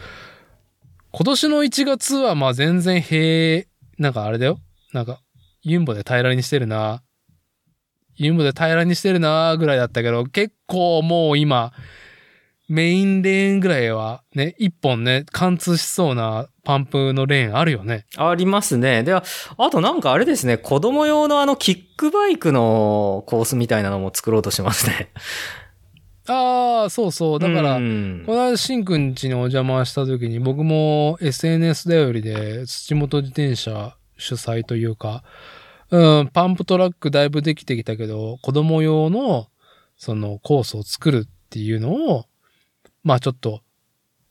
[1.10, 3.64] 今年の1月はまあ全然平、
[3.98, 4.58] なんかあれだよ。
[4.92, 5.20] なんか、
[5.62, 7.02] ユンボで平らにしてるな。
[8.16, 11.72] ユンボで平らにしてるなぐらいだったけど、結構もう今、
[12.68, 18.06] メインレーンぐらいはね、一本ね、貫通しそうなパンプのレーンあるよね。
[18.16, 19.02] ありますね。
[19.02, 19.24] では、
[19.58, 25.10] あとなんかあれですね、子供用のあのキックバイクのコースみたいなのも作ろうとしてますね。
[26.28, 27.38] ああ、そうそう。
[27.38, 35.24] だから、うんこの間、しんくん家にお邪魔した時に、僕も SNS 頼りで、土本自転車主催というか、
[35.90, 39.48] うん、パンプトラックだいぶできてきたけど、子供用の、
[39.98, 42.24] その、コースを作るっていうのを、
[43.04, 43.60] まあちょっと、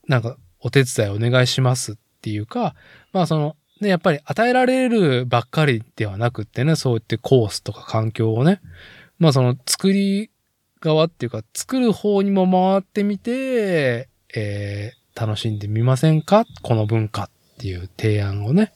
[0.08, 2.74] なんか、お手伝いお願いしますっていうか、
[3.12, 8.60] まあその、ね、やっぱり与えられるばっかりではなくってね、そうやってコースとか環境をね、
[9.18, 10.30] まあその作り
[10.80, 16.46] 側っていうか、作る方にも回ってみて、えー楽しんでみませんか？
[16.62, 18.72] この文化っていう提案をね、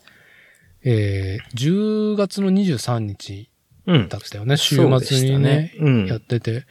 [0.88, 3.50] えー10月の23日
[3.86, 4.08] うん。
[4.08, 6.06] だったよね、うでした末にね、うん。
[6.06, 6.64] やってて、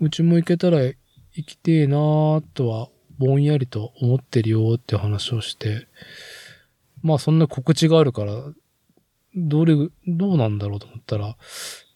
[0.00, 0.96] うちも行けたら行
[1.44, 2.88] きてえなーとは、
[3.18, 5.86] ぼんやりと思ってるよって話をして、
[7.02, 8.32] まあそんな告知があるから、
[9.36, 9.74] どれ、
[10.06, 11.36] どうなんだろうと思ったら、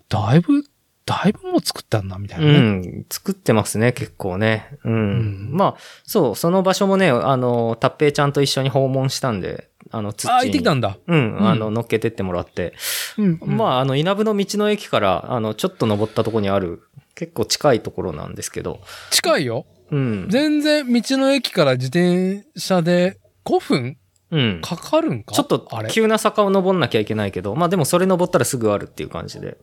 [0.08, 0.64] だいぶ、
[1.06, 2.58] だいぶもう作ったんだ、みたいなうね。
[2.60, 3.06] ん。
[3.10, 4.78] 作ってますね、結構ね。
[4.84, 4.92] うん。
[4.92, 10.98] うんまあ、そう、その場所もね、あの、たっぺいちゃんと一緒に訪問したんで、あの、土あ、行ってきたんだ。
[11.06, 12.74] うん、うんあの、乗っけてってもらって。
[13.18, 13.40] うん。
[13.44, 16.82] まあ、あの、稲部の道の駅から、あの、ちょっと登ったところにある、
[17.14, 18.80] 結構近いところなんですけど。
[19.10, 19.66] 近いよ。
[19.90, 20.26] うん。
[20.30, 23.96] 全然道の駅から自転車で5分
[24.30, 24.60] うん。
[24.62, 25.34] かかるんか？
[25.34, 25.90] ちょっとあれ？
[25.90, 29.58] 急な坂を登んなきゃいけないけど、まあでもそれ登ったらすぐあるっていう感じで。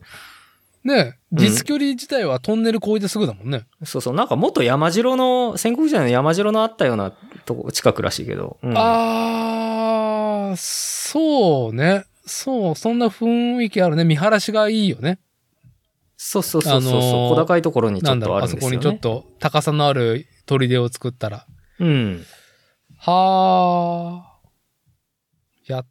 [0.84, 3.66] ね実距離自体はトンネル越えてすぐだもんね。
[3.84, 7.12] そうそう、なんか元山城の、戦国時代の山城のあったような
[7.46, 8.58] とこ、近くらしいけど。
[8.62, 12.04] うん、あー、そうね。
[12.26, 14.04] そう、そんな雰囲気あるね。
[14.04, 15.18] 見晴らしがいいよね。
[16.16, 18.76] そうそうそうそう、あのー小高いところにちょっとあるんですよ、ね。
[18.76, 21.46] こにちょっと高さのある砦を作ったら。
[21.80, 22.24] うん。
[22.98, 25.72] はー。
[25.72, 25.86] やっ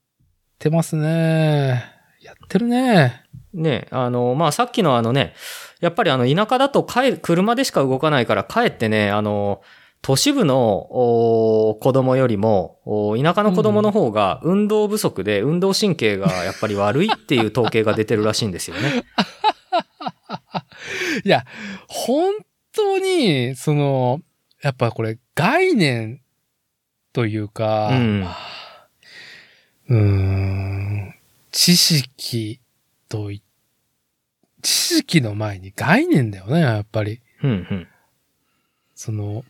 [0.60, 1.84] てますね。
[2.22, 3.21] やってるね。
[3.54, 5.34] ね、あの、まあ、さっきのあのね、
[5.80, 9.62] やっぱりあの、田舎だと帰、車でしか動かないから、帰ってね、あの、
[10.02, 19.04] 都市部のお子供よりも、お田舎の子供の方が運動不足で、運動神経がやっぱり悪いっていう統計が出てるらしいんですよね。
[21.24, 21.46] いや、
[21.88, 22.34] 本
[22.74, 24.22] 当に、その、
[24.64, 26.22] やっぱこれ概念
[27.14, 28.28] というか、うん
[29.90, 31.16] うーん、
[31.52, 32.62] 知識
[33.12, 33.44] とい、
[34.62, 37.20] 知識の前に概念だよね、やっぱり。
[37.44, 37.88] うん、うん。
[38.96, 39.44] その、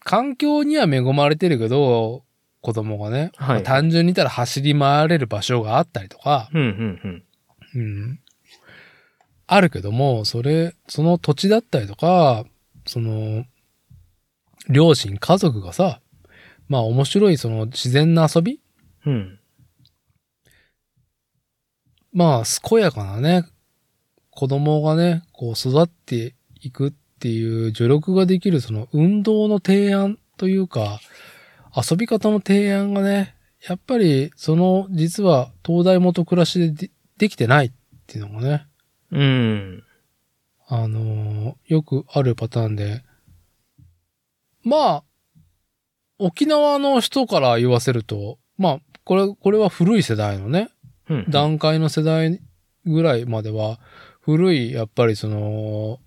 [0.00, 2.24] 環境には恵まれてるけど、
[2.60, 7.00] 子供がね、はいまあ単純に言ったら走り回れる場所があったりとか、うん、うん、
[7.74, 7.80] うん。
[7.80, 8.20] うん。
[9.46, 12.44] あるけども、それ、その土地だったりとか、
[12.86, 13.46] その、
[14.68, 16.00] 両親、家族がさ、
[16.68, 18.60] まあ面白いその自然な遊び
[19.06, 19.38] うん。
[22.12, 23.44] まあ健やかなね、
[24.30, 30.98] 子供がね、こう育っていくっっていう助力ができるその運動の提案というか、
[31.72, 37.72] 遊び方の提案がね、やっぱりその実は東大元暮らしででできてないっ
[38.08, 38.66] ていうのがね、
[39.12, 39.84] うん。
[40.66, 43.04] あのーよくあるパターンで、
[44.64, 45.04] まあ、
[46.18, 50.71] 沖縄の人から言わせると、まあ、これ、これは古い世代のね、うん。
[51.28, 52.40] 段階の世代
[52.86, 53.78] ぐらいまでは、
[54.20, 55.98] 古い、やっぱりその、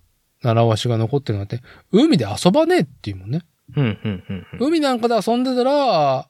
[0.42, 1.62] 習わしが残ってるのって、
[1.92, 3.42] 海で遊ばねえっていうもんね。
[3.76, 4.68] うん、うん、うんうん。
[4.68, 6.30] 海なんかで遊んでたら、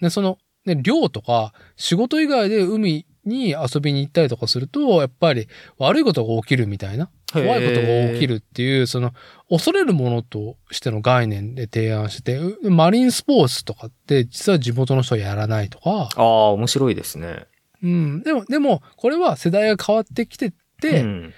[0.00, 5.48] ね、その、ね、漁とか、仕事以外で海に遊びに行ったりとかすると、やっぱり
[5.78, 9.12] 悪いことが起きるみたいな、怖いことが起きるっていう、その、
[9.48, 17.46] 恐れるものとしての概念で提案してて、うマリンスポーツとかって、実は地元の人はやらないとか、ああ、面白いですね。
[17.82, 18.22] うん。
[18.22, 21.34] でも、でも、これは世代が変わってきてて、うん。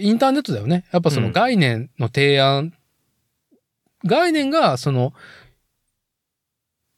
[0.00, 0.84] インターネットだよね。
[0.92, 2.74] やっぱその概念の提案、
[4.04, 5.12] 概念がその、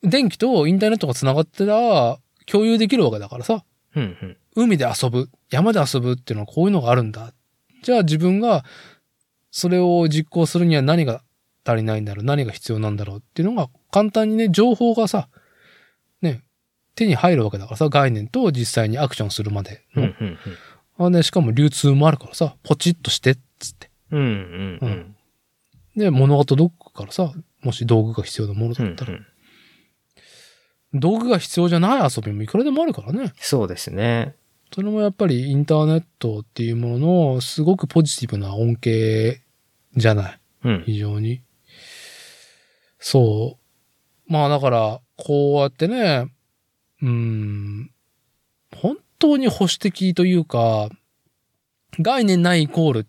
[0.02, 3.64] 電気とインターネットが繋がってたら共有できるわけだからさ、
[3.94, 4.36] うん、うん。
[4.56, 7.32] 海で遊ぶ、山で遊ぶっていうのはこういうのがあるんだ。
[7.82, 8.64] じゃあ自分が
[9.50, 11.22] それを実行するには何が
[11.64, 15.39] 足りないんだろう、何が必要なんだろうっていうのが簡単にね、情報がさ、ね、
[17.01, 20.09] 手に入るわけだからさ、概念と実際にアクションするまでうん、の。
[20.09, 20.39] うん、
[21.06, 23.90] あね、しかも流通もあるからさ、ポチッとしてっつって。
[24.10, 24.20] うん。
[24.20, 25.16] うん、うん、うん。
[25.97, 27.32] で、物が届くからさ、
[27.62, 29.27] もし道具が必要なものうんだったら、うん
[30.93, 33.32] 道具が必要じゃない遊びもいくらでもあるからね。
[33.39, 34.35] そうですね。
[34.74, 39.40] それもやっぱりインターネットっていうもののすごくポジティブな恩恵
[39.94, 40.40] じゃない。
[40.64, 40.82] うん。
[40.86, 41.43] 非常に。
[42.98, 43.59] そ
[44.28, 44.32] う。
[44.32, 46.28] まあだから、こうやってね、
[47.02, 47.90] うーん、
[48.77, 50.89] 本当に保守的というか、
[51.98, 53.06] 概念ないイコール、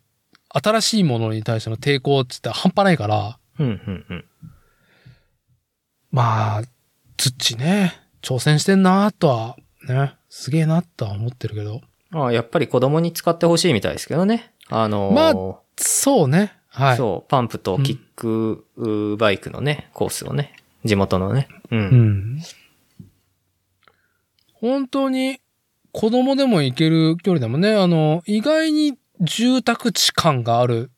[0.50, 4.26] 新しいものに対しての抵抗って言ったら半端ないから、うん、うん、うん。
[6.12, 6.62] まあ、
[7.18, 9.58] ツッチね、挑戦してんなとは、
[9.88, 11.82] ね、すげえなとは思ってるけど。
[12.14, 14.54] ああ、やっぱり子供に使ってほしいみたいですけどね。
[14.70, 16.54] あのーまあそうね。
[16.68, 16.98] はい。
[16.98, 20.54] そう、パンプとキックバイクのね、コースをね、
[20.86, 21.48] 地元のね。
[21.72, 21.76] う。
[21.76, 22.42] うんん。
[24.62, 25.40] 本当に
[25.92, 30.92] 子供でも行ける距離でもね、あの、意外に住宅地感がある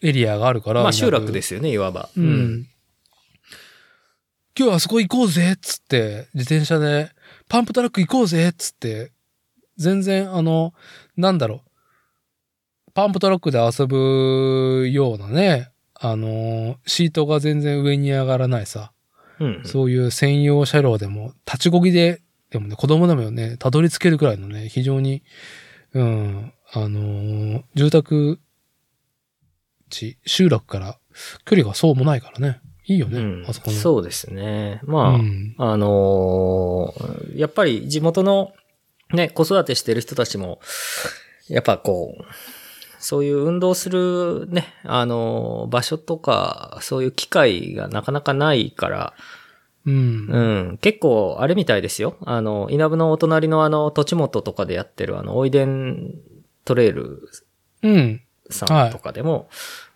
[0.00, 0.82] エリアがあるから。。
[0.82, 2.08] まあ集落ですすよね、いわば。
[2.16, 2.66] うん。
[4.58, 7.10] 今日あそこ行こうぜっつって、自転車で、
[7.48, 9.12] パンプトラック行こうぜっつって、
[9.76, 10.72] 全然あの、
[11.16, 12.92] なんだろう。
[12.92, 18.92] パンプトラックで遊ぶようなね、あの、シートが全然上に上がらないさ。
[19.38, 19.62] うん。
[19.64, 25.22] そういう専用車両でも、立ちこぎで、でもね、子供でもね、たどり着けるくらいのね、非常に、
[25.94, 28.40] うん、あのー住宅
[29.88, 30.98] 地、集落から
[31.44, 32.60] 距離がそうもないからね。
[32.86, 33.76] いいよね、うんあそこの。
[33.76, 34.80] そうですね。
[34.84, 38.52] まあ、うんあのーやっぱり地元の
[39.12, 40.60] ね、子育てしてる人たちも、
[41.48, 42.24] やっぱこう、
[42.98, 49.14] そういう運動するね、あのー場所とか、そういう機会がなかなかないから、
[49.86, 49.94] うん。
[49.94, 52.16] うん、結構あれみたいですよ。
[52.24, 56.14] あの、稲部のお隣のあの、土地元とかでやってるあの、おいでん
[56.64, 57.28] トレイル
[57.82, 58.20] うん。
[58.50, 59.48] さんとかでも、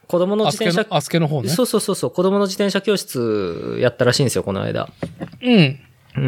[0.07, 1.49] 子供のあ自転車、すけの、あすけの方ね。
[1.49, 4.89] そうそうそうそう、子供の自転車教室やったらしいんですよ、この間。
[5.43, 5.81] うん。
[6.17, 6.21] う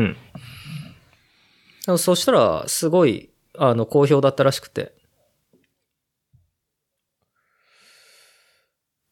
[1.93, 1.99] ん。
[1.99, 4.93] そしたら、すごい、あの、好評だったらしくて。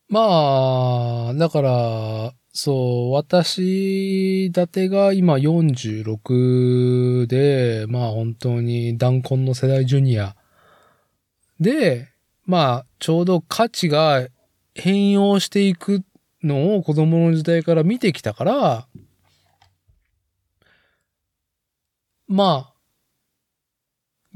[0.08, 10.36] まあ、だから、そう、私、伊達が今46で、まあ本当に弾痕の世代ジュニア。
[11.59, 12.10] で、
[12.47, 14.28] まあ、ちょうど価値が
[14.74, 16.05] 変容していく
[16.44, 18.86] のを子供の時代から見てきたから、
[22.28, 22.74] まあ、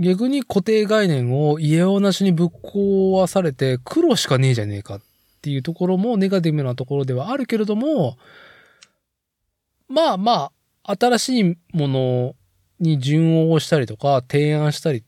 [0.01, 5.01] 逆に固定概念を家をなしにぶっ壊されて黒しかねえじゃねえか
[5.49, 8.19] ていうところもネガティブなところではあるけれども、
[9.89, 10.53] まあま
[10.85, 12.35] あ、新しいもの
[12.81, 15.03] に順応したりとか提案したりっ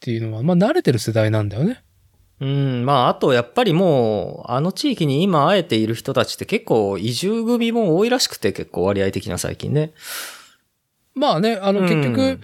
[0.00, 1.82] ていうのは、まあ慣れてる世代なんだよね。
[2.40, 9.92] うん、まあ、あと、やっぱりもう、あの地域に今会えている人たちって結構移住組も多いらしくて、結構割合的な最近ね。
[11.14, 12.40] まあね、あの結局、うん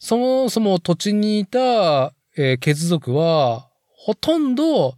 [0.00, 4.94] そもそも土地にいた、えー血族は、ほとんど、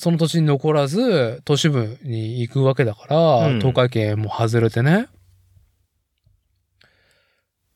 [0.00, 5.08] その土地に残らず、都市部に行くわけだから、うん東海圏も外れてね。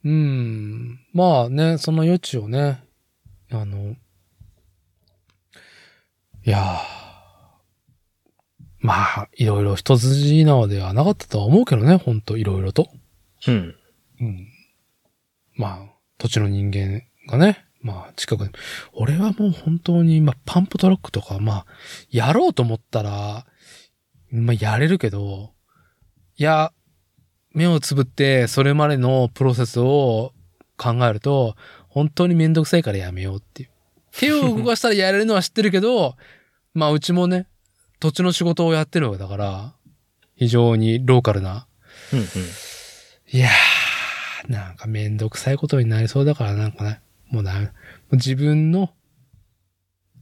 [0.07, 1.01] うん。
[1.13, 2.83] まあね、その余地をね、
[3.53, 3.95] あの、
[6.47, 6.79] いや
[8.79, 12.89] まあ、いろいろ一筋縄ではなかったとは思うけどね、ほんといろいろと。
[13.47, 13.77] うん。
[14.23, 14.49] うん。
[15.57, 15.79] まあ、
[16.17, 18.51] 土地の人間がね、まあ、近くに。
[18.94, 21.66] 俺はもう本当に、まあ、パンプトラックとか、まあ、
[22.11, 23.47] やろうと思ったら、
[24.31, 25.52] まあ、やれるけど、
[26.39, 26.73] いや、
[27.52, 30.32] 目をつぶって、それまでのプロセスを
[30.78, 31.56] 考えると、
[31.89, 33.69] 本当にめんどくさいからやめようっていう。
[34.12, 36.16] 手を動かしたらやれるのは知ってるけど、
[36.73, 37.47] まあ、うちもね、
[38.01, 39.74] 土地の仕事をやってるわけだから、
[40.36, 41.66] 非常にローカルな
[42.15, 42.27] うんうん。
[43.31, 47.01] いやー、なんかめんどくさいことになりそうだからなんかね、
[47.35, 47.73] もうな、
[48.12, 48.90] 自分の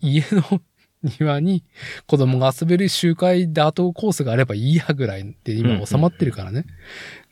[0.00, 0.62] 家の
[1.02, 1.62] 庭に
[2.06, 6.64] 子供が遊べる周回ダートコースがあればいいやぐらいで今収まってるからね。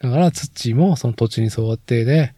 [0.02, 2.34] だから土もその土地に沿ってで、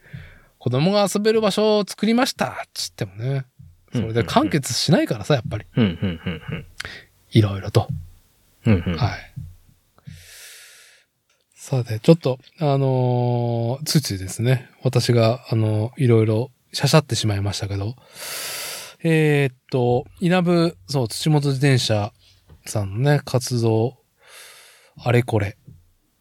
[0.59, 3.47] 子供が遊べる場所を作りましたっつってもね、
[3.93, 5.67] それで完結しないからさ、やっぱり。
[5.77, 6.67] うんうんうん
[7.35, 7.89] いろいろと。
[8.67, 8.75] うん。
[8.75, 8.97] うんうん。
[8.99, 9.33] はい。
[11.57, 17.95] さて、ちょっと、あのーついついですね、私が、あのーいろいろ、しゃしゃってしまいましたけど、
[19.05, 22.13] えーっと、稲部、そう、土本自転車
[22.67, 23.99] さんのね、活動、
[24.97, 25.57] あれこれ、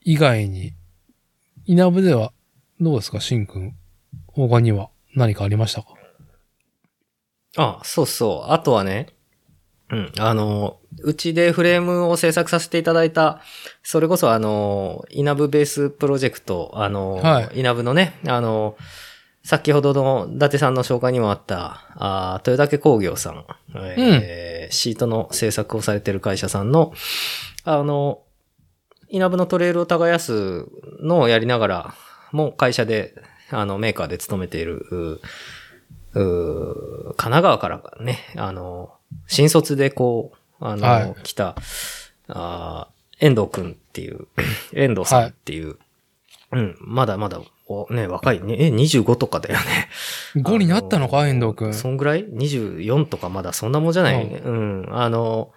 [0.03, 0.73] 以外に、
[1.65, 2.33] 稲部では、
[2.79, 3.75] どうですか、しんくん？
[4.27, 5.89] 他には何かありましたか？
[7.57, 8.51] あ、そうそう。
[8.51, 9.07] あとはね、
[9.91, 13.41] うん、あの、うちでフレームを制作させていただいた、
[13.83, 18.75] それこそあの、イナブベースプロジェクト、あの、はいイナブのね、あの、
[19.43, 23.45] 先ほどの伊達さんの紹介にもあった、あ豊竹工業さん、
[23.75, 26.93] えーシートの制作をされてる会社さんの、
[27.65, 28.21] あの、
[29.09, 30.65] イナブのトレイルを耕す
[31.01, 31.93] のをやりながら、
[32.31, 33.13] もう会社で、
[33.49, 35.19] あの、メーカーで勤めている、
[36.13, 38.93] 神奈川からね、あの、
[39.27, 41.15] 新卒でこう、あの、はい。
[41.23, 41.55] 来た、
[42.29, 44.27] あー遠藤くんっていう、
[44.73, 45.77] 遠藤さんっていう、
[46.53, 47.45] うん、まだまだ、お
[47.89, 49.89] ね、若いね、え、25とかだよね。
[50.35, 51.73] ?5 になったのか、あ遠藤くん。
[51.73, 55.51] そんぐらい ?24 とかまだそんなもんじゃない、ううん、あの、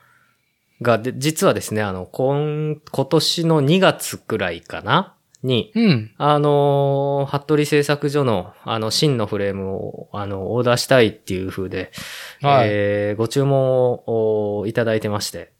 [0.82, 5.14] が、で、実はですね、あの、今、今年の2月くらいかな？
[5.44, 6.10] に、うん。
[6.16, 11.92] あのー、服部製作所の、あの、真のフレームを、あの、オーダーしたいっていう風で、
[12.40, 12.68] はい。
[12.70, 15.52] えーご注文をおいただいてまして。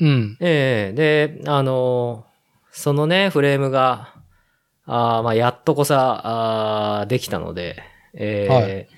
[0.00, 0.36] うん。
[0.40, 2.32] えーで、あのー
[2.74, 4.11] そのね、フレームが、
[4.86, 7.82] あーまあ、やっとこさ、あーできたので、
[8.14, 8.88] えーはい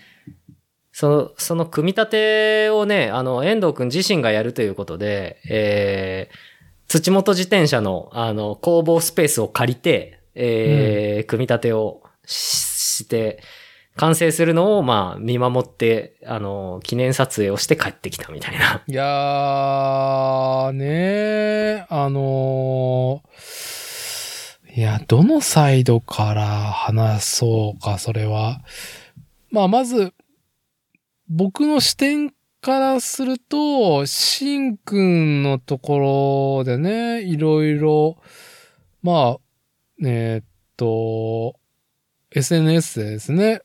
[0.96, 6.54] その、その組み立てをね、あの、遠藤くん自身がやるということで、えー
[6.86, 13.42] 土本自転車の、あの、工房スペースを借りて、えー組み立てをしして、
[13.96, 18.82] 完成するのを、まあ、見守って、あの、記念撮影をして帰ってきたみたいな。
[18.86, 23.83] いやー、ねー、あのー
[24.76, 28.60] いや、どのサイドから話そうか、それは。
[29.52, 30.12] まあ、まず、
[31.28, 32.30] 僕の視点
[32.60, 38.16] からすると、しんくんのところでね、いろいろ、
[39.00, 39.40] まあ、
[40.04, 40.44] えーっ
[40.76, 41.54] と、
[42.32, 43.60] SNS でですね、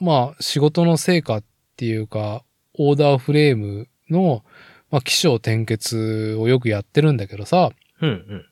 [0.00, 1.44] まあ、仕事の成果っ
[1.76, 2.44] ていうか、
[2.74, 4.44] オーダーフレームの、
[4.92, 7.70] まあ、起承転結をよくやってるんだけどさ、
[8.00, 8.47] うんうん。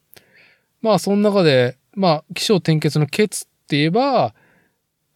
[0.83, 4.35] まあ、その中で、まあ、起承転結のケツって言えば、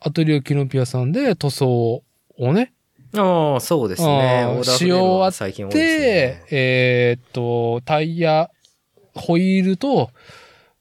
[0.00, 2.02] アトリエキノピアさんで塗装
[2.38, 2.72] をね、
[3.16, 4.44] ああ、そうですね。
[4.44, 8.50] あーオーダーフレームは最近多いでね。、えーっと、タイヤ、
[9.14, 10.10] ホイールと、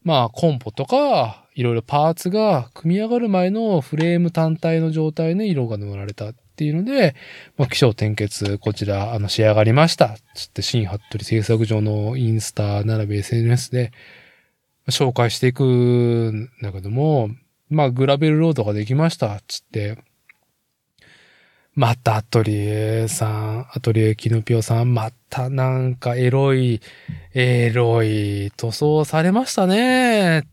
[0.03, 7.15] まあ、コンポとか、いろいろパーツが組み上がる前のフレーム単体の状態で色が塗られたっていうので、
[7.57, 10.15] まあ、気象転結、こちら、あの、仕上がりました。
[10.35, 13.91] つって、新服部製作所のインスタ並び SNS で
[14.89, 17.29] 紹介していくんだけども、
[17.69, 19.39] まあ、グラベルロードができました。
[19.47, 19.97] つって、
[21.75, 26.81] またアトリエさん、アトリエキノピオさん、またなんかエロい、
[27.33, 30.39] エロい塗装されましたね。
[30.39, 30.43] っ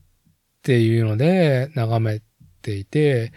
[0.63, 2.21] ていうので眺め
[2.63, 3.33] ていて、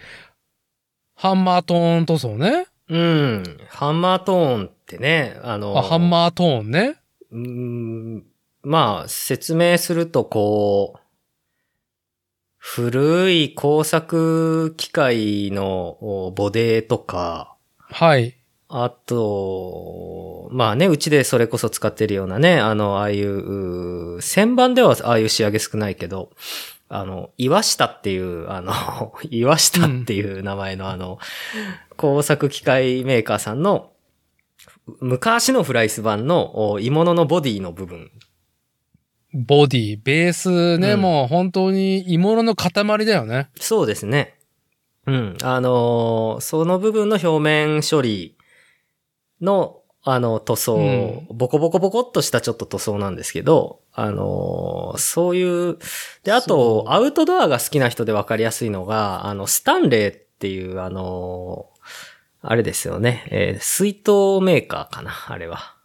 [1.15, 2.67] ハンマートーン塗装ね。
[2.89, 3.43] うん。
[3.69, 6.95] ハンマートーンってね、あの、あ、ハンマートーンね。
[7.31, 8.26] うーん
[8.61, 10.99] まあ、説明すると、こう、
[12.57, 18.36] 古い工作機械のおボデーとか、はい。
[18.68, 26.31] あと、まあね、うちでそれこそ使ってるようなね、あの、ああいう、う旋盤ではああいう仕上げ少ないけど、
[26.90, 31.18] あの、岩下っていう、あの、 岩下っていう名前のあの、
[31.95, 33.94] 工作機械メーカーさんの、
[34.99, 38.11] 昔のフライス版のお鋳物のボディの部分
[39.34, 42.73] ボディ、ベースね、うんもう本当に鋳物の塊
[43.06, 43.49] だよね。
[43.60, 44.35] そうですね。
[45.06, 45.38] うん。
[45.43, 48.35] あのーその部分の表面処理
[49.41, 55.77] の、あの、塗装、うんボコボコボコっとしたちょっと塗装なんですけど、あのーそういう、
[56.23, 61.80] で、あと、アウトドアが好きな人で分かりやすいのが、あの、スタンレーっていう、あのー
[62.41, 65.76] あれですよね、えー水筒メーカーかな、あれは。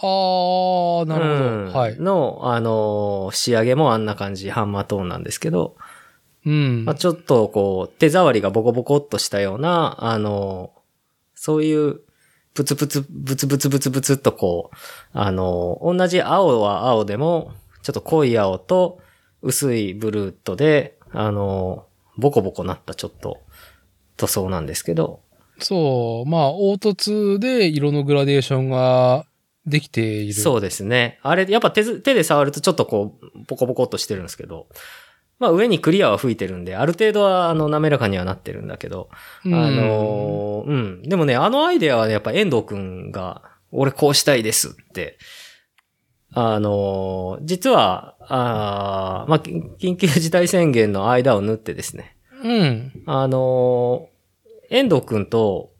[0.00, 1.34] あー、なるほど。
[1.34, 1.96] うんはい。
[1.98, 5.76] の、あのー仕上げもあんな感じ、ハンマートーンなんですけど、
[6.46, 6.84] うん。
[6.84, 10.72] まあ、ちょっとこう、手触りがボコボコっとしたような、あの、
[11.34, 12.00] そういう、
[12.54, 14.76] ブツブツ、ブツブツブツブツっとこう、
[15.12, 17.52] あの、同じ青は青でも、
[17.82, 19.00] ちょっと濃い青と
[19.42, 23.38] 薄いブルーとで、あの、ボコボコなったちょっと
[24.16, 25.20] 塗装なんですけど、
[25.60, 26.28] そう。
[26.28, 29.26] まあ、凹凸で色のグラデーションが
[29.68, 30.34] できている。
[30.34, 31.18] そうですね。
[31.22, 34.66] あれ、やっぱ手ず手で触るとちょっとこう、ボコボコっとしてるんですけど、
[35.38, 39.08] まあ上にクリアは吹いてるんで、ある程度はあの滑らかにはなってるんだけど、
[39.44, 39.54] うん。
[39.54, 41.02] あのーうん。
[41.02, 45.18] でもね、あのアイデアはね、やっぱ遠藤くんが、俺こうしたいですって、
[46.32, 52.92] あのー実は、あーまあ、緊緊急事態宣言の間を縫ってですね、うん。
[53.06, 54.17] あのー
[54.70, 55.72] 遠藤くんと、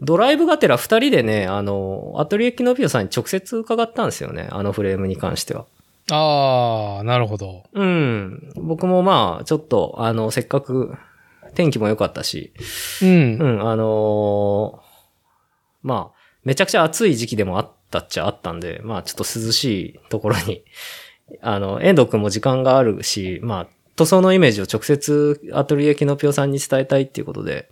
[0.00, 5.66] ドライブがてら二人でね、あのーアトリエキノピオさんに直接伺ったんですよね、あのフレームに関しては。
[6.10, 7.64] あー、なるほど。
[7.72, 8.52] うん。
[8.56, 10.94] 僕もまあ、ちょっと、あの、せっかく、
[11.54, 12.52] 天気も良かったし、
[13.02, 13.38] うん。
[13.38, 14.88] うん、あのー
[15.82, 20.64] まあ、めちゃくちゃ暑い時期でもあったっちゃあったんで、まあちょっと涼しいところに、
[21.42, 27.68] あの、遠藤くんも時間があるし、まあ、塗装のイメージを直接アトリエキノピオさんに伝えたいっていうことで、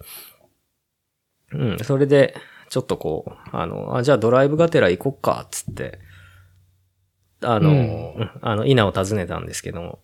[1.53, 2.35] うん、それで、
[2.69, 6.01] ちょっとこう、あの、あ、じゃあドライブがてら行こっか、つって、
[7.43, 9.99] あの、うんうんあの、稲を訪ねたんですけども。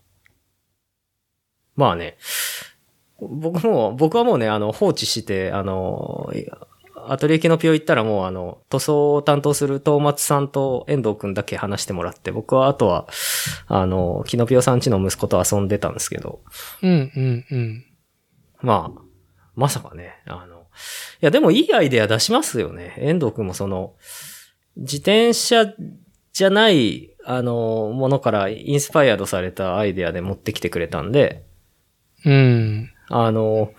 [1.75, 2.17] まあね、
[3.19, 6.31] 僕も、僕はもうね、あの、放置して、あの、
[7.07, 13.09] アトリエキノピオ行ったらもうあの、塗装を担当する東松さんと遠藤くんだけ話してもらって、僕はあとは、
[13.67, 16.41] あの、キノピオさんちの息子と遊んでたんですけど、
[16.83, 17.85] うん、うん、うん。
[18.61, 19.03] まあ、
[19.55, 20.67] まさかね、あの、い
[21.23, 22.95] やでもいいアイデア出しますよね。
[22.99, 23.95] 遠藤くんもその、
[24.77, 25.73] 自転車
[26.33, 31.45] じゃない、あの、ものからインスパイアドされたアイデアで持ってきてくれたんで、
[32.25, 32.91] うん。
[33.09, 33.73] あの、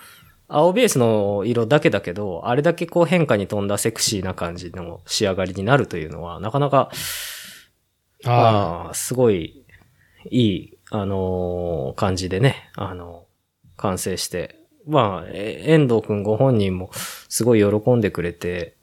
[0.47, 6.91] 青ベースの色だけだけど、あれだけこう変化に富んだセクシーな感じの仕上がりになるというのは、なかなか、
[8.25, 9.65] あああ、すごい
[10.29, 13.25] いい、あのー感じでね、あの
[13.75, 14.62] 完成して。
[14.85, 16.91] まあ、え遠藤くんご本人も
[17.29, 18.75] すごい喜んでくれて、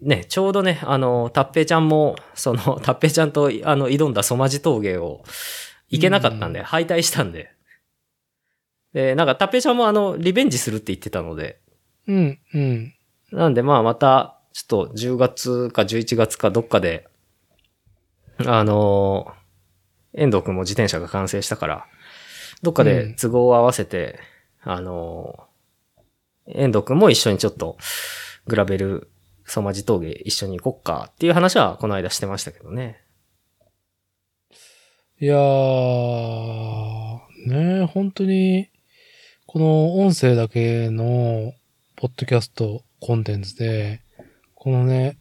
[0.00, 5.24] ね、ちょうどね、あの、タッペイちゃんも、その、タッペイちゃんと、あの、挑んだソマジ峠を、
[5.88, 7.50] 行けなかったんで、敗退したんで。
[8.92, 12.94] で、なんか、タッペイちゃんもあの、リベンジするって言ってたので、ーうん、うん。
[13.32, 17.08] なんでまあまた、ちょっと10月か11月かどっかで、
[18.46, 19.38] あのー
[20.14, 21.86] 遠藤くんも自転車が完成したから、
[22.62, 24.18] どっかで都合を合わせて、
[24.62, 25.48] あの
[26.54, 27.76] 遠藤くんも一緒にちょっと、
[28.46, 29.10] グラベル、
[29.44, 33.02] ソマジ峠一緒に行こっかっていう話はこの間してましたけどね。
[35.20, 38.68] いやー、ね本当に、
[39.46, 41.52] この音声だけの、
[41.96, 44.00] ポッドキャストコンテンツで、
[44.54, 45.18] このね、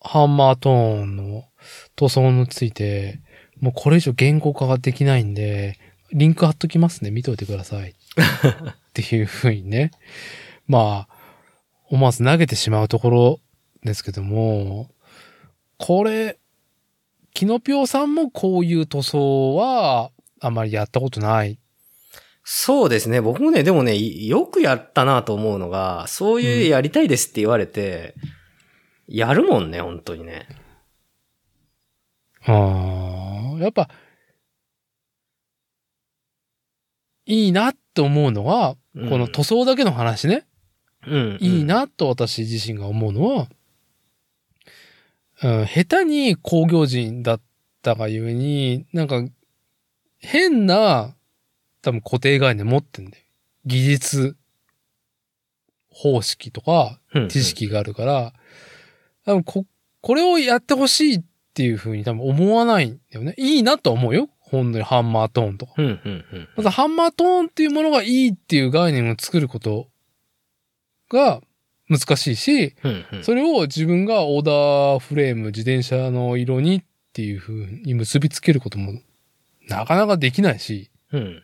[0.00, 1.44] ハンマートーンの
[1.96, 3.20] 塗装について、
[3.60, 5.78] もうこれ以上言語化ができないんで、
[6.12, 7.10] リンク貼っときますね。
[7.10, 7.90] 見といてください。
[7.92, 7.94] っ
[8.92, 9.90] ていうふうにね。
[10.66, 11.14] まあ、
[11.90, 13.40] 思わず投げてしまうところ
[13.84, 14.90] ですけども、
[15.76, 16.38] これ、
[17.34, 20.10] キノピオさんもこういう塗装は
[20.40, 21.58] あまりやったことない。
[22.42, 23.20] そうですね。
[23.20, 28.14] 僕もね、でもね、よくやったなと思うのが、そういうやりたいですって言われて、
[29.06, 30.48] やるもんね、本当にね。
[32.44, 33.90] ああ、やっぱ、
[37.28, 40.44] いいなって思うのは、うんこの塗装だけの話ね、
[41.06, 41.38] うん。
[41.40, 43.48] いいなと私自身が思うのは、
[45.42, 47.40] うん、下手に工業人だっ
[47.82, 49.22] たがゆえに、なんか、
[50.18, 51.14] 変な、
[51.80, 53.24] 多分固定概念持ってんだよ。
[53.66, 54.36] 技術
[55.90, 57.28] 方式とか、うん。
[57.28, 58.32] 知識があるから、
[59.24, 59.66] 多分こ、
[60.00, 61.22] これをやってほしいっ
[61.54, 63.34] ていう風に多分思わないんだよね。
[63.36, 64.28] いいなとは思うよ。
[64.50, 65.74] 本当にハンマートーンとか。
[65.78, 66.48] うん、うん、うん。
[66.56, 69.88] まずハンマートーンっていうものがいいっていう概念を作ること
[71.10, 71.40] が
[71.88, 73.24] 難しいし、うん、うん。
[73.24, 78.92] それを自分がオーダーフレーム、自転車の色にっっていう風に結びつけることも
[79.68, 81.42] なかなかできないし、うん。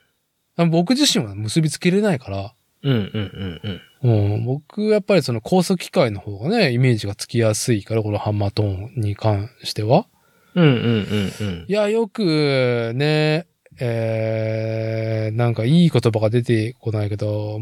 [0.70, 2.54] 僕自身は結びつけれないから、
[2.84, 3.60] うんうん
[4.02, 4.34] うんうん。
[4.34, 10.06] うん、僕、やっぱりその高速機械の方がね、イメージがつきやすいから、このハンマートーンに関しては。
[10.54, 11.72] うんうんうんうんい。
[11.72, 13.46] や、よくね、
[13.80, 17.60] えー、なんかいい言葉が出てこないけど、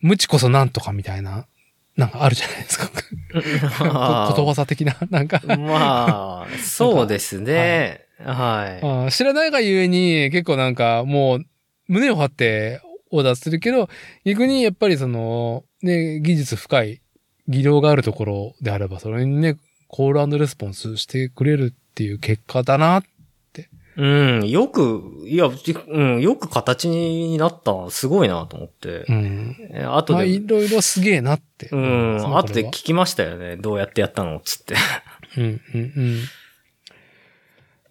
[0.00, 1.46] 無知こそなんとかみたいな、
[1.96, 2.88] なんかあるじゃないですか。
[2.92, 8.06] こことわざ的な、なんかまあ、そうですね。
[8.18, 8.84] はい。
[8.84, 11.46] あー知らないがゆえに結構なんかもう
[11.88, 12.80] 胸を張って
[13.10, 13.88] オーダーするけど、
[14.24, 17.02] 逆にやっぱりその、ね、技術深い
[17.48, 19.56] 技量があるところであれば、それにね、
[19.88, 23.02] コールレスポンスしてくれるっていう結果だな。
[23.94, 27.90] うん、よく、いや、じうん、よく形になった。
[27.90, 29.12] すごいなと思ってう。
[29.12, 29.56] ん。
[29.70, 31.68] え後まあ、で、いろいろすげえなって。
[31.70, 33.56] うん、そう後で聞きましたよね。
[33.58, 34.76] どうやってやったのつって。
[35.36, 36.20] うん、うん、うん。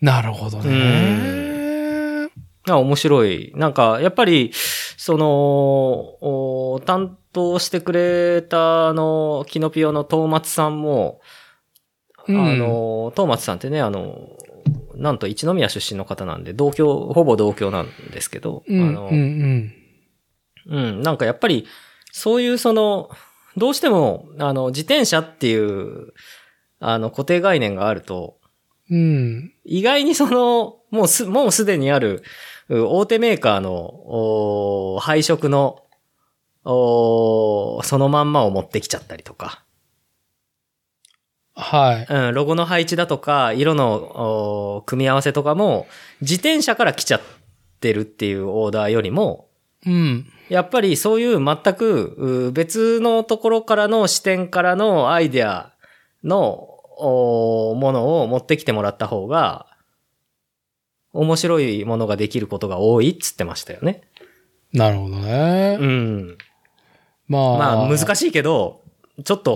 [0.02, 2.30] なるほどね。
[2.68, 3.54] あ面白い。
[3.56, 4.52] なんか、やっぱり、
[4.98, 11.22] その、お担当してくれた、あの、キノピオのトーマツさんも、
[12.28, 14.30] うんあの、トーマツさんってね、あの、
[14.96, 21.66] なんと一宮出身の方なんで、同郷、ほぼ同郷なんですけど、うん、あの、うん、なんかやっぱり、
[22.12, 23.10] そういうその、
[23.58, 26.14] どうしても、あの、自転車っていう、
[26.80, 28.38] あの、固定概念があると、
[28.90, 29.54] うん。
[29.64, 32.24] 意外にその、もうす、もうすでにある、
[32.68, 35.84] う大手メーカーの、おー配色の、
[36.66, 39.64] おーそのまんまを持ってきちゃったりとか、
[41.62, 42.08] はい。
[42.10, 45.88] うん、ロゴの配置だとか、色の、組み合わせとかも、
[46.22, 47.22] 自転車から来ちゃっ
[47.80, 49.48] てるっていうオーダーよりも、
[49.86, 50.26] うん。
[50.50, 55.72] やっぱりそういう全くう別のところからの視点からのアイデア
[56.24, 56.68] の
[56.98, 59.68] おものを持ってきてもらった方が、
[61.14, 64.02] 面白いものができることが多いっつってましたよね。
[64.74, 65.78] なるほどね。
[65.80, 66.38] うん。
[67.28, 67.58] まあ。
[67.58, 68.81] まあ難しいけど、
[69.24, 69.56] ちょっと、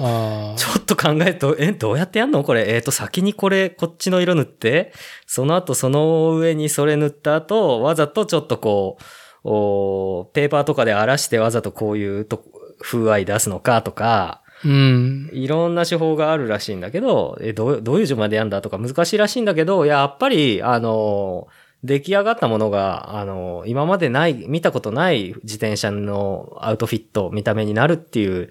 [0.57, 2.73] ちょっと考えると、え、どうやってやんのこれ？
[2.73, 4.94] えっ、と、先にこれ、こっちの色塗って、
[5.26, 9.03] その後その上にそれ塗った後、わざとちょっとこう、
[9.44, 12.44] おペーパーとかで荒らしてわざとこういうと
[12.80, 15.30] 風合い出すのかとか、うん。
[15.34, 21.48] いろんな手法があるらしいんだけど、え、どう、どういう順番でやんだとか難しいらしいんだけど、やっぱり、あの、
[21.84, 28.49] 出来上がったものが、あの、今までない、見たことない自転車のアウトフィット、見た目になるっていう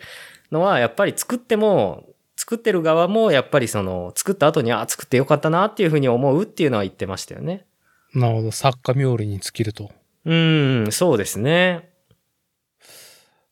[0.53, 7.67] のは、やっぱり作っても、作ってる側も、やっぱりその、作った後に、あ、作ってよかったなっていうふうに思うっていうのは言ってましたよね。
[8.15, 8.51] なるほど。
[8.53, 9.91] 作家冥利に尽きると。
[10.25, 11.91] うん、そうですね。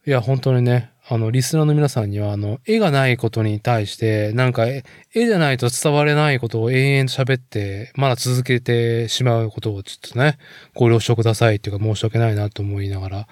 [0.06, 10.39] いや、本当にね、あの、リスナーの皆さんには、あの、絵がないことに対して、なんか、え絵じゃないと伝われないことを延々と喋って、まだ続けてしまうことをちょっとね、
[10.74, 13.27] ご了承くださいっていうか申し訳ないなと思いながら、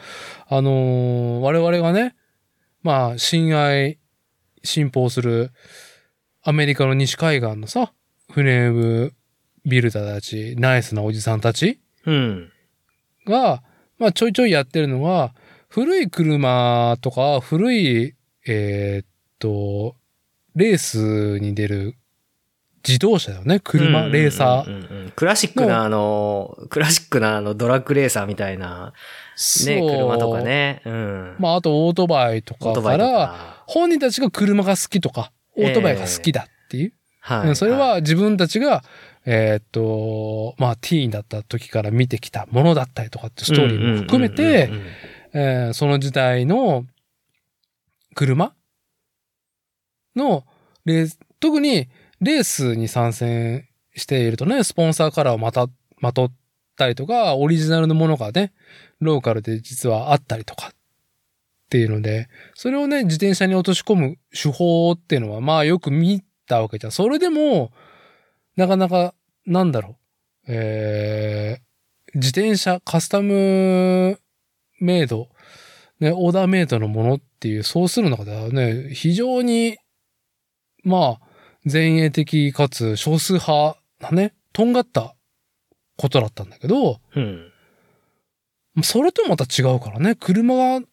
[0.49, 2.15] あのー我々がね、
[2.83, 3.99] まあ、親愛、
[4.63, 5.51] 信奉する、
[6.43, 7.93] アメリカの西海岸のさ、
[8.31, 9.13] フレーム
[9.67, 12.53] ビルダーたち、ナイスなおじさんたちうん。
[13.27, 13.63] が、
[13.99, 15.35] まあちょいちょいやってるのは、
[15.69, 18.15] 古い車とか、古い、
[18.47, 19.07] えーっ
[19.39, 19.97] と、
[20.55, 21.97] レースに出る
[22.87, 23.61] 自動車だよね。
[23.61, 24.67] 車、レーサー。
[24.67, 28.95] うんうんうんうんクラシックなあの、クラシックなあのドラッグレーサーみたいな、
[29.67, 30.43] ね、車とか。
[30.43, 30.83] ね。
[30.85, 31.37] うん。
[31.39, 33.65] まああとオートバイとかから、か。
[33.67, 36.93] 本人たちが車が好きとか、オートバイが好きだっていう。
[37.21, 38.83] はうんそれは自分たちが、
[39.27, 44.71] えーっと、まあティーンだった時から見てきたものだったりとかってストーリーも含めて
[45.75, 46.87] その時代の
[48.15, 48.55] 車？
[50.17, 50.45] の
[50.85, 51.89] レース、特に
[52.21, 55.69] レースに参戦しているとね、スポンサーカラーをまた、
[55.99, 56.33] まとっ
[56.77, 58.53] たりとか、オリジナルのものがね、
[59.01, 60.75] ローカルで実はあったりとかっ
[61.71, 66.93] ていうので、それをね、自転車に落とし込む手法っていうのは、まあよく見たわけじゃん。
[66.93, 67.73] それでも、
[68.57, 69.15] なかなか、
[69.47, 74.21] なんだろう、えー、自転車カスタム
[74.81, 75.29] メイド、
[76.01, 79.77] ね、オーダーメイドのものっていう、そうする中ではね、非常に、
[80.83, 81.31] まあ、
[81.71, 85.15] 前衛的かつ少数派なね、とんがった
[86.01, 87.53] ことだったんだけど、うん。
[88.83, 90.87] それとまた違うからね、車が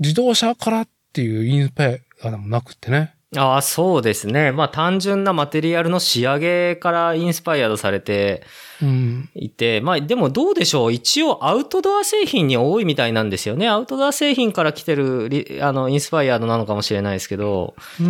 [0.00, 3.14] 自動車からっていうインスパイアでもなくってね。
[3.36, 4.50] ああ、そうですね。
[4.52, 8.42] まあ単純なマテリアルの仕上げからインスパイアドされて
[8.80, 9.30] うん。
[9.34, 10.92] いて、まあでもどうでしょう。
[10.92, 13.68] 一応アウトドア製品に多いみたいなんですよね。
[13.68, 17.74] アウトドア製品から来てるリ、あの、インスパイアドなのかもしれないですけど。
[18.00, 18.08] うんう。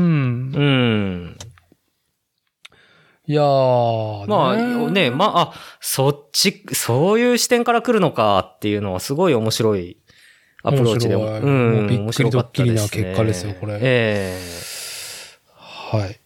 [0.61, 1.37] ん。
[3.33, 9.97] いいやー、まあ、ね、まあ、あ、そっち、そういう視点から来るのかっていうのはすごい面白い
[10.63, 11.25] アプローチでも。
[11.25, 16.21] 面白いうん、びっくりドッキリな結果ですよこれええはい。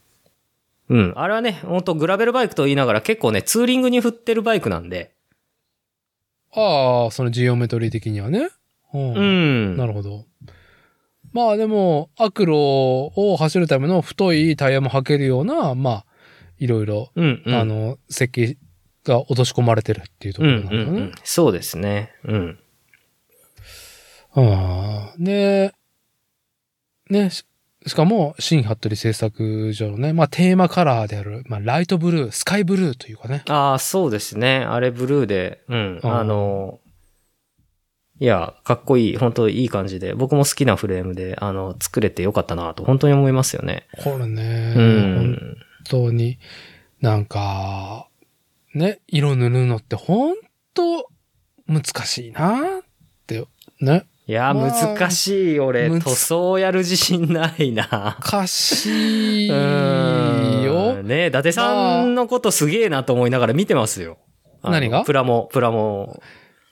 [0.89, 1.13] うん。
[1.17, 5.13] あれはね、本当グラベルバイクと言いながら結構ね、ツーリングに振ってるバイクなんで。
[6.55, 8.49] ああ、そのジオメトリー的にはね。
[8.95, 9.15] うん。
[9.15, 9.77] うん。
[9.77, 10.25] なるほど。
[11.33, 16.06] まあでも、アクロを走るための太いタイヤも履けるような、まあ、
[16.59, 17.55] いろいろ、うん、うん。
[17.55, 18.57] あの、設計
[19.05, 20.91] が落とし込まれてるっていうとこうん、ろなんだよね。
[20.91, 21.13] うんうん。
[21.25, 22.13] そうですね。
[22.25, 22.59] うん。
[24.35, 25.73] ああで、
[27.11, 27.45] ね、し
[27.87, 33.45] しかも、新服部製作所のね、まあテーマカラーである、まあライトブルー、スカイブルーというかね。
[33.49, 34.57] ああ、そうですね。
[34.69, 36.01] あれブルーで、うん。
[36.03, 36.81] うんあの、
[38.19, 43.87] いや、かっこいい、本当いい感じで、僕も好きなフレームで、あの、作れてよかったなと、本当に思いますよね。
[44.03, 45.57] これね、う本ん。
[45.89, 46.39] 当に、
[47.01, 48.09] なんか、
[48.75, 50.35] ね、色塗るのって本
[50.75, 51.09] 当
[51.67, 52.83] 難しいなっ
[53.27, 53.47] て、
[53.81, 54.07] ね。
[54.29, 55.89] いや、まあ難しい、俺。
[55.89, 58.19] 塗装やる自信ないな。
[58.21, 61.03] 難しいうんよ。
[61.03, 64.19] ね伊達さんのことすげえなと思いながら見てますよ。
[64.65, 65.05] 何が？
[65.05, 66.21] プラモ、プラモ。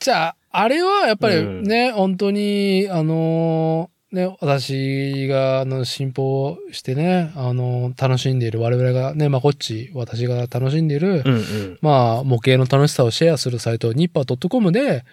[0.01, 11.79] じゃあ、あれはやっぱりうんね、本当に、あのーね、私が、あの、進歩してね、あのー楽しんでいる、我々がね、まあ、こっち、私が楽しんでいる、うんうん。
[11.83, 15.05] まあ、模型の楽しさをシェアするサイト、ニッパー .com で、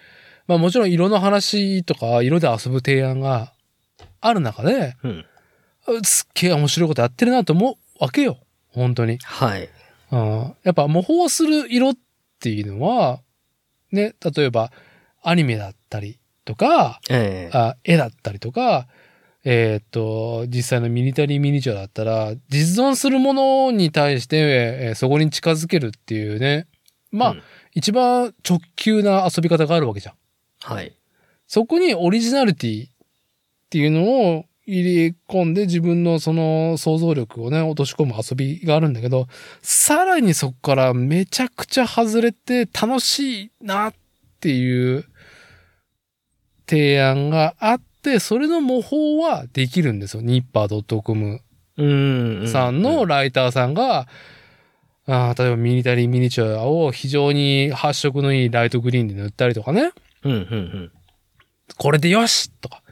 [0.46, 3.52] まあ、もちろん色の話とか、色で遊ぶ提案が
[4.20, 5.24] ある中で、うん。
[6.04, 8.38] すっげえ面白いことやってるなと思うわけよ。
[8.68, 9.18] 本当に。
[9.18, 9.68] はい。
[10.12, 11.94] うんやっぱ模倣する色っ
[12.38, 13.20] ていうのは、
[13.90, 14.70] ね、例えば
[15.22, 18.86] アニメだったりとか、ええあ絵だったりとか、
[19.44, 26.66] えーっと、実際のミニタリーミニチュアだったら、実存するものに対して、えーそこに近づけるっていうね、
[27.10, 27.42] まあ、うん
[27.74, 30.14] 一番直球な遊び方があるわけじゃん。
[30.60, 30.94] はい。
[31.46, 32.90] そこにオリジナリティっ
[33.70, 39.26] ていうのを入れ込んで自分のその想像力をね、落とし込む遊びがあるんだけど、
[39.62, 43.94] さらにそこからめちゃくちゃ外れて楽しいなっ
[44.40, 45.04] ていう
[46.72, 50.22] 提案があって、それの模倣はできるんですよ。
[50.22, 51.40] ニッパー .com
[51.76, 51.84] う
[52.44, 52.48] ん。
[52.48, 54.06] さんのライターさんが、
[55.06, 59.92] あー例えばミニタリーミニチュアを非常に発色のいいライトグリーンで塗ったりとかね。
[60.24, 60.92] うん、うん、うん。
[61.76, 62.82] これでよしとか。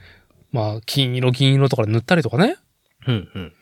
[0.53, 2.57] まあ、金色、銀色とかで塗ったりとかね。
[3.07, 3.53] うん、うん。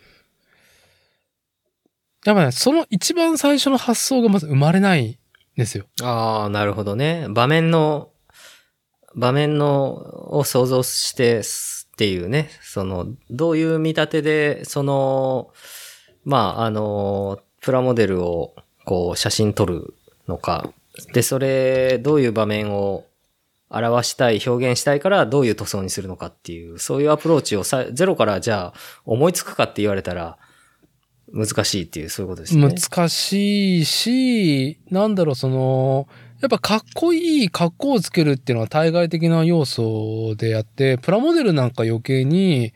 [2.25, 5.17] やっぱね、その一番最初の発想がまず生まれないん
[5.57, 5.87] ですよ。
[6.03, 7.27] ああ、なるほどね。
[7.31, 8.11] 場面の、
[9.19, 15.51] 場面の、を想像してっていうね、その、どういう見立てで、その、
[16.25, 18.55] まあ、あの、プラモデルを、
[18.85, 19.95] こう、写真撮る
[20.29, 20.71] のか。
[21.13, 23.05] で、それ、どういう場面を
[23.69, 30.39] 表したい、表現したいから、どういう塗装にするのかっていう、そういうアプローチをさ、ゼロからじゃあ、思いつくかって言われたら、
[31.33, 32.69] 難しいっていう、そういうことですね。
[32.69, 36.07] 難しいし、なんだろう、その、
[36.41, 42.73] やっぱかっこいい格好をつけるっていうのは対外的な要素であって、プラモデルなんか余計に、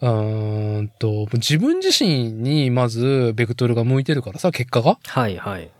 [0.00, 4.98] うーんと、自分自身にまずベクトルが向いてるからさ、結果が。
[5.04, 5.70] はい、はい。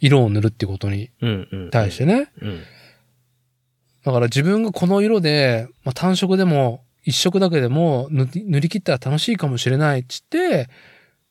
[0.00, 1.70] 色を塗るってことにうん、うん。
[1.70, 2.32] 対してね。
[2.40, 2.60] うん。
[4.04, 10.68] だから自分がこの色で、まあ、単色でも一色だけでも塗り塗り切ったら楽しいかもしれないっつって、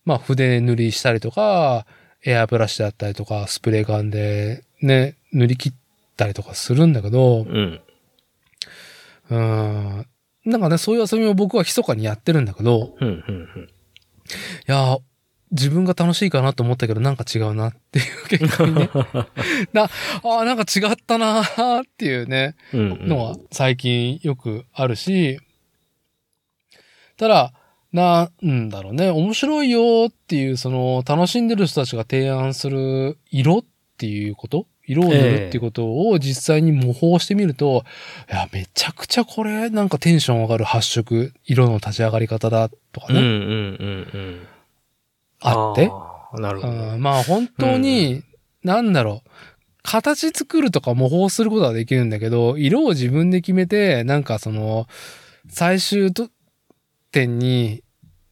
[0.05, 1.85] まあ筆塗りしたりとか、
[2.25, 5.73] エアブラシだったりとか、スプレーガンでね、塗り切っ
[6.17, 7.81] たりとかするんだけど、うん。
[9.29, 10.07] うーん。
[10.45, 13.63] なんかね、そういう遊びを僕は密かにやってるんだけど、うん、うん、うん。
[13.63, 13.67] い
[14.65, 14.99] やー、
[15.51, 18.89] 自分が楽しいかなと思ったけど、なんか違うなっていう結果にね。
[19.73, 19.89] な、あ
[20.23, 22.55] あ、なんか違ったなーっていうね。
[22.73, 25.39] うんのは最近よくあるし、
[27.17, 27.53] ただ、
[27.91, 33.65] なんだろうね、面白いよっていう、その、楽しんでる人たちが提案する色っ
[33.97, 37.83] ていうこと色を塗るっていうことを実際に模倣してみると、
[38.31, 44.47] いや、めちゃくちゃこれなんかテンション上がる発色、色の立ち上がり方だとかうん、うん、ね、うん、うん。
[45.41, 45.91] あって、
[46.33, 46.73] なるほど。
[46.73, 48.23] うんまあ本当に、
[48.63, 49.29] なんだろう。
[49.83, 54.87] 形作るとか模倣することはできるんだけど、色を自分で決めて、なんかその、
[55.49, 56.29] 最終と
[57.11, 57.83] 点に、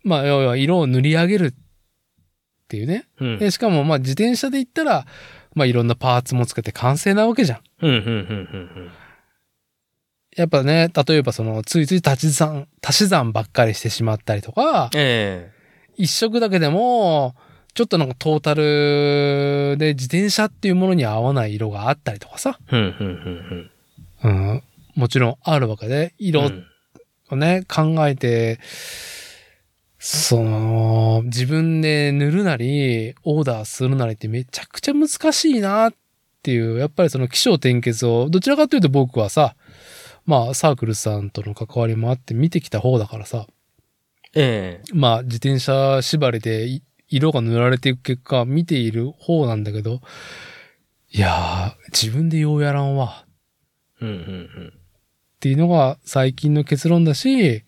[0.04, 1.54] まあ、要は色を塗り上げるっ
[2.68, 3.08] ていうね。
[3.20, 3.40] うん。
[3.40, 5.08] で、しかもまあ自転車で言ったら、
[5.56, 7.60] まあいろんなパーツもつけて完成なわけじゃん。
[7.82, 8.12] うん、うん、うん、う
[8.82, 8.92] ん。
[10.36, 15.52] やっぱね、例えばその、ついつい足し算、足し算ばっかりしてしまったりとか、え
[15.96, 17.36] 一色だけでも、
[17.74, 23.72] ちょっとなんかトータルで自転車っていうものに合わない色があったりとかさ、うん、うん、
[24.24, 24.64] うん、うん、
[24.96, 26.28] もちろんあるわけで、うん。
[26.28, 26.66] 色うん
[27.32, 28.60] をね、考えて、
[30.00, 35.94] その、自分で塗るなり、オーダーするなりってめちゃくちゃ難しいなっ
[36.42, 39.56] ていう、やっぱりその気象転結を、どちらかというと僕はさ、
[40.26, 43.48] まあサークルさんとの関わりもあって見てきた方だからさ、
[44.36, 44.94] ええ。
[44.94, 50.02] まあ自転車縛りでい色が塗られていく結果見ている方なんだけど、
[51.12, 53.26] いやー、自分でようやらんわ。
[54.00, 54.80] うん、うん、っ
[55.40, 57.64] ていうのが最近の結論だし、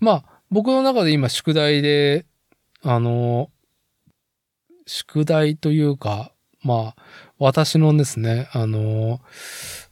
[0.00, 2.26] まあ僕の中で今宿題で、
[2.82, 3.50] あの、
[4.86, 6.32] 宿題というか、
[6.62, 7.02] まあ
[7.38, 9.20] 私のですね、あの、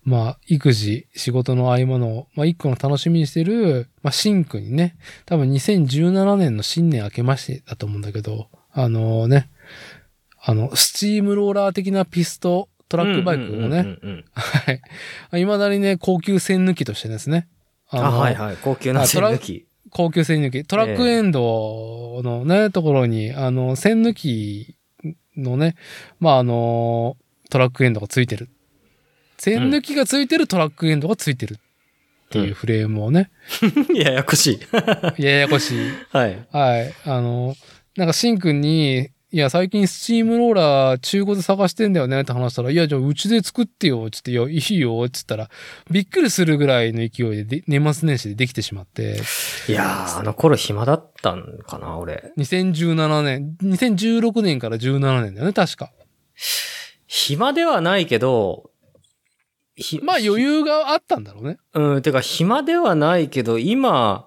[0.02, 9.50] まあ育児、仕事の合間の、まあ一個の楽しみにしてる、まあシンクにね、多分2017年の新年明けましてだと思うんだけど、あのね、
[10.42, 13.98] あの、スチームローラー的なピストトトラックバイクをね。
[14.32, 14.80] はい。
[15.32, 17.46] 未だにね、高級線抜きとしてですね。
[17.90, 18.56] あ、のはい、はい。
[18.62, 19.67] 高級な線抜き。
[19.90, 20.64] 高級線抜き。
[20.64, 24.76] トラックエンドのね、ところに、あの、線抜き
[25.36, 25.76] のね、
[26.20, 27.16] まあ、あの、
[27.50, 28.48] トラックエンドがついてる。
[29.38, 31.58] 線抜きがついてるトラックエンドがついてる
[32.28, 33.30] っていうフレームをね、
[33.94, 34.60] ややこしい。
[35.22, 35.90] ややこしい。
[36.12, 36.46] はい。
[36.52, 36.94] はい。
[37.04, 37.56] あの、
[37.96, 45.50] なんかシンくんに、いや、最近スチームローラー中古で探してんだよねって話したら、いや、じゃあうちで作ってよ、つって、いや、いいよ、つったら、
[45.90, 49.20] びっくりするぐらいの勢いでで年末年始でできてしまって、
[49.68, 52.32] いやー、あの頃暇だったんかな、俺。
[52.38, 55.92] 2017年、2016年から17年だよね、確か。
[57.06, 58.70] 暇ではないけど、
[59.76, 61.58] ひまあ余裕があったんだろうね。
[61.74, 64.26] うん、てか暇ではないけど、今、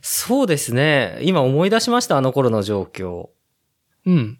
[0.00, 1.18] そうですね。
[1.22, 3.30] 今思い出しました、あの頃の状況。
[4.08, 4.38] うん。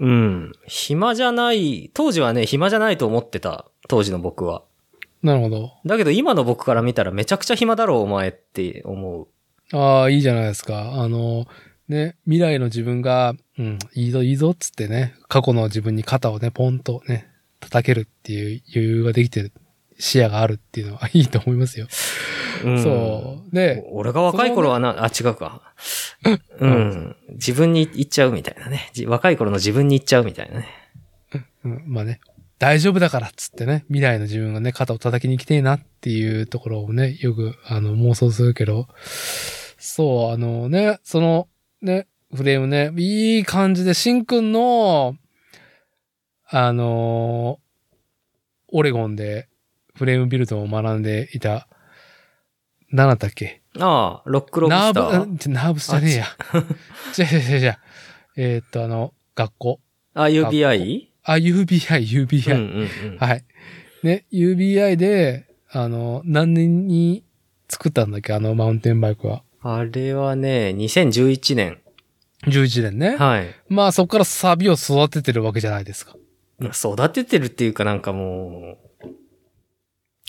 [0.00, 0.52] うん。
[0.66, 4.64] 暇じゃない、当時はね、暇じゃないと思ってた、当時の僕は。
[5.22, 5.72] なるほど。
[5.86, 9.76] だけど今の僕から見たらめちゃくちゃ暇だろう、お前って思う。
[9.76, 10.94] ああ、いいじゃないですか。
[10.94, 11.46] あの、
[11.88, 17.28] ね、未来の自分が、うん、いいぞいいぞっつってね、過去の自分に肩をね、ポンとね、
[17.60, 19.52] 叩けるっていう余裕ができてる、
[19.98, 21.86] 視野があるっていうのはいいと思いますよ。
[22.64, 23.54] うん、そう。
[23.54, 25.62] で、俺が若い頃はな、あ、違うか。
[26.60, 27.16] うん。
[27.30, 28.90] 自分に言っちゃうみたいなね。
[28.92, 30.68] じ若い頃の自分に言っちゃうみたいなね。
[31.64, 32.20] うん、まあね、
[32.58, 38.88] 大丈夫だからっつってね、未来の自分がね、肩を叩きに来てえなっていうところをね、よく、あの、妄想するけど、
[39.78, 41.48] そう、あのね、その、
[41.82, 45.16] ね、フレームね、いい感じで、しんくんの、
[46.50, 47.60] あの
[48.68, 49.48] オレゴンで
[49.98, 51.68] フレームビルドを学んでいた、
[52.90, 53.60] 何だったっけ？
[53.78, 55.22] ああ、ロックロブナスター？
[55.24, 56.26] ーブ、ナーブスじゃねえや。
[57.12, 57.78] じゃじゃじゃじゃ
[58.36, 59.80] えーっと、あの、学校。
[60.14, 61.08] あ、UBI?
[61.24, 62.54] あ、UBI、UBI。
[62.54, 63.18] うんうんうん。
[63.18, 63.44] はい。
[64.02, 67.24] ね、UBI で、あの、何年に
[67.68, 68.32] 作ったんだっけ？
[68.32, 69.42] あのマウンテンバイクは。
[69.60, 71.78] あれはね、2011年。
[72.46, 73.16] 11年ね。
[73.16, 73.48] はい。
[73.68, 76.16] まあそこからサビを育ててるわけじゃないですか。
[76.60, 78.87] 育ててるっていうかなんかもう、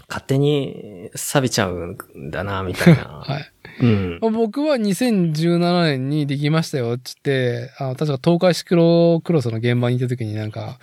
[0.10, 3.04] 勝手に錆びちゃうんだな、みたいな。
[3.26, 3.52] はい。
[3.82, 4.20] うん。
[4.34, 10.80] 僕は2017年にできましたよっつって、あの確か東海シクロクロスの現場にいた時になんか、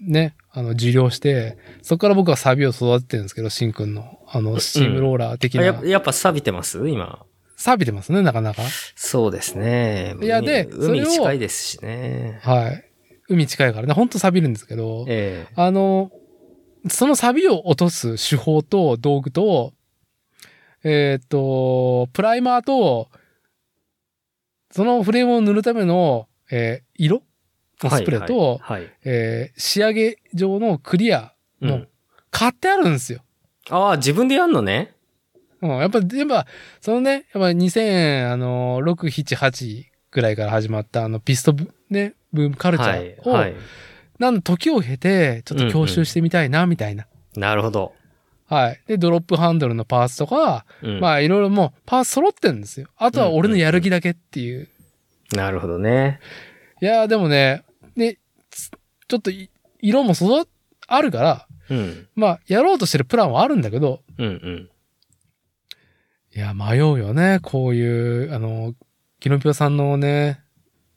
[0.00, 5.62] ね、あの、受領して、そこから僕はサビを育ててるんですけど、シンくんの、あの、スチームローラー的な。
[5.62, 6.88] あやっぱやっぱ錆びてます？
[6.88, 7.24] 今。
[7.56, 8.62] 錆びてますね、なかなか。
[8.94, 10.16] そうですね。
[10.20, 12.40] いやで海近いですしね。
[12.42, 12.84] はい。
[13.28, 16.10] 海近いからね、ほんと錆びるんですけど、ええあの、
[16.88, 19.72] そのサビを落とす手法と道具と、
[20.82, 23.08] えっ、と、プライマーと、
[24.70, 27.22] そのフレームを塗るための、えー色
[27.82, 31.88] のスプレーと、はいはいはいえー仕上げ上のクリアのうん。
[32.30, 33.20] 買ってあるんですよ。
[33.70, 34.94] ああ、自分でやんのね？
[35.62, 36.46] うん、やっぱ、やっぱ、
[36.80, 43.14] そのね、やっぱ2000、あの、6、7、8ぐらいから始まった、あの、ピストブ、ね、ブームカルチはい。
[43.16, 43.54] ャーを、はい。
[44.18, 47.06] なん時を経て、ちょっと教習してみたいな、みたいな。
[47.36, 47.92] なるほど。
[48.46, 48.80] はい。
[48.86, 52.88] で、ドロップハンドルのパーツとか、うんまあ、いろいろもう、パーツ揃ってるんですよ。
[52.96, 54.68] あとは俺のやる気だけっていう。
[55.32, 56.20] なるほどね。
[56.80, 57.64] いやー、でもね、
[57.96, 58.18] ね、
[58.50, 58.70] つ
[59.08, 59.50] ちょっとい、
[59.80, 60.48] 色も育、
[60.86, 62.08] あるから、うん。
[62.14, 64.70] まあ、やろうとしてるプランはあるんだけど、うんうん。
[66.36, 67.38] いや、迷うよね。
[67.42, 68.74] こういう、あの、
[69.20, 70.40] キノピオさんのね、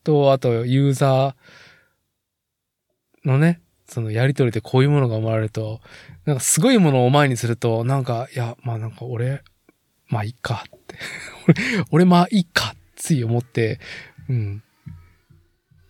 [0.03, 1.33] と、あと、ユーザー
[3.27, 5.81] のね、そのやりとりでこういうものが生まれると、
[6.25, 9.43] なんかすごいものを前にすると、なんか、いや、まあなんか俺、
[10.07, 10.95] まあいいかって。
[11.47, 13.79] 俺、俺まあいいか、つい思って、
[14.29, 14.63] うん。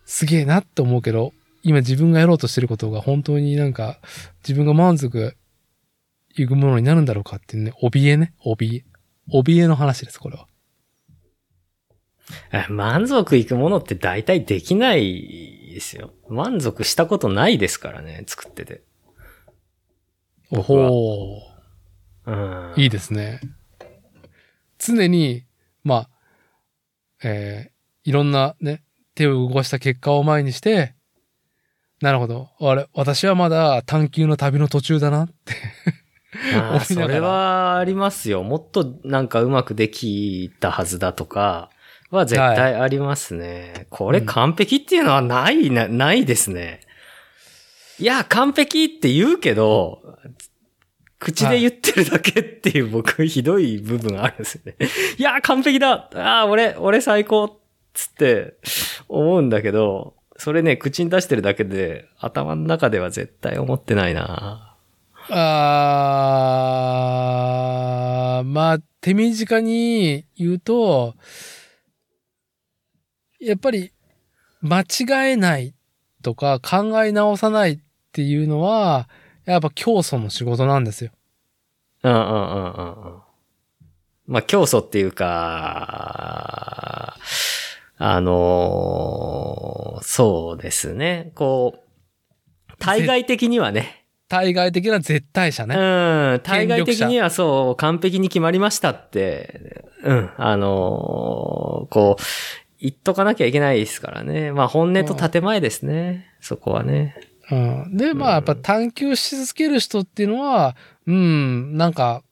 [0.04, 1.32] すげえなって思うけど、
[1.62, 3.98] 今自分がやろうとしてることが本当になんか
[4.42, 5.36] 自分が満足
[6.34, 8.84] いくものになるんだろうかっていうね、怯えね、怯え。
[9.30, 10.46] 怯えの話です、これは。
[12.68, 16.12] 満足いくものって大体できないですよ。
[16.28, 18.82] 満足したことないですからね、作ってて。
[20.50, 21.42] おほ
[22.26, 22.72] うん。
[22.72, 22.80] ー。
[22.80, 23.40] いいですね。
[24.78, 25.44] 常に、
[25.84, 26.10] まあ、
[27.24, 28.82] えーいろんなね、
[29.14, 30.94] 手を動かした結果を前にして、
[32.00, 32.48] なるほど。
[32.58, 35.54] あれ、私はまだ探求の旅の途中だなって。
[36.94, 38.42] それはありますよ。
[38.44, 41.68] もっとなんかうまくできたはずだとか
[42.10, 43.86] は絶対ありますね。
[43.90, 46.80] これうん完璧っていうのはないな、ないですね。
[47.98, 50.00] いや、完璧って言うけど、
[51.18, 54.76] 口で言ってるだけっていう僕ひどい部分あるんですよね。
[55.18, 57.52] いや、完璧だああ、俺、俺最高っ
[57.92, 58.54] つって
[59.08, 64.76] 思うんだけど、それね、口に出してるだけで頭の中では絶対思ってないな
[65.30, 71.16] あー、まあ、手短に言うと、
[73.40, 73.92] やっぱり、
[74.60, 75.74] 間違えない
[76.22, 77.78] とか考え直さないっ
[78.12, 79.08] ていうのは、
[79.44, 81.10] やっぱ教祖の仕事なんですよ。
[82.02, 83.20] うんうんうんうんうん。
[84.26, 87.16] まあ、教祖っていうか、
[88.00, 91.32] あのーそうですね。
[91.34, 91.80] こう、
[92.78, 95.74] 対外的にはね、対外的な絶対者うね。
[96.36, 100.68] ん、対外的にはそう、完璧に決まりましたって、うん、あのー
[101.92, 102.22] こう、
[102.80, 104.52] 言っとかなきゃいけないですからね。
[104.52, 106.26] まあ、本音と建前ですね。
[106.40, 107.16] そこはね。
[107.50, 107.96] うん。
[107.96, 110.76] で、まあ、やっぱ探求し続ける人っていうのは、
[111.06, 112.22] うん、なんか、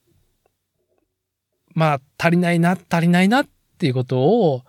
[1.74, 3.46] まあ、足りないな、足りないなっ
[3.78, 4.62] ていうことを、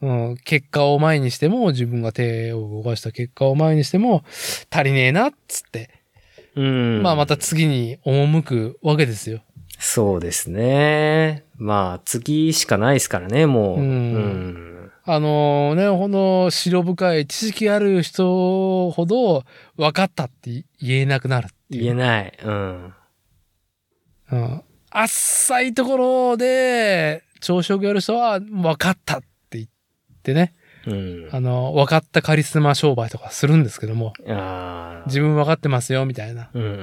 [0.00, 4.24] うん、結果を前にしても、自分が手を動かした結果を前にしても、
[4.70, 5.90] 足りねえな、っつって、
[6.56, 7.02] うん。
[7.02, 9.42] まあ、また次に赴くわけですよ。
[9.78, 11.44] そうですね。
[11.56, 13.78] まあ、次しかないですからね、もう。
[13.78, 14.74] うんうん
[15.06, 19.44] あのね、ほんの白深い知識ある人ほど、
[19.76, 21.82] 分かったって言えなくなるっていう。
[21.82, 22.38] 言えない。
[22.42, 22.94] うん。
[24.32, 24.62] うん。
[24.90, 29.20] 浅いところで、朝食やる人は、分かったっ
[29.50, 29.66] て言っ
[30.22, 30.54] てね。
[30.86, 31.28] うん。
[31.30, 34.12] あの、分かったカリスマ商売とかするんですけども。
[35.06, 36.50] 自分分かってますよ、みたいな。
[36.52, 36.82] うんうんうんう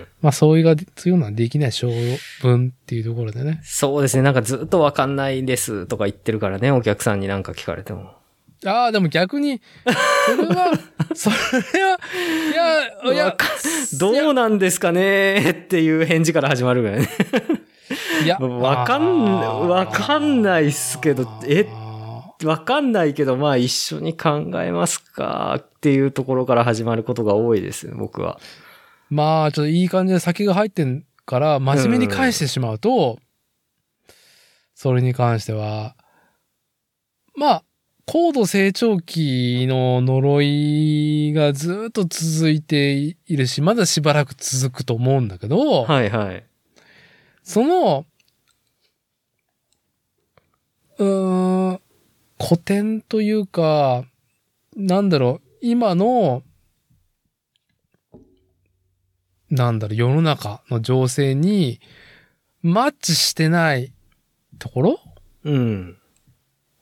[0.00, 0.06] ん。
[0.20, 1.88] まあ、そういうが、そういうのはできない性
[2.40, 3.60] 分っていうところでね。
[3.62, 4.22] そうですね。
[4.22, 8.22] なんかずっとわかんないですとか言ってるからね、お客さんになんか聞かれても。
[8.64, 9.60] ああ、でも逆に、
[10.26, 10.72] それは、
[11.14, 11.36] それ
[11.82, 11.98] は、
[12.52, 13.36] いや、いや
[13.98, 17.08] どうなんですかねっていう返事から始まるぐらいね。
[18.24, 21.81] いや、 わかん、わかんないっすけど、え、あ
[22.46, 28.38] わかんないけど、まあ一緒に考えますかっていうところから始まることが多いです、僕は。
[28.40, 33.18] ーまあ、ちょっといい感じで酒が入ってんから、真面目に返してしまうと、
[34.74, 35.94] それに関しては、
[37.36, 37.64] まあ、
[38.06, 46.44] 高度成長期の呪いがずっと続いているし、まだしばらく続くと思うんだけど、はいはい。
[47.42, 48.06] その、
[50.98, 51.80] うーん、
[52.44, 54.04] 古典というか、
[54.76, 56.42] なんだろう、今の、
[59.48, 61.80] なんだろう、世の中の情勢に
[62.62, 63.92] マッチしてない
[64.58, 65.00] ところ？
[65.44, 65.98] うん。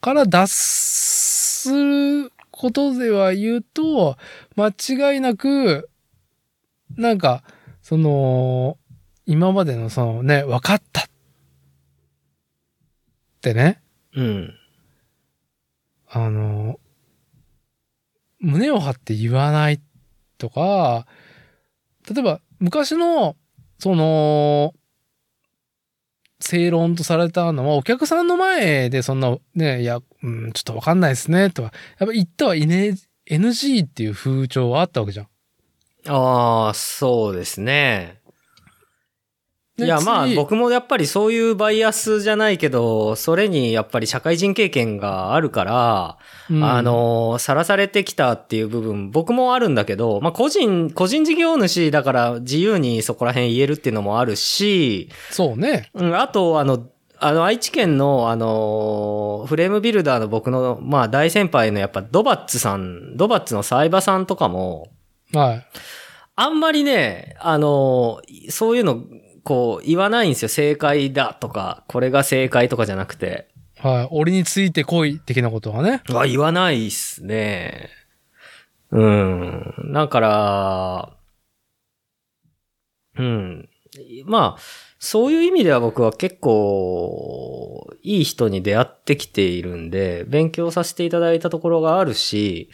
[0.00, 4.16] から脱することでは言うと、
[4.56, 4.68] 間
[5.12, 5.90] 違いなく、
[6.96, 7.44] なんか、
[7.82, 8.78] その、
[9.26, 11.04] 今までのそのね、分かったっ
[13.42, 13.82] てね、
[14.14, 14.54] うん。
[16.12, 16.80] あの、
[18.40, 19.80] 胸を張って言わない
[20.38, 21.06] とか、
[22.12, 23.36] 例えば昔の、
[23.78, 24.74] その、
[26.40, 35.26] 正論とされたのは、お客さんの前でそんな、ね、いや、うん、ちょっとわかんないですね、とか、やっぱ言ったは、NG っていう風潮はあったわけじゃん。
[36.08, 38.19] ああ、そうですね。
[39.84, 46.18] いでや、まあ次僕もやっぱりそういうバイアスじゃないけど、それにやっぱり社会人経験があるから、
[46.50, 55.90] うんあ、の、さらされてきたっていう部分、僕もあるんだけど、まあ個人、個人事業主だから自由にそこら辺言えるっていうのもあるし、そうね。
[55.94, 56.86] うん、あと、あの、
[57.22, 64.88] あの、愛知県の、あの、フレームビルダーの僕の、まあ大先輩のやっぱドバッツさん、ドバッツのサイバさんとかも、
[65.34, 65.66] はい。
[66.36, 69.04] あんまりね、あの、そういうの、
[69.44, 70.48] こう、言わないんですよ。
[70.48, 73.48] 正解だとか、これが正解とかじゃなくて。
[73.78, 74.08] はい。
[74.10, 76.02] 俺についてこい的なことはね。
[76.14, 77.90] あ、言わないっすね。
[78.90, 79.92] うん。
[79.92, 81.12] だから、
[83.16, 83.68] うん。
[84.24, 84.60] まあ、
[84.98, 92.70] そういう意味では僕は結構、いい人に出会ってきているんで、勉強させていただいたところがあるし、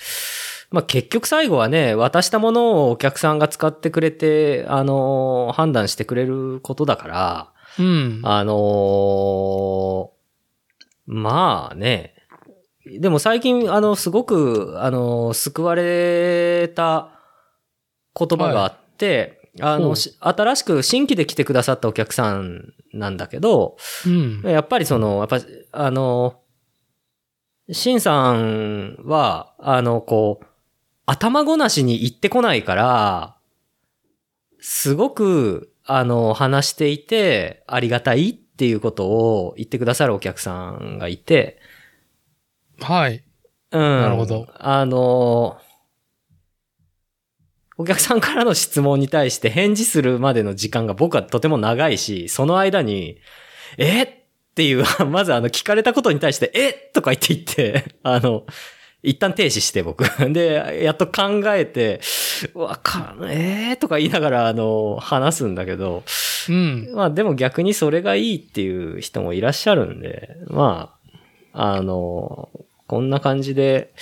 [0.71, 8.21] まあ結局最後はね、渡したものをお客さんが使ってくれて、あの、判断してくれることだから、うん。
[8.25, 10.17] あのー
[11.07, 12.15] まあね。
[12.85, 17.11] でも最近、あの、すごく、あの、救われた
[18.19, 23.77] 言葉があって、あの、ほうし新しく新規で来てくださったお客さんなんだけど、
[24.07, 24.43] うん。
[24.45, 25.41] やっぱりその、やっぱ、
[25.73, 26.41] あの、
[27.71, 30.47] シンさんは、あの、こう、
[31.07, 33.37] 頭ごなしに言ってこないから、
[34.61, 41.61] すごく、あの、話していて、ありがたいっていうことを言ってくださるお客さんがいて、
[42.81, 43.23] はい。
[43.71, 43.81] うん。
[43.81, 44.49] なるほど。
[44.59, 45.61] あの、
[47.79, 53.19] お客さんからの質問に対して返事するまでの時間が僕はとても長いし、その間に、
[53.79, 54.09] えっ
[54.55, 58.47] ていう、 まずあの聞かれたことに対して、えとか言って言って、あの、
[59.07, 60.05] 一旦停止して僕。
[60.33, 62.01] で、やっと考えて、
[62.55, 63.77] わかん、えー？
[63.77, 66.03] とか言いながら、あの、話すんだけど、
[66.49, 66.91] うん。
[66.93, 70.99] まあでも逆にそれがいいっていう人もいらっしゃるんで、ま
[71.53, 72.51] あ、あの、
[72.89, 73.93] こんな感じで、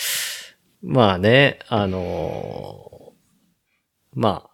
[0.82, 3.12] まあね、あの、
[4.14, 4.51] まあ、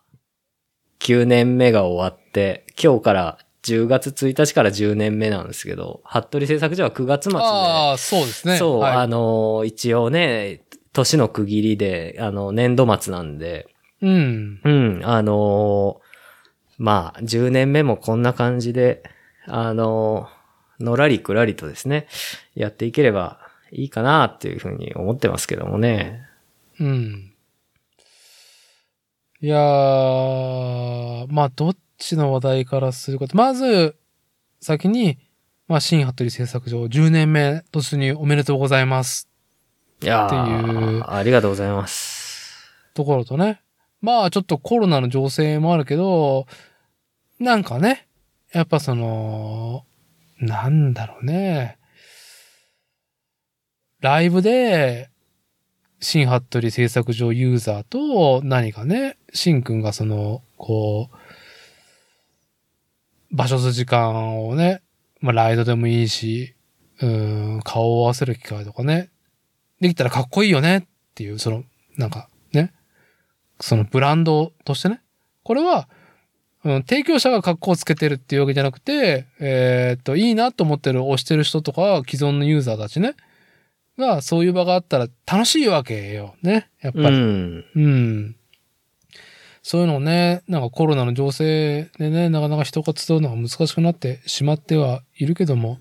[0.98, 8.56] 9年目が終わって、今日から10月1日から10年目なんですけど、服部製作所は9月末で、ああ、そうですね。
[8.56, 10.62] そう、はいあの、一応ね、
[10.92, 13.68] 年の区切りで、あの、年度末なんで、
[14.02, 14.60] うん。
[14.64, 16.10] うん、あのー
[16.78, 19.02] まあ、10年目もこんな感じで、
[19.46, 20.40] あのー
[20.80, 22.08] のらりくらりとですね、
[22.54, 23.38] やっていければ
[23.70, 26.22] いいかなっていうふうに思ってますけどもね。
[26.80, 27.32] うん。
[29.42, 33.36] いやー、まあ、どっちの話題からするかと。
[33.36, 33.96] まず、
[34.60, 35.18] 先に、
[35.68, 39.28] まあ、新服部製作所10年目突入おめでとうございます。
[40.02, 42.70] いやっていうーありがとうございます。
[42.94, 43.60] ところとね。
[44.00, 46.46] まあ、ちょっとコロナの情勢もあるけど、
[47.38, 48.08] なんかね、
[48.52, 49.84] やっぱその、
[50.40, 51.78] なんだろうね。
[54.00, 55.10] ライブで、
[56.00, 61.16] 新服部製作所ユーザーと何かね、シンくんがその、こう、
[63.30, 64.82] 場所と時間をね、
[65.20, 66.54] まあライドでもいいし、
[67.00, 69.10] うん、顔を合わせる機会とかね、
[69.80, 70.82] できたらかっこいいよねっ
[71.14, 71.64] ていう、その、
[71.96, 72.72] なんかね、
[73.60, 75.00] そのブランドとしてね、
[75.42, 75.88] これは、
[76.62, 83.14] うん、提供者が格好をつけてるっていうわけじゃなくて、えーっと、いいなと思ってる、推してる人とか、既存のユーザーたちね、
[84.00, 86.34] が、そういう場があったら楽しいわけよ。
[86.42, 86.70] ね。
[86.80, 87.06] やっぱり。
[87.06, 87.64] うん。
[87.74, 88.36] うん。
[89.62, 95.78] そういうのをね、なんかコロナの情勢でね、なかなか人が集うのが難しくなってしまってはいるけども、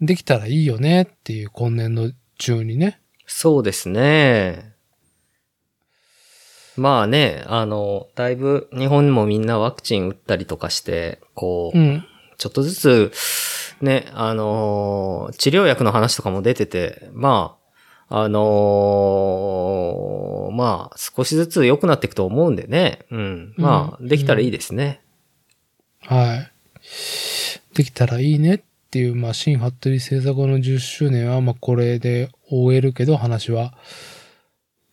[0.00, 3.00] できたらいいよねっていう今年度中にね。
[3.26, 4.76] そうですね。
[6.76, 12.04] まあね、あの、だいぶ日本もみんなワクチン打ったりとかして、こう、うん。
[12.38, 13.12] ちょっとずつ、
[13.80, 17.65] ね、あのー治療薬の話とかも出てて、まあ、
[18.08, 23.00] あのーまあ、少しずつ良くなっていくと思うんでね。
[23.10, 23.54] うん。
[23.56, 25.02] まあ、うんできたらいいですね。
[26.00, 26.52] はい。
[27.74, 28.60] できたらいいねっ
[28.90, 33.74] ていう、まあ、新服部製作後の10周年は、まあ、これで終えるけど、話は。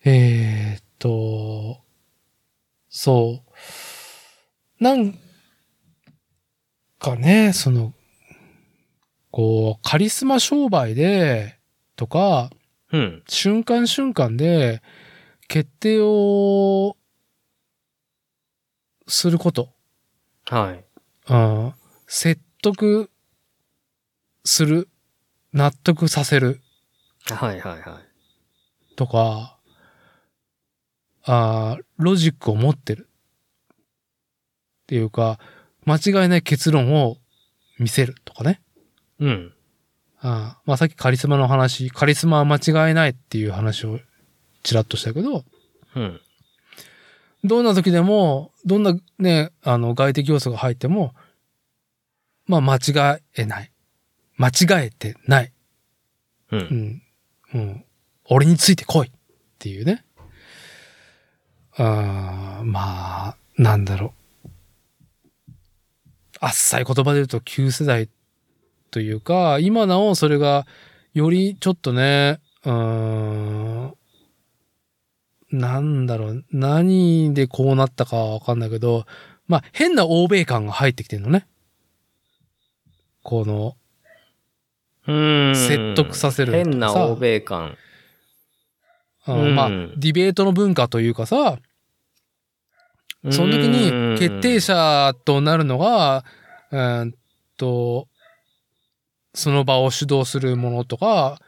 [0.03, 1.79] えー、っと、
[2.89, 3.41] そ
[4.79, 4.83] う。
[4.83, 5.17] なん
[6.99, 7.93] かね、その、
[9.31, 11.57] こう、カリスマ商売で、
[11.95, 12.49] とか、
[12.93, 13.23] うん。
[13.27, 14.81] 瞬間瞬間で、
[15.47, 16.95] 決定を、
[19.07, 19.69] すること。
[20.45, 20.85] はい。
[21.29, 21.73] うん
[22.07, 23.09] 説得
[24.45, 24.87] する、
[25.51, 26.61] 納得させる
[27.25, 28.95] はいはいはい。
[28.95, 29.57] とか、
[31.23, 33.09] あーロジックを持ってる。
[34.83, 35.39] っていうか、
[35.85, 37.17] 間違いない結論を
[37.79, 38.61] 見せるとかね。
[39.19, 39.53] うん。
[40.25, 43.99] あーまあさっきカリスマの話、カリスマは間違いないっていう話を
[44.63, 45.43] ちらっとしたけど、
[45.95, 46.21] うん。
[47.43, 51.13] どんな時でも、どんなね、あの外的要素が入っても、
[52.47, 53.71] まあ間違えない。
[54.37, 55.51] 間違えてない。
[56.51, 56.57] う。
[56.57, 57.01] うんん。
[57.53, 57.85] うん。
[58.25, 59.11] 俺についてこいっ
[59.59, 60.05] ていうね。
[61.75, 64.13] あーまあ、なんだろ
[64.45, 64.49] う。
[66.39, 68.09] あっさい言葉で言うと旧世代
[68.93, 70.67] というか、今なおそれが
[71.15, 73.93] よりちょっとね、うーん、
[75.49, 79.07] なんだろう、何でこうなったかはわかんないけど、
[79.47, 81.47] まあ、変な欧米感が入ってきてるのね。
[83.23, 83.75] この、
[85.07, 85.55] うん。
[85.55, 87.75] 説得させる変な欧米感。
[89.25, 91.57] あうんまあ、ディベートの文化というかさ、
[93.31, 96.23] その時に決定者となるのが、
[96.69, 97.13] うーん
[97.57, 98.07] と、
[99.33, 101.39] その場を主導するものとか、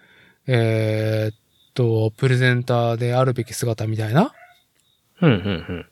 [0.48, 1.38] えーっ
[1.74, 4.32] と、プレゼンターであるべき姿みたいな、っ
[5.22, 5.40] うん、うん、う
[5.74, 5.86] ん。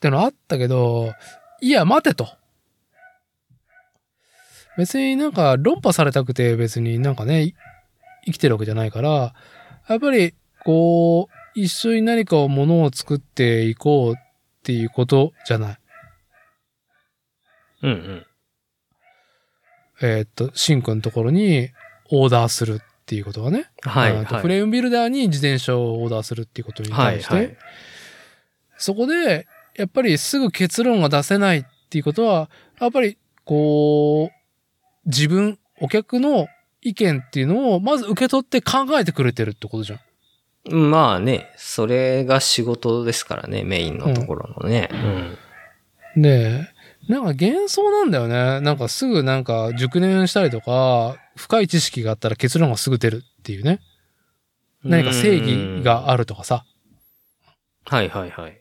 [0.00, 1.12] てのあったけど、
[1.60, 2.28] いや、待てと。
[4.76, 7.54] 別になんか論破されたくて別になんかね、い
[8.26, 9.34] 生きてるわけじゃないから、
[9.88, 10.34] やっぱり
[10.64, 14.14] こう、一緒に何かをものを作っていこうっ
[14.62, 15.78] ていうことじゃない。
[17.82, 18.26] うん、うん。
[20.00, 21.70] えーっと、シンクのところに
[22.10, 23.70] オーダーするっていうことがね。
[23.82, 24.40] はい、はい。
[24.40, 27.56] フレームビルダーに自転車をオーダーするっていうことにはい、対して、はい。
[28.76, 29.46] そこで、
[29.76, 32.50] やっぱりすぐ結論が出せないっていうことは、
[32.80, 36.48] やっぱり、こう、自分、お客の
[36.82, 40.00] 意見っていうのを、まず受け取って考えてくれてるってことじゃん。
[40.70, 44.90] まあね、それが仕事ですからね、メインのところのね。
[46.16, 46.22] うん。
[46.22, 46.68] で、
[47.08, 48.60] なんか幻想なんだよね。
[48.60, 53.80] なんかすぐなんか熟練したりとか、深い知識があったら結論がすぐ出るっていうね。
[54.84, 56.64] 何か正義があるとかさ。
[57.84, 58.60] はいはいはい。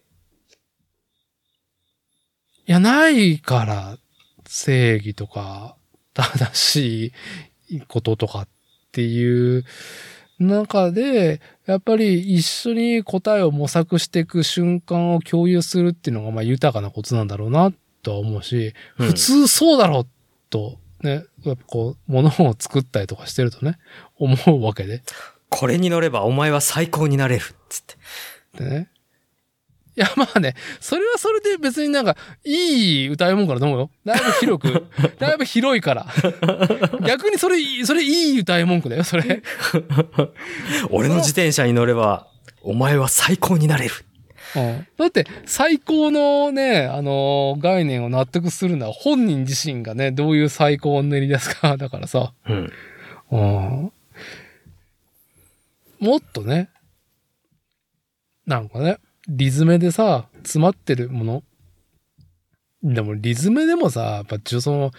[2.70, 3.98] いや、ないから、
[4.46, 5.76] 正義とか、
[6.14, 7.14] 正し
[7.70, 8.48] いこととかっ
[8.92, 9.66] ていう
[10.40, 17.72] 中で、やっぱり一緒に答えを模索していく瞬間を共有するっていうのが、まあ豊かなことなんだろうな、
[18.02, 20.08] とは思うし、うん普通そうだろう、
[20.50, 23.78] と、ね、やっぱこう、物を作ったりとかしてるとね、
[24.18, 25.04] 思うわけで。
[25.50, 27.46] これに乗ればお前は最高になれる。
[27.70, 27.84] つっ
[28.58, 28.64] て。
[28.64, 28.90] でね。
[29.98, 33.92] いや、まあね、それはそれで別になんか、いい歌い物からと思うよ。
[34.06, 34.86] だいぶ広く、
[35.18, 36.06] だいぶ広いから。
[37.08, 39.42] 逆にそれそれいい歌い文句だよ、それ。
[40.92, 42.28] 俺の自転車に乗れば、
[42.62, 43.96] お前は最高になれる。
[44.56, 52.34] うん、だって、最高のね、あのー概念を納得するのは本人自身がね、どういう最高を練り出すか、 だからさ。
[52.48, 52.72] うん。
[53.32, 53.92] うん
[56.00, 56.70] もっとね、
[58.46, 61.44] なんかね、リズメでさ、詰まってるもの。
[62.84, 64.92] でもリズメでもさ、やっぱちょその、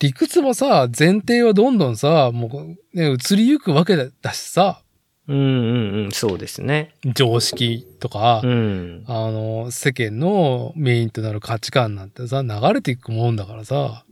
[0.00, 4.82] 理屈もさ、前提はどんどんさ、もうね、移りゆくわけだだしさ、
[5.28, 6.94] うんうんうん、そうですね。
[7.04, 9.04] 常識とか、うん。
[9.06, 14.04] あの、世間のメインとなる価値観なんてさ、流れていくもんだからさ、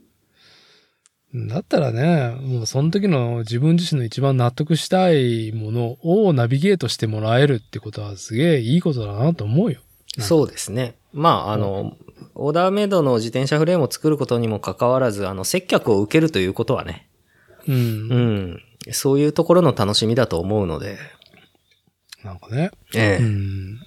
[1.34, 9.80] だったらね、もうその時の自分自身の一番納得したいものをナビゲートしてもらえるってことはすげえいいことだなと思うよ。
[10.18, 10.96] そうですね。
[11.12, 11.96] まあ、あの、
[12.34, 17.08] オーダーメイドの自転車フレームを作ることにもかかわらず、あの、接客を受けるということはね、
[17.68, 17.74] うん。
[17.74, 18.62] うん。
[18.92, 20.98] そういうところの楽しみだと思うので、
[22.24, 22.70] なんかね。
[22.94, 23.80] ええうん。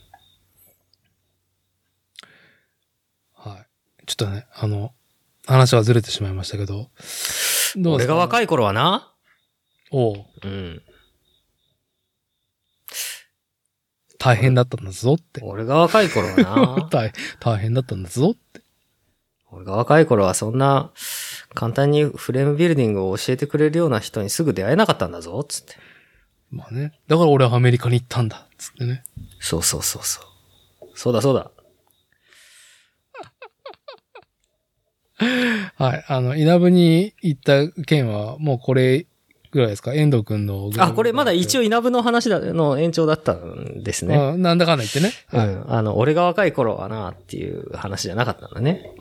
[3.35, 4.05] はい。
[4.05, 4.93] ちょっとね、あの、
[5.45, 6.89] 話はずれてしまいましたけど。
[7.75, 8.17] どう俺がい。
[8.17, 9.13] 若い頃はな、
[9.91, 10.81] おううん。
[14.19, 15.41] 大変だったんだぞって。
[15.43, 18.61] 俺が若い頃はな、 大大変だったんだぞって。
[19.51, 20.91] 俺が若い頃はそんな、
[21.55, 25.73] 簡単にフレームビルディングを教えてくれるような人にすぐ出会えなかったんだぞ、つって。
[26.51, 26.93] まあね。
[27.07, 28.47] だから俺はアメリカに行ったんだ。
[28.57, 29.03] つってね。
[29.39, 30.25] そうそうそうそう。
[30.95, 31.51] そうだそうだ。
[35.77, 36.05] はい。
[36.07, 39.05] あの、稲部に行った件は、もうこれ
[39.51, 39.93] ぐらいですか？
[39.93, 40.71] 遠藤くんの。
[40.77, 44.37] あ、これまだ一応応稲部の話だの延長だったんですね。
[44.37, 45.11] なんだかんだ言ってね。
[45.27, 45.47] はい。
[45.47, 45.71] うん。
[45.73, 48.91] あの、俺が若い頃はなっていう話じゃなかったんだね。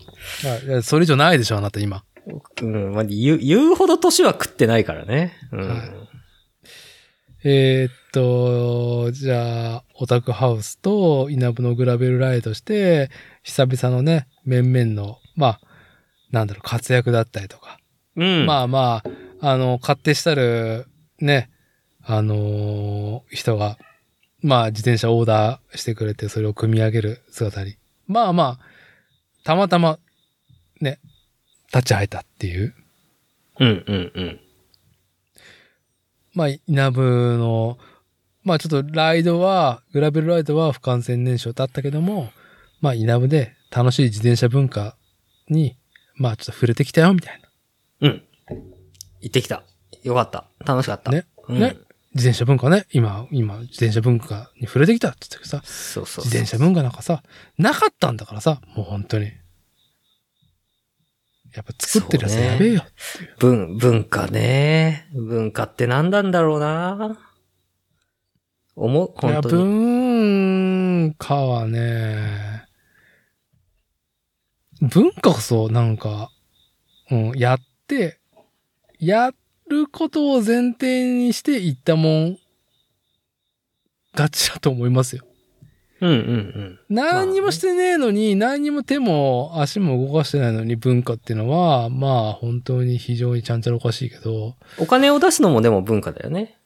[0.73, 2.03] はいそれ以上ないでしょ、あなた今。
[2.63, 2.93] うん。
[2.93, 5.33] まあ、言う、言うほど年は食ってないからね。
[5.53, 5.69] うん。
[5.69, 6.09] はい
[7.45, 13.11] えーっと、じゃあ、オタクハウスと稲部のグラベルライトして、
[13.45, 15.61] 久々のね、面々の、まあ、
[16.33, 17.79] なんだろう、活躍だったりとか。
[18.17, 18.45] うん。
[18.45, 19.03] まあま
[19.41, 20.87] あ、あの、勝手したる、
[21.21, 21.49] ね、
[22.03, 23.79] あのー人が、
[24.43, 27.77] まあ自転車オーダーしてくれて、それを組み上げる姿に。
[28.07, 29.99] まあまあ、たまたま、
[30.81, 31.01] ね、
[31.73, 32.75] 立ち会えたっていう。
[33.61, 34.41] うんうんうん。
[36.35, 37.79] まあ、稲部の、
[38.45, 42.31] まあちょっとライドは、グラベルライドは不完全燃焼だったけども、
[42.81, 44.97] まあ稲部で楽しい自転車文化
[45.49, 45.77] に、
[46.15, 47.41] まあちょっと触れてきたよ、みたい
[48.01, 48.23] うん。
[49.21, 49.65] 行ってきた。
[50.03, 50.49] よかった。
[50.65, 51.11] 楽しかった。
[51.11, 51.77] ねうん、ね
[52.15, 56.25] 自転車文化ね、今、今、自転車文化に触れてきたって言ったけどさ、そうそう。
[56.25, 57.23] 自転車文化なんかさ、
[57.59, 59.33] なかったんだからさ、もう本当に。
[61.55, 62.83] やっぱ作ってるやつやべえよ。
[63.39, 65.09] 文、文化ね。
[65.13, 67.19] 文化って何なんだろうな
[68.77, 69.55] 思う、本当に。
[69.57, 72.65] 文化はね、
[74.81, 76.31] 文化こそなんか、
[77.11, 78.21] うん、やって、
[79.01, 79.33] や
[79.69, 82.39] ることを前提にしていったもん、
[84.15, 85.25] ガチだと思いますよ。
[86.01, 86.79] うんうんうん。
[86.89, 96.59] 何にもしてねえのに、何にも手も足も動かしてないのに文化っていうのは、まあ本当に非常にちゃんちゃらおかしいけど、お金を出すのもでも文化だよね。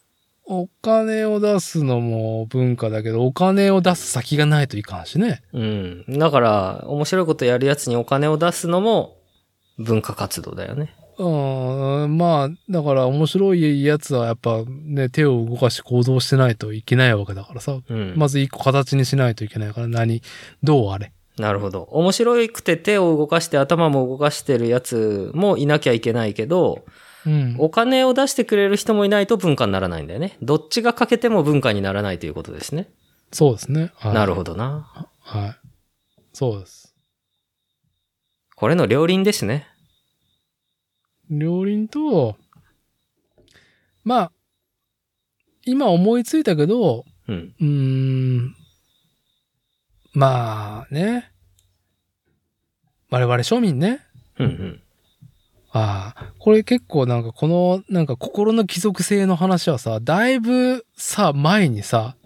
[0.44, 5.42] お金を出すのも文化だけど、お金を出す先がないといかんしね。
[5.52, 6.04] うん。
[6.08, 9.16] だから、面白いことやるやつにお金を出すのも
[9.78, 10.94] 文化活動だよね。
[11.22, 17.78] うん、まあ、だから面白いやつはやっぱね、手を動かして行動してないといけないわけだからさ。
[17.88, 18.14] うん。
[18.16, 20.22] まず一個形にしないといけないから、何、
[20.62, 21.12] どうあれ？
[21.38, 21.82] なるほど。
[21.92, 26.84] 面白くて手を動かして頭も動かしてるやつもいなきゃいけないけど、
[27.24, 27.56] うん。
[27.58, 30.36] お金を出してくれる人もいないと文化にならないんだよね。
[30.42, 32.88] どっちが欠けても文化にならないということですね。
[33.32, 33.92] そうですね。
[33.94, 35.08] はいなるほどな。
[35.20, 35.56] はい。
[36.32, 36.94] そうです。
[38.56, 39.68] これの両輪ですね。
[41.38, 42.36] 両輪と、
[44.04, 44.32] まあ、
[45.64, 47.54] 今思いついたけど、うん。
[47.60, 48.54] うーん、
[50.12, 51.30] まあね。
[53.10, 54.00] 我々庶民ね。
[54.38, 54.82] うんうん。
[55.70, 62.16] ああ、これ結構なんかこの、なんか心の貴族性の話はさ、だいぶさ、前にさ。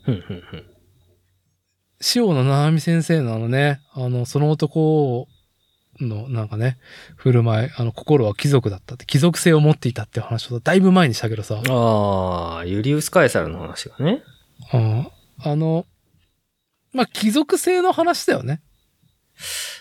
[2.14, 5.28] 塩野七海先生のあのね、あの、その男
[6.00, 6.78] のなんかね、
[7.16, 14.22] 振る舞い、あの、心は貴族だったって、貴族性を持っていたって話をだいぶ前にしたけどさ、ああ、ユリウス・カエサルの話がね。
[14.72, 15.08] うん
[15.38, 15.84] あの、
[16.92, 18.62] まあ、貴族性の話だよね。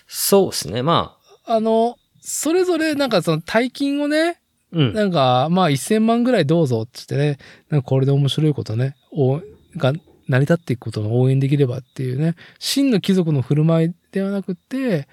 [0.07, 0.83] そうですね。
[0.83, 4.93] まあ、あの、それぞれなんかその大金をね、うん。
[4.93, 7.37] なんか、まあ、1000万ぐらいどうぞってってね、
[7.69, 9.41] なんかこれで面白いことね、お
[9.77, 9.93] が
[10.27, 15.07] 成り立っていくことを応援できればっていうね、真の貴族の振る舞いではなくて、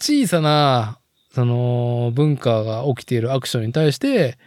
[0.00, 0.98] 小さな、
[1.32, 4.38] その、文化が起きているアクションに対して、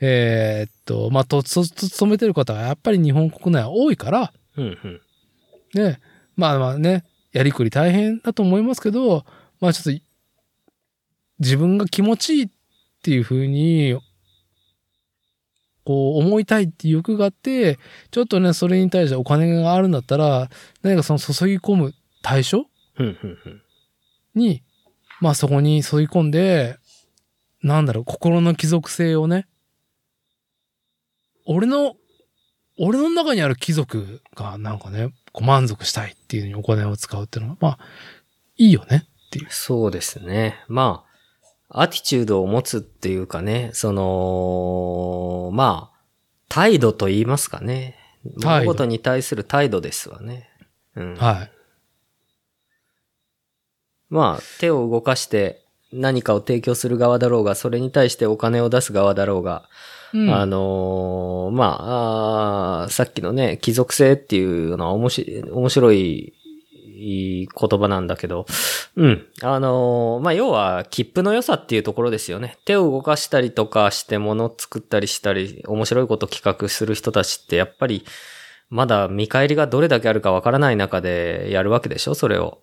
[0.00, 5.00] えーっと、まあ、と、と、と、勤めてる方はやっぱり日本国内は多いから、うんうん。
[5.74, 6.00] ね、
[6.36, 9.24] まあまあね、やりくり大変だと思いますけど、
[9.60, 10.04] まあちょっと、
[11.38, 12.48] 自分が気持ちいいっ
[13.02, 13.98] ていう風に、
[15.84, 17.78] こう思いたいっていう欲があって、
[18.10, 20.50] ちょっとね、それに対してお金があるんだったら、
[20.82, 22.66] 何かその注ぎ込む対象。
[24.34, 24.62] に、
[25.20, 26.78] まあそこに注ぎ込んで、
[27.62, 29.46] なんだろう、心の貴族性をね、
[31.46, 31.94] 俺の、
[32.78, 37.78] 俺の中にある貴族がなんかね、こう満足したいっていうのにお金を使うっていうのは、まあ、
[38.56, 39.46] いいよねっていう。
[39.50, 40.64] そうですね。
[40.68, 41.04] ま
[41.68, 45.96] あ、アティチュードを持つっていうかね、その、まあ、
[46.48, 47.96] 態度と言いますかね。
[48.36, 50.50] 物事に対する態度ですわね。
[50.94, 51.14] うん。
[51.14, 51.55] はい。
[54.08, 55.62] まあ、手を動かして
[55.92, 59.68] 何かを提供する側だろうが、それに対してお金を出す側だろうが、
[60.12, 66.32] うん、あのーまあさっきのね、貴族性っていうのは面白い、面白い
[66.96, 67.48] 言
[67.80, 68.46] 葉なんだけど、
[68.96, 69.26] うん。
[69.42, 72.56] あのーまあ、要は、切符の良さっていうところですよね。
[72.64, 78.06] 手を動かしたりとかして物作ったりしたり、面白いこと企画する人たちって、やっぱり、
[78.70, 82.62] まだ見返りがどれだけあるかわからない中でやるわけでしょそれを。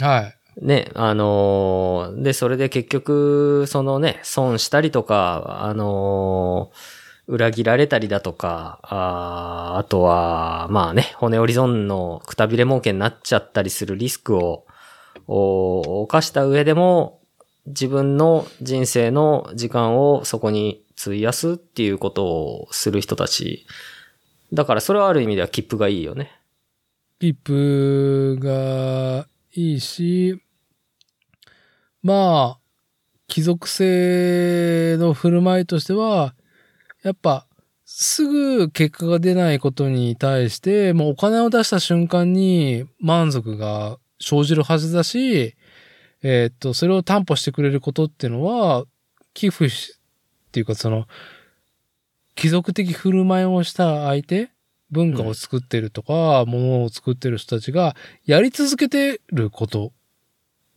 [0.00, 0.39] はい。
[0.60, 7.00] ね、あのーで、それで結局、そのね、損したりとか、あのー
[7.30, 14.66] 裏切られたりだとか、ああとは、まあね、骨折り損のくたびれ儲けになっちゃったりするリスクを、
[15.28, 17.20] 犯した上でも、
[17.66, 23.64] 自分の人生の時間をそこに費やすっていうことをする人たち。
[24.52, 26.32] だからそれはある意味では切符がいいよね。
[27.20, 30.40] 切符がいいし、
[32.02, 32.60] まあ、
[33.26, 36.34] 貴族性の振る舞いとしては、
[37.02, 37.46] やっぱ、
[37.84, 45.56] すぐ結果が出ないことに対して、もうお金を出した瞬間に満足が生じるはずだし、
[46.22, 48.84] えーっと、それを担保してくれることっていうのは、
[49.34, 49.98] 寄付し、
[50.48, 51.08] っていうかその、
[52.36, 54.50] 貴族的振る舞いをした相手、
[54.90, 57.94] 文化を作ってるとか、物を作ってる人たちが、
[58.24, 59.92] やり続けてること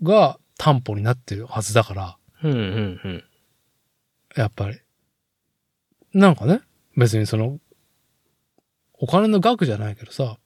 [0.02, 3.24] が担保になってるはずだから、うんうんうん。
[4.36, 4.80] やっぱり。
[6.14, 6.62] なんかね、
[6.96, 7.60] 別にその、
[9.00, 10.38] お金の額じゃないけどさ、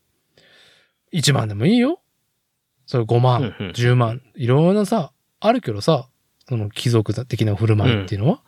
[1.14, 2.00] 1万でもいいよ。
[2.86, 6.10] それ5万、うんうん10万、いろんなさ、あるけどさ、
[6.48, 8.42] その貴族的な振る舞いっていうのは、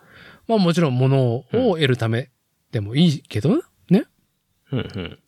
[0.47, 2.31] まあもちろん物を得るため
[2.71, 3.61] でもいいけどね。
[4.71, 5.19] うんうん。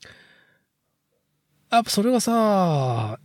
[1.72, 3.20] やっぱそれがさ、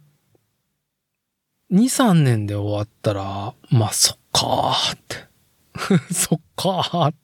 [1.71, 5.17] 2、3年で終わったら、まあそっかーって。
[6.15, 7.19] そっかーって。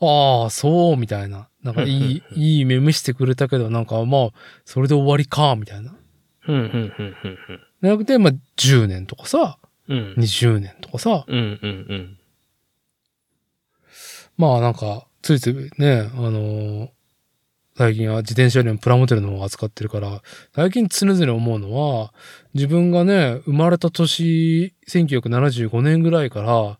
[0.00, 1.48] ああ、そう、みたいな。
[1.62, 4.28] なんかいい、いい目見してくれたけど、なんかまあ、
[4.64, 5.96] それで終わりか、みたいな。
[6.48, 9.98] うんうんうんうんじゃなくて、まあ10年とかさ、うん。
[9.98, 10.14] うん。
[10.14, 12.18] 20年とかさ、うんうんうん。
[14.36, 16.88] まあなんか、ついついね、あのー
[17.76, 20.22] 最近は自転車よりもプラモデルの方を扱ってるから、
[20.54, 22.14] 最近常々思うのは、
[22.54, 26.78] 自分がね、生まれた年、1975年ぐらいから、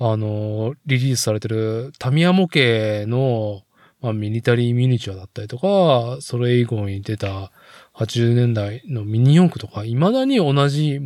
[0.00, 3.64] あのーリリースされてるタミヤ模型の、
[4.00, 7.52] まあ、ミニタリーミニチュアだったりとか、それ以後に出た
[7.94, 11.00] 80年代のミニ四駆とか、未だに同じ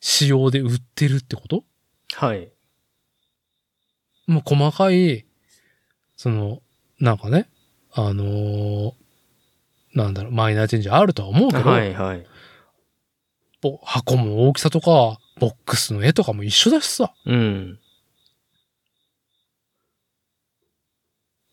[0.00, 1.64] 仕様で売ってるってこと？
[2.14, 2.50] はい。
[4.26, 5.24] もう細かい、
[6.16, 6.62] その、
[6.98, 7.48] なんかね、
[7.92, 8.92] あのー
[9.94, 12.26] なんだろう、マイナーチェンジあるとは思うけど、はいはい。
[13.60, 17.12] ぼ箱も大きさとか、ボックスの絵とかも一緒だしさ。
[17.26, 17.78] うん。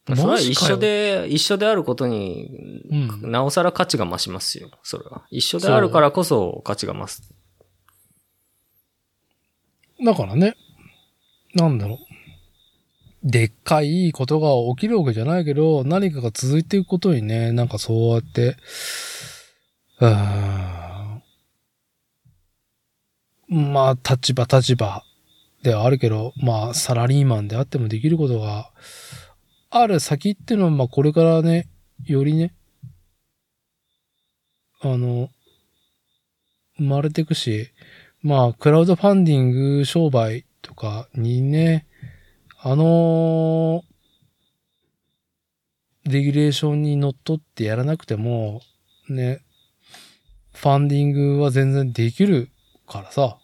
[0.08, 0.78] それは一緒。
[0.78, 2.96] で、一緒であることに、う
[3.28, 3.32] ん。
[3.32, 4.70] なおさら価値が増しますよ。
[4.84, 5.26] それは。
[5.32, 7.34] 一緒であるからこそ価値が増す。
[10.06, 10.56] だからね、
[11.56, 12.07] なんだろう。
[13.30, 18.56] でっかいことが起きるわけじゃないけど、何かが続いていくことにね、なんかそうやって、
[20.00, 20.10] うん
[23.50, 25.04] まあ、立場立場
[25.62, 28.72] ではあるけど、まあ、サラリーマンであってもできることが
[29.72, 31.68] ある先っていうのは、まあ、これからね、
[32.06, 32.54] よりね、
[34.82, 35.30] あの、
[36.78, 37.72] 生まれていくし、
[38.22, 41.87] まあ、クラウドファンディング商売とかにね、
[42.60, 43.84] あの
[46.06, 48.62] レギュレーションにのっとってやらなくても、
[49.10, 49.42] ね、
[50.54, 52.50] ファンディングは全然できる
[52.88, 53.38] からさ、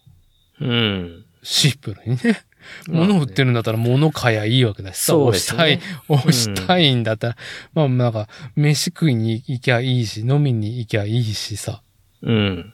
[0.59, 1.25] うん。
[1.43, 2.43] シンプルにね。
[2.88, 5.80] 物売ってるんだったら物買やいいわけだしさ、そう押したい。
[6.08, 7.35] 押したいんだったら、
[7.74, 11.83] まあなんか、飯食いに行きゃいいし、飲みに行きゃいいしさ、
[12.22, 12.74] うん。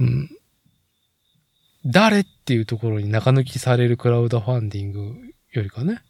[0.00, 0.30] うん。
[1.86, 5.14] 誰っていうところに中抜きされるクラウドファンディング
[5.52, 6.02] よりかね。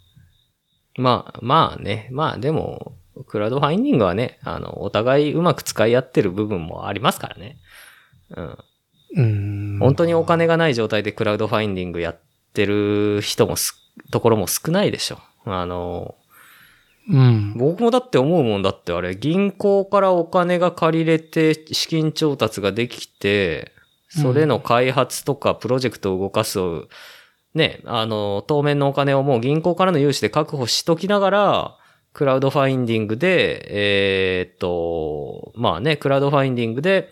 [0.97, 2.09] まあ、まあね。
[2.13, 2.95] まあでも、
[3.27, 7.59] クラウドファインディングはね、あの、お互いうまく使い合ってる部分もありますからね。
[8.31, 8.59] うん。
[9.17, 9.79] うん。
[9.81, 12.21] 本当にお金がない状態でクラウドファインディングやっ
[12.55, 13.75] てる人もす、
[14.11, 15.19] ところも少ないでしょ。
[15.45, 16.15] あの、
[17.11, 17.53] うん。
[17.59, 23.73] 僕もだって思うもんだってあれ、銀行からお金が借りれて資金調達ができて、
[24.11, 26.59] それの開発とかプロジェクトを動かす、
[27.55, 31.77] ね、あの、当面のお金をもう銀行からの融資で確保しときながら、
[32.13, 37.11] クラウドファインディングで、えーっと、まあね、クラウドファインディングで、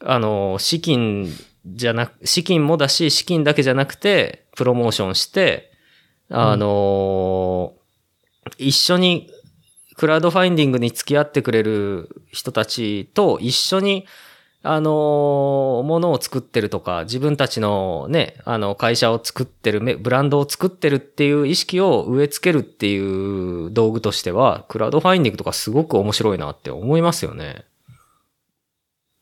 [0.00, 1.30] あの、資金
[1.66, 5.70] じゃなく、資金もだし、資金だけじゃなくて、プロモーションして、
[6.30, 7.74] あの、
[8.56, 9.30] 一緒に
[9.96, 14.06] クラウドファインディングに付き合ってくれる人たちと一緒に、
[14.62, 27.64] あのーものを作ってるとか、自分たちのね、あの、会社を作ってる、めブランドを作ってるっていう意識を植え付けるっていう道具としては、クラウドファインディングとかすごく面白いなって思いますよね。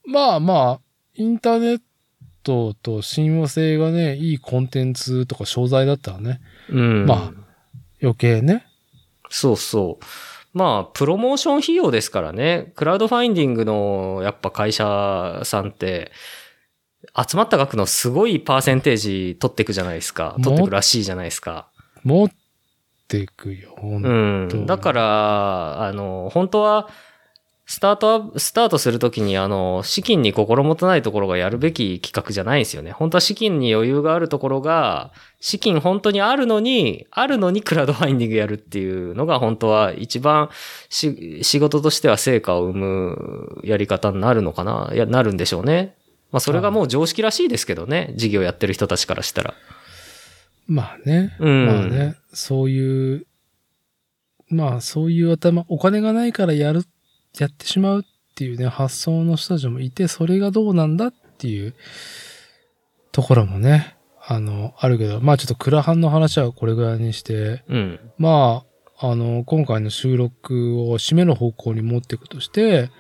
[0.06, 0.80] まあまあ、
[1.14, 1.80] インターネッ
[2.42, 6.40] トと親和性がね、いいコンテンツとか商材だったらね、
[6.70, 7.06] うん。
[7.06, 7.32] ま
[8.02, 8.66] 余計ね。
[9.28, 10.04] そうそう。
[10.56, 12.72] まあ、プロモーション費用ですからね。
[12.76, 16.10] クラウドファインディングのやっぱ会社さんって、
[17.14, 20.34] 集まった額のすごいパーセンテージ取っていくじゃないですか。
[20.38, 21.68] も取っていくらしいじゃないですか。
[22.04, 22.30] 持っ
[23.06, 24.64] ていくよ、うん。
[24.64, 26.88] だから、あの、本当は、
[27.68, 32.92] スタートは、スタートするときに、あの、資金に心もとないところがやるべき企画じゃないんですよね。
[32.92, 40.48] 本当は資金に余裕があるところが、資金本当にあるのに、あるのにクラウドファインディングやるっていうのが本当は一番
[40.88, 45.96] し仕事としては成果を生むやり方になるのかな、いや、なるんでしょうね。
[46.30, 48.12] まあそれがもう常識らしいですけどね。
[48.14, 49.54] 事業やってる人たちからしたら。
[50.68, 51.36] まあね。
[51.40, 52.16] うんまあね。
[52.32, 53.26] そういう、
[54.48, 56.84] まあそういう頭、お金がないからやる、
[57.42, 58.02] やってしまうっ
[58.34, 61.74] ていうね、発想の人たちもいて、それがどうなんだっていう
[63.12, 68.00] ところもね、あの、あるけど、まあちょっとクラハンの話はこれぐらいにして、うん。
[68.18, 68.64] ま
[68.98, 72.90] あ、あの、今回の収録を締めの方向に持っていくとして、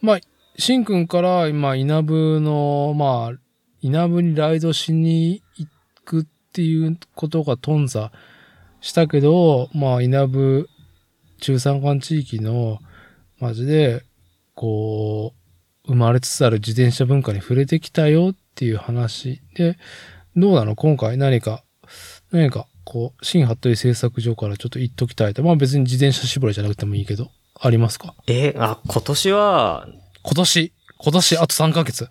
[0.00, 0.18] まあ、
[0.56, 3.38] しんくんから今、稲部の、まあ、
[3.80, 5.68] 稲部にライドしに行
[6.04, 8.10] くっていうことが頓挫
[8.80, 10.68] したけど、まあ、稲部
[11.40, 12.78] 中山間地域の、
[13.40, 14.04] マジで、
[14.54, 15.34] こ
[15.86, 19.78] う、生まれつつある自転車文化に触れてきたよっていう話で、
[20.36, 20.76] どうなの？
[20.76, 21.64] 今回何か、
[22.30, 25.42] 何か、こう、新服部製作所からちょっと言っときたいと。
[25.42, 28.14] まあ別に自転車絞りじゃなくてもいいけど、ありますか？
[28.26, 29.88] え、あ、今年は、
[30.22, 32.08] 今年、今年あと3ヶ月。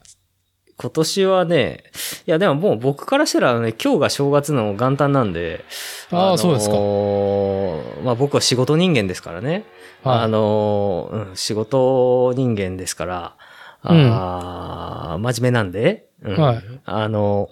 [0.82, 1.84] 今年はね、
[2.26, 5.66] いやでももう僕からしたらね、今日が正月の元旦なんで、
[6.10, 8.02] ああそうですかか。
[8.02, 9.66] まあ僕は仕事人間ですからね。
[10.04, 10.30] あはい。
[10.30, 13.36] の、うん、仕事人間ですから、
[13.82, 17.50] あー真面目なんで、うんはいあの、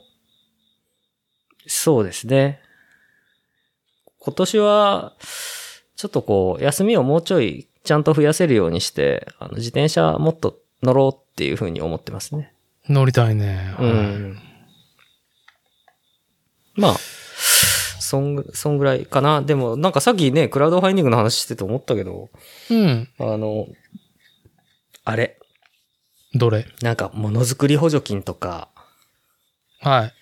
[1.67, 2.61] そうですね。
[4.19, 5.13] 今年は、
[5.97, 12.53] ちょっとこう、休みをもうちょいちゃんと増やせるようにして、あの自転車もっと乗ろうっていうふうに思ってますね。
[12.89, 13.75] 乗りたいね。
[13.79, 14.39] うはいん。
[16.75, 16.95] まあ、
[17.99, 19.41] そんぐ、そんぐらいかな。
[19.41, 22.29] でも、なんかさっきね、クラウドファインディングの話してて思ったけど、
[22.69, 23.09] うん。
[23.19, 23.67] あの、
[25.03, 25.39] あれ、
[26.33, 26.65] どれ？
[26.81, 28.69] なんかものづくり補助金とか、
[29.81, 30.13] はい。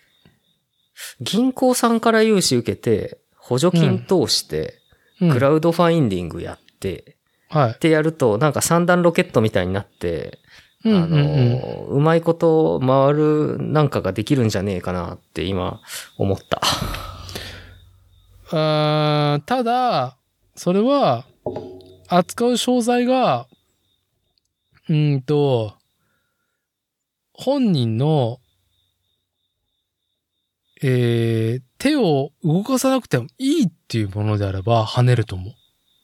[1.21, 4.75] 銀行さんから融資受けて、補助金通して、
[5.21, 7.17] うんクラウドファインディングやって、
[7.49, 7.73] はいっ。
[7.77, 10.44] てやると、なんか三段ロケットみたいになって、うん
[10.85, 15.81] あの、うまいこと回るなんかができるんじゃねえかなって今
[16.17, 16.61] 思った。
[18.51, 20.17] あーただ、
[20.55, 21.25] それは、
[22.07, 23.47] 扱う商材が、
[24.87, 25.73] うーんと、
[27.33, 28.39] 本人の、
[30.83, 35.51] えー、手を動かさなくてもいいっていうものであれば跳ねると思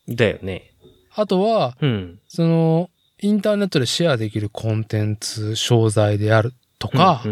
[0.08, 0.16] う。
[0.16, 0.74] だよね。
[1.14, 2.20] あとは、うん。
[2.28, 2.90] その、
[3.22, 7.24] インターネットでシェアできるコンテンツ、商材であるとか、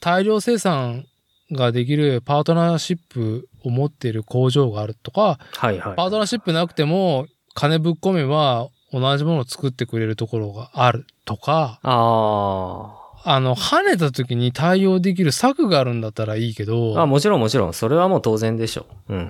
[0.00, 1.06] 大量生産
[1.52, 5.96] ができるパートナーシップを持っている工場があるとか、はいはい。
[5.96, 17.02] パートナーシップなくても、金ぶっ込めば同じものを作ってくれるところがあるとか、ああの、跳ねた時に対応できる策があるんだったらいいけど、あ。
[17.02, 17.72] あ、もちろんもちろん。
[17.72, 18.86] それはもう当然でしょ。
[19.08, 19.14] う。
[19.14, 19.20] うん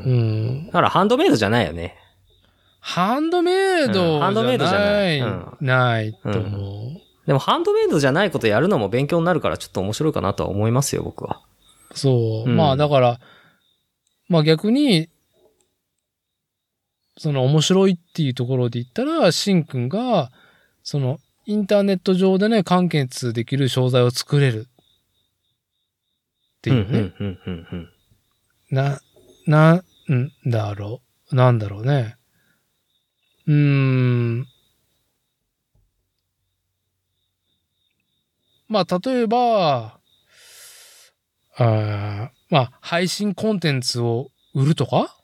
[0.62, 0.72] んだ。
[0.72, 1.96] からハンドメイドじゃないよね。
[2.86, 5.22] ハンドメイドハンドメイドじゃない
[5.62, 7.26] ないと思う。
[7.26, 11.40] でもハンドメイドじゃないことやるのも勉強になるからちょっと面白いかなとは思いますよ、僕は。
[11.94, 12.50] そう。
[12.50, 13.20] うんまあだから、
[14.28, 15.08] まあ逆に、
[17.16, 20.30] その面白いっていうところで言ったら、しんくんが、
[20.82, 24.68] そのインターネット上でね、完結できる商材を作れる。
[26.58, 27.14] っていうね。
[28.70, 29.00] な、
[29.46, 31.00] なんだろ
[31.32, 31.34] う。
[31.34, 32.18] なんだろうね。
[33.46, 34.46] うーん。
[38.68, 39.98] まあ、例えば、
[41.56, 45.16] あーまあ、配信コンテンツを売るとか？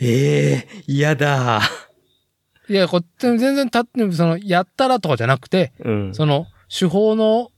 [0.00, 1.60] ええ嫌だ。
[2.68, 6.14] いや、これ全然たその、やったらとかじゃなくて、うん。
[6.14, 7.50] その、手法の、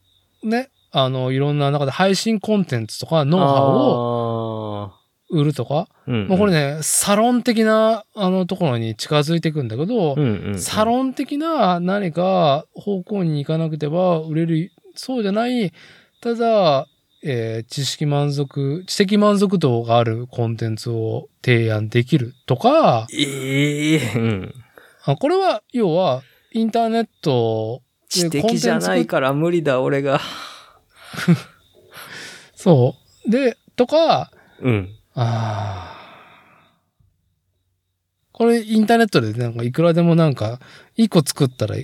[0.42, 4.92] ね、あの、いろんな中で配信コンテンツとか、ノウハウをを、
[5.30, 15.72] 売るとか、うんもうこれ、ね、サロン的な、あの、ところに近づいていくんだけど、うんうんうん、サロン的な何か方向に行かなくては売れる、そうじゃない、
[16.20, 16.86] ただ、
[17.22, 24.54] えー知識満足、知的満足度があるコンテンツを提案できるとか、ええうん。
[25.04, 26.22] あこれは、要は、
[26.52, 30.20] インターネット知的じゃないから無理だ、俺が。
[32.54, 32.94] そ
[33.26, 33.30] う。
[33.30, 34.30] で、とか、
[34.60, 34.88] うん。
[35.16, 35.96] ああ。
[38.32, 40.60] これインターネットでなんかいくらでもなんか、
[40.94, 41.76] 一個作ったら、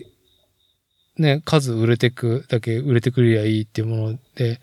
[1.17, 4.61] ね、数売れてくだけ売れてくりゃいいっていうもので、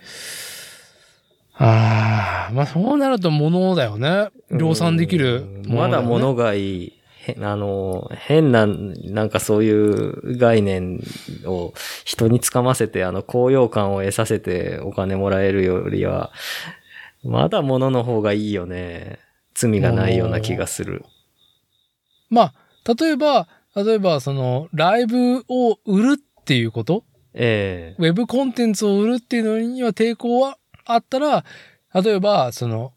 [1.55, 4.29] ああ、まあそうなると物だよね。
[4.51, 6.93] 量産できるものだよね、まだ物がいい。
[7.41, 11.03] あの、変な、なんかそういう概念
[11.45, 11.73] を
[12.05, 16.31] 人につかませて、あの、高揚感を得させてお金もらえるよりは、
[17.23, 19.19] まだ物の方がいいよね。
[19.53, 21.03] 罪がないような気がする。
[22.29, 22.53] ま
[22.85, 27.03] あ、例えば、例えばその、ライブを売るっていうこと？
[27.33, 31.45] ええウェブコンテンツを売るっていうのには抵抗はあったら、
[31.93, 32.93] 例えば、その、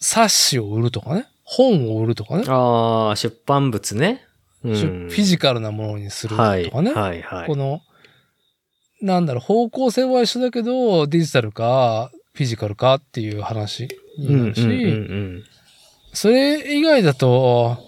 [0.00, 4.22] 冊子を売るとかね、本を売るとかね、ああ、出版物ね。
[4.64, 6.70] うフんィジカルなものにするとはい。
[6.70, 7.46] かね、はい、はい。
[7.46, 7.82] この、
[9.02, 14.62] なんだろう、方向性は一緒だけど、デジタルか、フィジカルかっていう話になるし、
[16.12, 17.78] それ以外だと、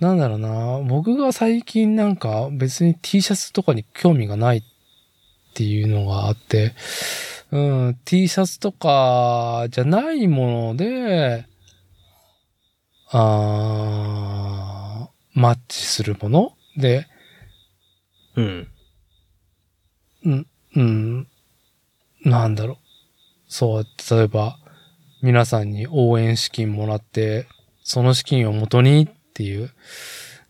[0.00, 4.62] なんだろうな、僕が最近なんか別に T シャツとかに興味がないっ
[5.52, 6.72] ていうのがあって、
[7.50, 7.58] う
[7.90, 11.44] ん、T シャツとかじゃないもので、
[13.10, 16.56] あーマッチするもの？
[16.78, 17.06] で、
[18.34, 18.68] うん。
[20.24, 21.28] うん、うん、
[22.24, 22.83] なんだろう。
[23.54, 24.58] そう、例えば、
[25.22, 27.46] 皆さんに応援資金もらって、
[27.84, 29.70] その資金を元にっていう。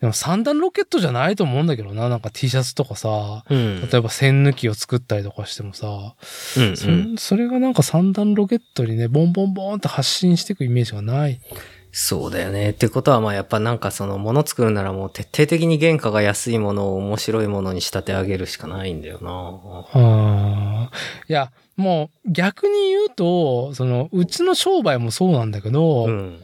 [0.00, 2.08] でも三段ロケットじゃないと思うんだけどな。
[2.08, 3.82] なんか T シャツとかさ、うん。
[3.82, 6.14] 例えば線抜きを作ったりとかしてもさ、
[6.56, 11.42] うんそうんそれがなんか三段ロケットにね、ボンボンボンって発信していくイメージがない。
[11.96, 12.70] そうだよね。
[12.70, 19.30] ってことはまあやっぱなんかその物作るならもう徹底的に原価が安いものを面白いものに仕立て上げるしかないんだよな。
[19.30, 20.90] はあ。
[21.28, 26.40] いや、もう逆に言うと、その、うちの商売もそうなんだけど、うん。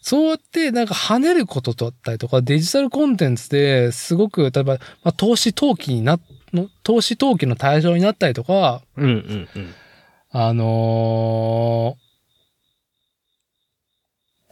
[0.00, 6.18] そうやってなんか跳ねることだったりとか、デジタルコンテンツですごく、例えば、まあ、投資投機にな、
[6.54, 9.74] の投資投機の対象になったりとか、うんうんうん。
[10.30, 12.03] あのー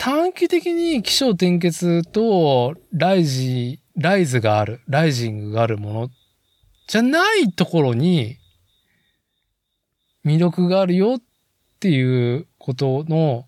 [0.04, 6.08] 短期的に気象転結とライジ、ライズがある、ライジングがあるもの
[6.88, 8.36] じゃないところに
[10.24, 11.22] 魅力があるよっ
[11.78, 13.46] ていうことの。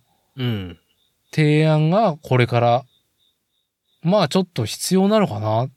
[1.33, 2.84] 提案がこれから、
[4.02, 5.68] まあちょっと必要なのかな。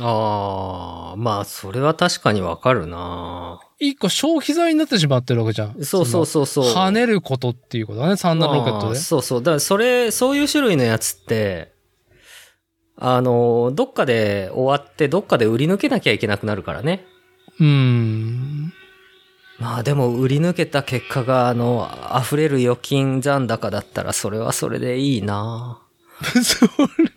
[0.00, 3.60] ああ、まあそれは確かにわかるな。
[3.82, 5.84] 一個消費財になってしまってるわけじゃん。
[5.84, 6.64] そうそうそうそう。
[6.64, 8.84] その跳ねることっていうことだね、三段ロケットで。
[8.86, 9.40] まあそうそう。
[9.40, 11.72] だからそれ、そういう種類のやつって、
[12.96, 17.04] あの、どっかで終わって、どっかで売り抜けなきゃいけなくなるからね。
[17.58, 18.72] うーん。
[19.58, 21.88] まあでも売り抜けた結果が、あの、
[22.20, 25.80] 溢れる預金残高だったら、それはそれでいいな。
[26.22, 27.12] それ、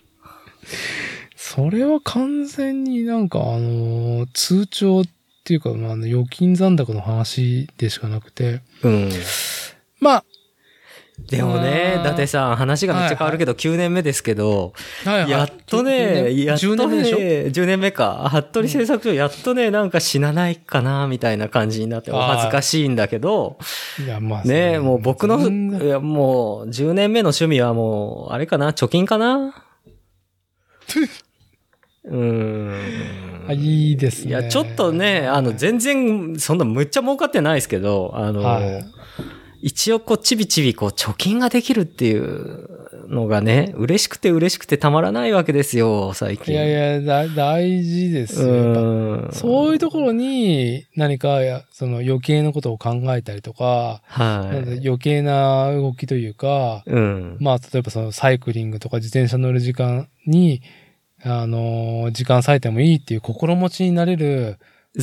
[1.36, 5.04] それは完全になんかあの、通帳
[5.46, 8.62] っていうか、まあ、預金残高の話でしかなくて。
[8.82, 9.12] うん。
[10.00, 10.26] まあ、
[11.30, 15.30] でもね伊達さん、話がめっちゃ変わるけど、9年目ですけど、はいはい。
[15.30, 17.18] やっとね、やっと10年目でしょ？
[17.20, 18.28] ね、10年目か。
[18.34, 23.60] 服部製作所、やっとね、なんか死なないかな、みたいな感じになって、お恥ずかしいんだけど、
[24.04, 24.44] いや、まあ。
[24.44, 29.54] ねもう僕の、いや、もう、10年目の趣味はもう、あれかな、貯金かな？
[32.06, 33.35] うーん。
[33.48, 34.30] あいいですね。
[34.30, 38.86] いや、ちょっとね、あの、全然、そんなむっちゃ儲かってないですけど、あの、はい
[39.66, 42.70] 一応こう、ちびちびこう、貯金ができるっていう
[43.08, 46.54] のがね、嬉しくて嬉しくてたまらないわけですよ、最近。
[46.54, 49.32] いやいや、だ大事ですうよ。
[49.32, 54.66] そういうところに何かや、その余計なことを考えたりとか、はい。
[54.66, 57.38] か余計な動きというか、うん。
[57.40, 60.62] まあ、例えばそのサイクリングとか自転車乗る時間に、
[61.26, 64.60] あのー時間割いてもいいっていう心持ちになれる、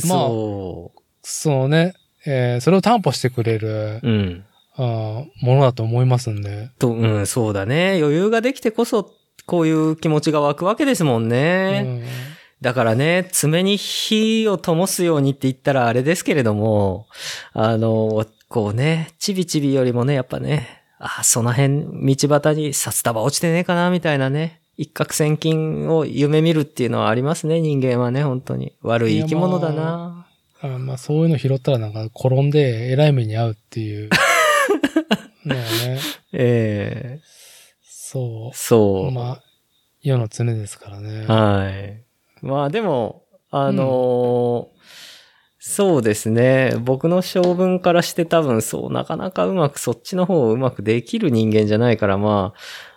[0.07, 1.93] まあそそのね、
[2.25, 4.07] えーそれを担保してくれる、う。
[4.07, 4.45] うん。
[4.75, 6.71] あーものだと思いますんで。
[6.79, 7.99] と、うん、そうだね。
[7.99, 9.11] 余裕ができてこそ、
[9.45, 11.83] こういう気持ちが湧くわけですもんね。
[11.85, 12.03] うん
[12.63, 17.07] だからね、爪に火を灯すようにって言ったらあれですけれども、
[17.51, 28.73] あの、こうね、ちびちびよりもね、やっぱね、あ、その辺、道端に札束落ちてねえかな、みたいなね、一攫千金を夢見るっていうのはありますね、人間はね、本当に。
[28.81, 30.27] 悪い生き物だな。
[30.61, 34.09] あまあ、そういうの拾ったらなんか転んで偉い目に遭うっていう。
[35.45, 35.99] ねえね。
[36.31, 37.21] ええ
[37.83, 38.51] そ。
[38.53, 39.11] そうう。
[39.11, 39.43] まあ、
[40.01, 41.25] 世の常ですからね。
[41.27, 42.03] はい。
[42.41, 44.73] まあでも、あのー
[45.65, 46.73] そうですね。
[46.81, 52.53] 僕の性分からして多分そう、なかなかうまく、そっちの方をうまくできる人間じゃないから、ま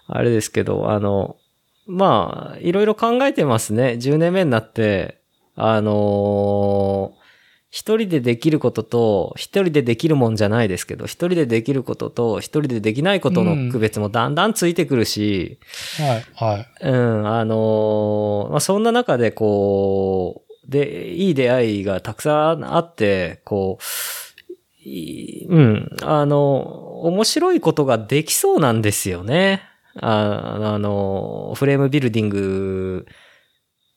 [0.08, 1.36] あ、あれですけど、あの、
[1.86, 3.96] まあ、いろいろ考えてますね。
[4.00, 5.20] 10年目になって、
[5.54, 7.26] あのー
[7.68, 15.58] 一人でできることと、一人でできるもんじゃないですけど、一人でできることと、一人でできないことの区別もだんだんついてくるし、
[15.98, 16.68] はい、はい。
[16.80, 29.62] うん、あのーまあ、そんな中でこう、で、いい出会いがたくさんあって、こう、いうん、あの、面白いことができそうなんですよね。
[30.00, 33.06] ああの、フレームビルディング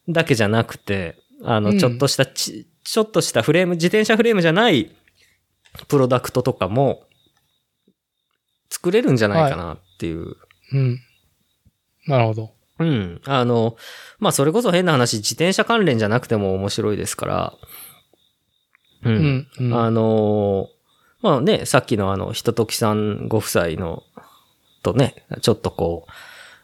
[0.08, 4.92] だけじゃなくて、あの、うんちょっとしたち、ちょっとしたフレーム、自転車フレームじゃない
[5.88, 7.04] プロダクトとかも
[8.70, 10.36] 作れるんじゃないかなっていう。
[10.74, 11.00] うん。
[12.08, 12.52] なるほど。
[12.80, 13.22] うん。
[13.26, 13.76] あの、
[14.20, 17.54] まあ、それこそ変な話、自転車関連じゃなくても面白いですから。
[19.04, 19.10] う。
[19.10, 19.48] うんん。
[19.60, 20.70] うん、あの、
[21.22, 24.04] まあね、さっきのあの、ひとときさんご夫妻の、
[24.82, 26.12] とね、ちょっとこう、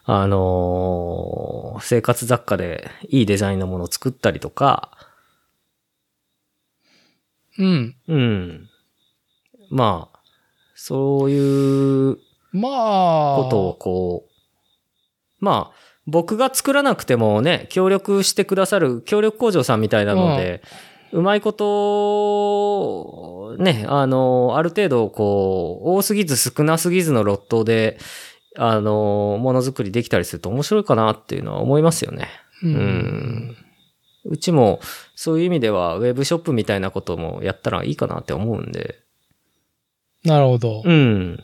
[0.06, 4.92] あのー生活雑貨でいいデザインのものを作ったりとか、
[7.58, 7.96] うん。
[8.08, 8.70] うん。
[9.70, 10.20] まあ、
[10.74, 12.18] そういう
[12.52, 13.36] まあ。
[13.44, 15.76] ことをこう、まあ、
[16.08, 20.62] 僕が作らなくてもね、協力してくださる協力工場さんみたいなので、
[21.12, 27.98] うまいこと、ね、あの、ある程度、こう、多すぎず少なすぎずのロットで、
[28.58, 32.28] あの、ものづくりできたりすると面白いかなっていうのは思いますよね。
[32.64, 32.68] う。
[32.68, 33.58] うんん。
[34.26, 34.80] うちも、
[35.16, 38.96] そういう意味では、ウェブショップみたいなこともやったらいいかなって思うんで。
[40.24, 40.82] なるほど。
[40.84, 41.44] うん。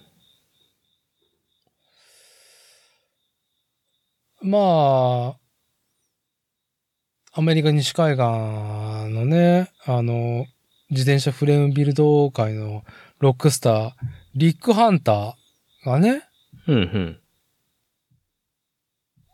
[4.41, 5.40] まあ、
[7.33, 8.23] アメリカ西海岸
[9.13, 10.45] のね、あの、
[10.89, 12.83] 自転車フレームビルド界の
[13.19, 13.91] ロックスター、
[14.35, 16.23] リック・ハンターがね、
[16.67, 17.19] うん、うん。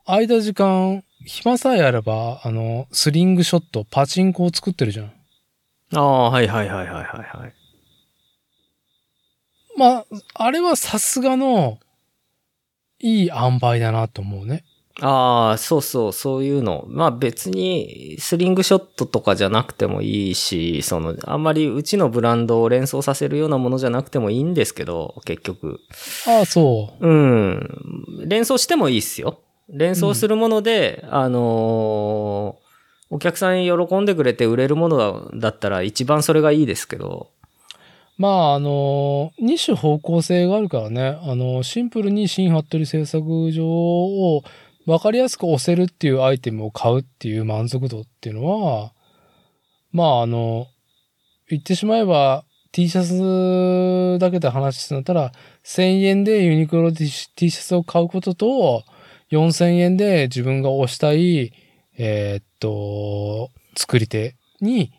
[0.06, 5.12] 空いた時間、暇さえあれば、あの、スリングショット、パチンコを作ってるじゃん。
[5.96, 7.54] ああ、はいはいはいはいはいはい。
[9.76, 11.80] まあ、あれはさすがの、
[13.00, 14.64] いい塩梅だなと思うね。
[15.00, 16.86] ああ、そうそう、そういうの。
[16.88, 25.80] まあ別に、スリングショットとかじゃなくてもいいし、その、あんまりうちのブランドを連想させるようなものじゃなくてもいいんですけど、結局。
[26.26, 27.08] ああ、そう。
[27.08, 27.70] うん。
[28.26, 29.40] 連想してもいいっすよ。
[29.70, 32.68] 連想するもので、あのー
[33.10, 37.30] お客さんに喜んでくれて売れるものだったら一番それがいいですけど。
[38.18, 41.18] まあ、あの、二種方向性があるからね。
[41.22, 44.44] あの、シンプルに新服部製作所を
[44.88, 48.94] 分かりやすく押せるっていうアイテムを買うっていう満足度っていうのは、
[49.92, 50.68] まあ、あの、
[51.50, 55.32] 言ってしまえば T シャツだけで話すんだったら、
[55.66, 58.86] 1000円でユニクロ T シャツを買うことと、
[59.32, 61.52] 4000円で自分が推したい、
[61.98, 64.94] えーっと、作り手に、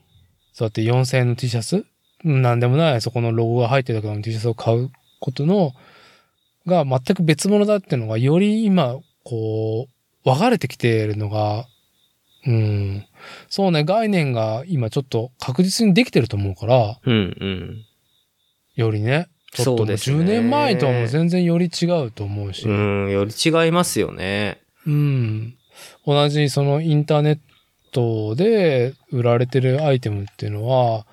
[0.53, 1.87] そうやって4000円の T シャツ
[2.25, 5.73] なんでもない、そこのロゴが入ってるだけの T シャツを買うことの、
[6.67, 9.89] が全く別物だっていうのが、より今、こ
[10.25, 11.67] う、分かれてきているのが、
[12.47, 13.05] うん。
[13.51, 17.85] そうね、概念が今ちょっと確実にできてると思うから、うんうん。
[18.75, 19.29] よりね。
[19.53, 22.67] ちょっとね10年前とはもう全然より違うと思うし。
[22.67, 24.63] うん、より違いますよね。
[24.87, 25.57] うん。
[26.07, 27.39] 同じそのインターネッ
[27.93, 31.07] トで売られてるアイテムっていうのは、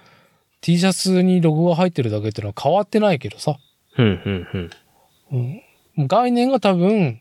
[0.61, 3.57] T シャツにロゴが入ってるだけっていうのは変わってないけどさ。
[3.97, 4.69] うん、うん、
[5.31, 5.61] うん。
[5.97, 7.19] うん、概念が多分、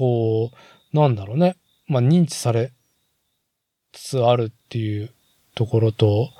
[0.00, 0.50] こ
[0.94, 1.56] う、なんだろうね。
[1.86, 2.72] まあ認知され
[3.92, 5.10] つつあるっていう
[5.54, 6.30] ところと、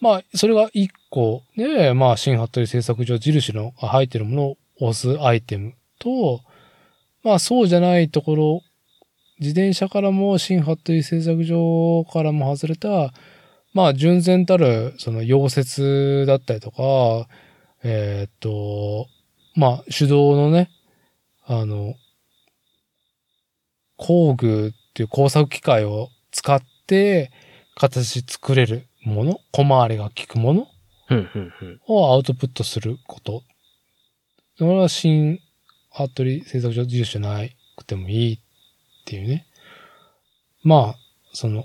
[0.00, 6.40] まあ、それが一個で、まあ、新服部製作所印の入ってるものを押すアイテムと、
[7.22, 8.62] まあ、そうじゃないところ、
[9.38, 13.12] 自転車からも新服部製作所からも外れた、
[13.74, 17.28] まあ、純然たる、その、溶接だったりとか、
[17.84, 19.06] えーっと、
[19.54, 20.68] まあ、手動のね、
[21.44, 21.94] あの、
[23.96, 27.30] 工具っていう工作機械を使って
[27.74, 30.68] 形作れるもの、小回りが効くもの。
[31.86, 33.42] をアウトプットすること。
[34.56, 35.40] それは新
[35.90, 37.40] 服部製作所印じゃな
[37.76, 38.38] くてもいいっ
[39.04, 39.46] ていうね。
[40.62, 40.94] まあ、
[41.32, 41.64] その、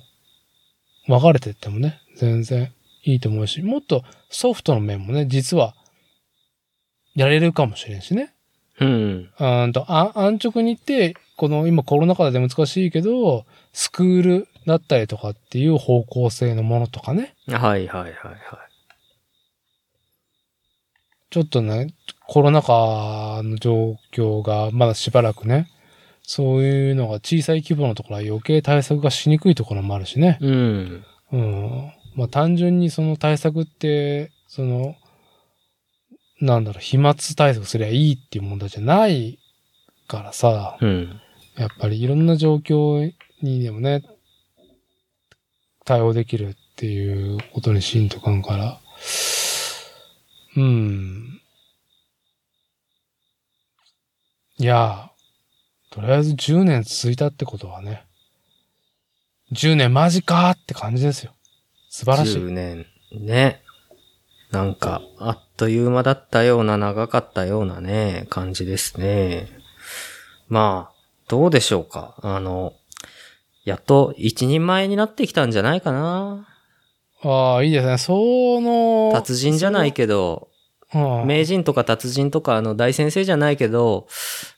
[1.08, 2.74] 分かれてってもね、全然
[3.04, 5.76] いいと思うし、もっとソフトの面もね、実は、
[7.16, 8.34] やれるかもしれんしね。
[8.80, 8.90] うん。
[8.90, 17.36] うーんと、あ安直に言って、この今コロナ禍で難しいけど、スクールだったりとかっていう方向性のものとかね。
[17.48, 18.14] はい、はい、はい、はい。
[21.30, 21.94] ちょっとね、
[22.28, 25.70] コロナ禍の状況がまだしばらくね、
[26.24, 30.40] そういうのが小さい規模のところは余計対策がしにくいところもあるしね。
[30.42, 31.06] うん。
[31.34, 31.94] うん。
[32.16, 34.96] まあ単純にその対策って、その、
[36.42, 39.38] なんだろう、飛沫対策すりゃいいっていう問題じゃない
[40.08, 41.22] からさ、うん。
[41.58, 43.12] やっぱりいろんな状況
[43.42, 44.04] にでもね、
[45.86, 48.80] 対応できるっていうことにしんとかんから。
[50.56, 51.42] うん。
[54.60, 55.12] いや、
[55.90, 58.06] とりあえず10年続いたってことはね、
[59.52, 61.34] 10年マジかって感じですよ。
[61.90, 62.38] 素晴らしい。
[62.38, 62.86] 10年。
[63.14, 63.62] ね。
[64.52, 69.48] なんか、あっという間だったような、長かったようなね、感じですね。
[70.50, 70.97] まあ、
[71.28, 72.16] どうでしょうか？
[72.22, 72.74] あの、
[73.66, 76.48] やっと一人前になってきたんじゃないかな？
[77.24, 77.98] ああ、いいですね。
[77.98, 80.50] その、達人じゃないけど、
[80.90, 84.08] はあ名人とか達人とかあの大先生じゃないけど、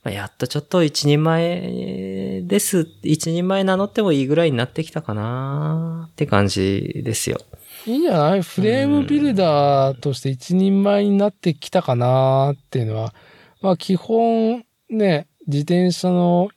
[0.03, 2.87] まあやっとちょっと一人前です。
[3.01, 6.09] 一人前名乗ってもいいぐらいになってきたかな？
[6.11, 7.39] って感じですよ。
[7.87, 8.43] いいんじゃない？
[8.43, 13.15] フレームビルダーとして一人前になってきたかなっていうのは、
[13.61, 16.49] まあ基本ね、自転車の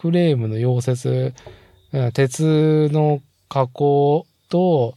[0.00, 1.34] フレームの溶接、
[1.92, 4.96] うん鉄の加工と、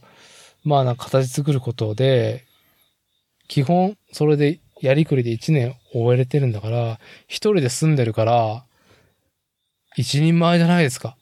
[0.64, 2.44] まあな形作ることで、
[3.48, 8.64] 基本それでやりくりで一年終えれてるんだから、一人で住んでるから、
[9.96, 11.16] 一人前じゃないですか。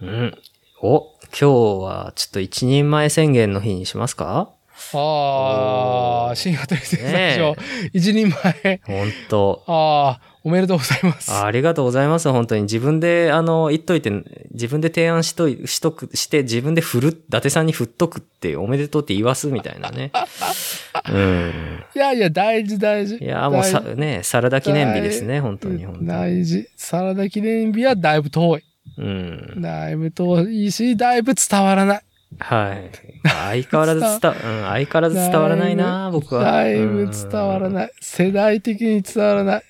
[0.00, 0.38] うん。
[0.80, 1.50] お、今日
[1.84, 4.50] はちょっと一人前宣言の日にしますか？
[4.94, 7.54] ああ、新型製作ね所、
[7.92, 8.80] 一人前。
[8.86, 11.32] 本当ああ、おめでとうございます。
[11.32, 12.30] ありがとうございます。
[12.30, 12.62] 本当に。
[12.62, 14.10] 自分で、あの、言っといて、
[14.52, 20.12] 自分で提案しとい、しとく、して、自分で振る、伊達さんに振っとくって、おめでとうって言わすみたいなね。
[21.10, 21.84] うん。
[21.94, 23.16] いやいや、大事大事。
[23.16, 26.06] いや、もうさ、大ね、サラダ記念日ですね、本当に、本当に。
[26.06, 26.68] 大事。
[26.76, 28.62] サラダ記念日はだいぶ遠い。
[28.96, 29.54] うん。
[29.60, 32.00] だいぶ遠いし、だいぶ伝わらない。
[32.38, 32.90] はい。
[33.24, 36.44] 相変わらず伝わ、 うん、相変わらず伝わらないな、僕は。
[36.44, 37.72] だいぶ伝わらい。
[37.72, 37.90] ない。
[38.00, 39.62] 世代的に伝わらない。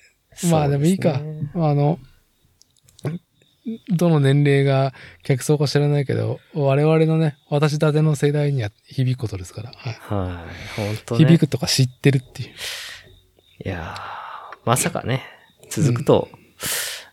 [0.49, 1.21] まあでもいいか
[1.55, 1.99] あの、
[3.95, 9.71] どの年齢が客層か知らないけど、我々のね、私立ての世代には響くことですから。
[9.75, 10.45] はいは
[10.77, 10.85] い。
[10.87, 11.25] 本当ね。
[11.25, 12.49] 響くとか知ってるっていう。
[13.63, 15.23] いやーまさかね、
[15.69, 16.29] 続くと、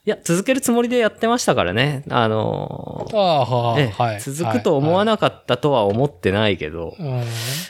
[0.06, 2.02] いや、続けるつもりでやってましたからね。
[2.08, 4.20] あのーああ、ははい。
[4.20, 6.96] 続くと思わななかったとは思ってないけど、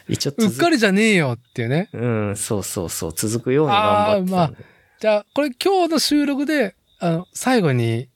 [0.09, 0.15] い。
[0.15, 1.89] 一応続うんうっかりじゃねえよっていうね。
[1.93, 4.78] うん、そうそうそう、続くように頑張ってたんで。
[5.01, 8.09] じゃあ、これ今日の収録で、あの、最後に、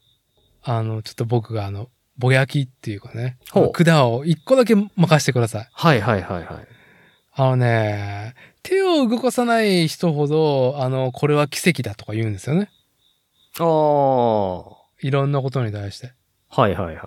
[0.65, 1.89] あの、ちょっと僕があの、
[2.19, 3.39] ぼやきっていうかね、
[3.85, 5.69] 管を一個だけ任せてください。
[5.73, 6.69] はいはいはいはい。
[7.35, 12.69] あのね、手を動かさない人ほど、あの、これは奇跡だとか言うんですよね。
[13.61, 16.12] ああ、はいろんなことに対して。
[16.49, 17.05] はいはいはいはい。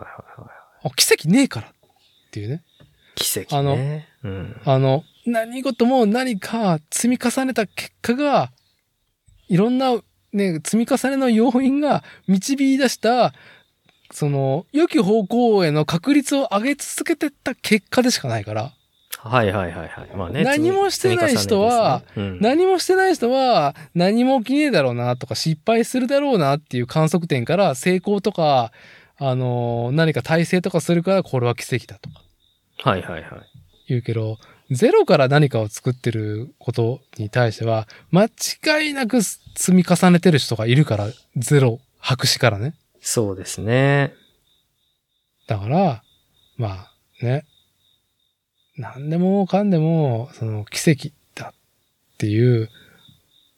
[0.83, 1.71] あ奇跡ねえからっ
[2.31, 2.63] ていうね。
[3.15, 4.07] 奇跡ね。
[4.23, 4.61] うん。
[4.63, 8.51] あの、何事も何か積み重ねた結果が、
[9.47, 9.99] いろんな
[10.33, 13.33] ね、積み重ねの要因が導き出した、
[14.11, 18.73] その、良き方向への確率を上げ続けてった結果でしかないから、
[19.17, 20.15] はいはいはいはい。
[20.15, 20.43] まあね。
[20.43, 28.71] 何もしてない人はねですね、何もしてない人は何も起きねえだろうなとか失敗するだろうなっていう観測点から成功とか、
[29.17, 32.21] あの、何か体制とかするからこれは奇跡だとか
[32.85, 33.23] うんはいはいはい。
[33.87, 34.37] 言うけど、
[34.71, 42.73] ゼロから何かを作ってることに対しては、間違いなく積み重ねてる人がいるから、ゼロ、白紙からね。
[42.99, 44.13] そうですね。
[45.47, 46.03] だから、
[46.57, 47.45] まあね、
[48.77, 52.69] 何でもかんでも、その奇跡だっていう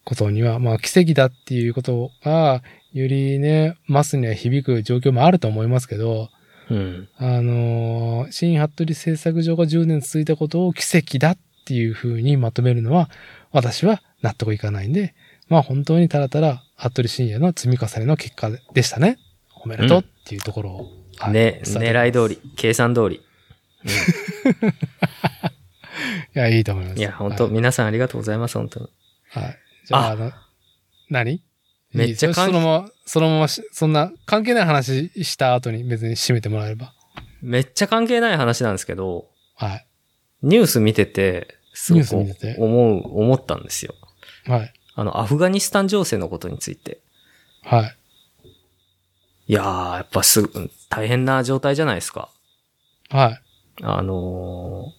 [0.03, 2.61] ことには、まあ奇跡だっていうことが、
[2.94, 6.30] よりね、マスには響く状況もあると思いますけど、
[6.70, 7.08] うん。
[7.18, 13.10] あのー新服部製作所が10年続いたことを奇跡だっていう風にまとめるのは、
[13.52, 15.14] 私は納得いかないんで、
[15.50, 19.18] まあ本当にただただ、服部深夜の積み重ねの結果でしたね。
[19.64, 20.92] おめでとうっていうところを。
[21.18, 23.22] はいね、狙い通り、計算通り。
[26.36, 27.00] いや、いいと思います。
[27.00, 27.54] いや、本当、はい。
[27.54, 28.90] 皆さんありがとうございます、本当に。
[29.30, 30.32] はいじゃあ、ああの、
[31.10, 31.42] 何？
[31.98, 36.93] めっちゃそのまま、そのままし、そんな関係ない話した後に別に締めてもらえれば。
[37.42, 39.88] めっちゃ関係ない話なんですけど、はい。
[40.43, 42.16] ニュース見てて、すごく
[42.58, 43.93] 思う、思ったんですよ。
[44.45, 44.74] はい。
[44.95, 47.00] あの、アフガニスタン情勢のことについて。
[47.64, 47.98] はい。
[49.48, 52.30] いやー、やっぱすぐ、大変な状態じゃないですか。
[53.09, 53.42] はい。
[53.84, 54.98] あのー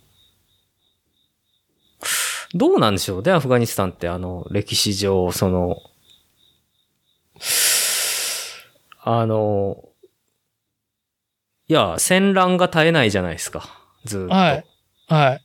[2.55, 5.77] どうなんでしょうね、アフガニスタンって、あの、歴史上、その、
[9.01, 9.89] あの
[11.69, 13.69] いや、戦乱が絶えないじゃないですか、
[14.05, 14.35] ずーっと。
[14.35, 14.65] はい。
[15.09, 15.45] はい。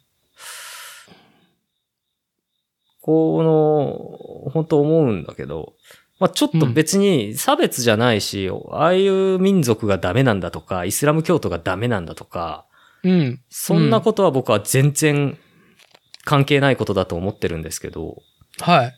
[3.01, 5.73] この、本当思うんだけど、
[6.19, 12.65] まあちょっと別に差別じゃないし、ああいう民族がダメなんだとか、イスラム教徒がダメなんだとか、
[13.03, 13.41] うん。
[13.49, 15.37] そんなことは僕は全然
[16.23, 18.21] 関係ないことだと思ってるんですけど、
[18.61, 18.95] はい。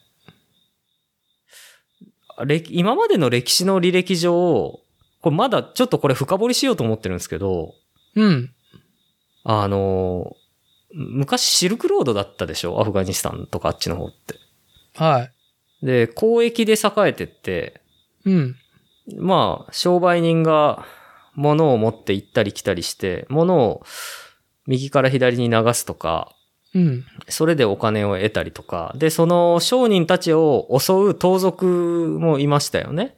[2.46, 4.80] 歴今までの歴史の履歴上、
[5.22, 7.74] これまだちょっとこれ深掘りしようと思ってるんですけど、
[8.16, 8.52] うん。
[9.44, 10.36] あの、
[10.94, 12.80] 昔シルクロードだったでしょ？
[12.80, 14.36] アフガニスタンとかあっちの方って。
[14.96, 15.30] は
[15.82, 15.86] い。
[15.86, 17.82] で、交易で栄えてって、
[18.26, 18.56] うん。
[19.18, 20.86] まあ、商売人が
[21.36, 23.84] 物を持って行ったり来たりして、物を
[24.68, 26.34] 右から左に流すとか、
[26.76, 27.06] うん。
[27.30, 33.16] それでお金を得たりとか、で、その商人たちを襲う盗賊もいましたよね。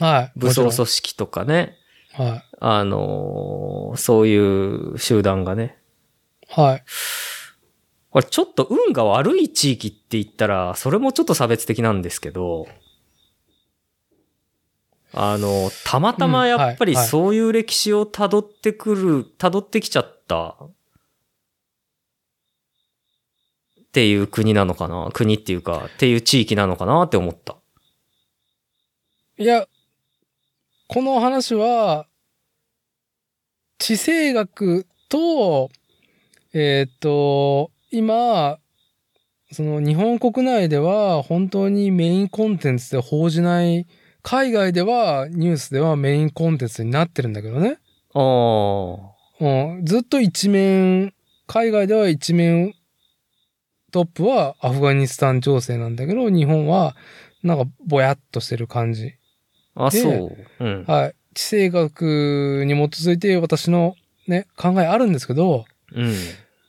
[0.00, 0.32] はい。
[0.34, 1.76] 武装組織とかね。
[2.14, 2.42] はい。
[2.60, 5.78] あのーそういう集団がね。
[6.48, 6.84] はい。
[8.10, 12.66] これちょっと運が悪い地域って言ったら、それもちょっと差別的なんですけど、
[15.12, 20.56] あの、たまたまやっぱりそういう歴史を辿ってくる、辿ってきちゃった
[23.94, 25.08] っていう国なのかな？
[25.12, 27.54] 国っていうか、っていう地域なのかなって思った。
[29.38, 29.68] いや、
[30.88, 32.08] この話は、
[33.78, 35.70] 地政学と、
[36.52, 38.58] えーっと、今、
[39.52, 43.86] その日本国内では本当にメインコンテンツで報じない、
[44.22, 47.78] 海外ではニュースではメインコンテンツになってるんだけどね。
[48.12, 48.18] あ
[49.40, 49.44] あ。
[49.44, 51.14] うん、ずっと一面、
[51.46, 52.74] 海外では一面
[53.94, 56.96] トップはアフガニスタン情勢なんだけど、日本は
[57.44, 59.14] なんかぼやっとしてる感じ。
[59.76, 60.36] あ、でそう。
[60.58, 60.84] うん。
[60.84, 61.14] はい。
[61.32, 63.94] 地政学に基づいて私の
[64.26, 65.64] ね、考えあるんですけど、
[65.94, 66.12] うん。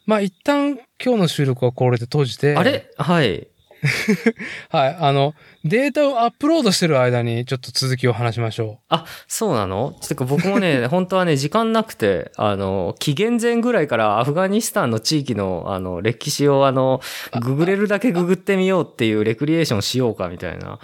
[0.06, 2.92] まあ一旦今日の収録はこれで閉じて、あれ？
[2.96, 3.48] はい。
[4.70, 4.98] はい。
[5.00, 5.34] あの、
[5.64, 9.96] データをアップロードしてる間にちょっと続きを話しましょあ、そうなの？
[10.08, 17.02] てか僕もね、 本当はね、時間なくて、あの、紀元前ぐらいからアフガニスタンの地域の、あの、歴史を、あの、
[17.42, 20.80] ググれるだけググってみようっていうレクリエーションしようかみたいな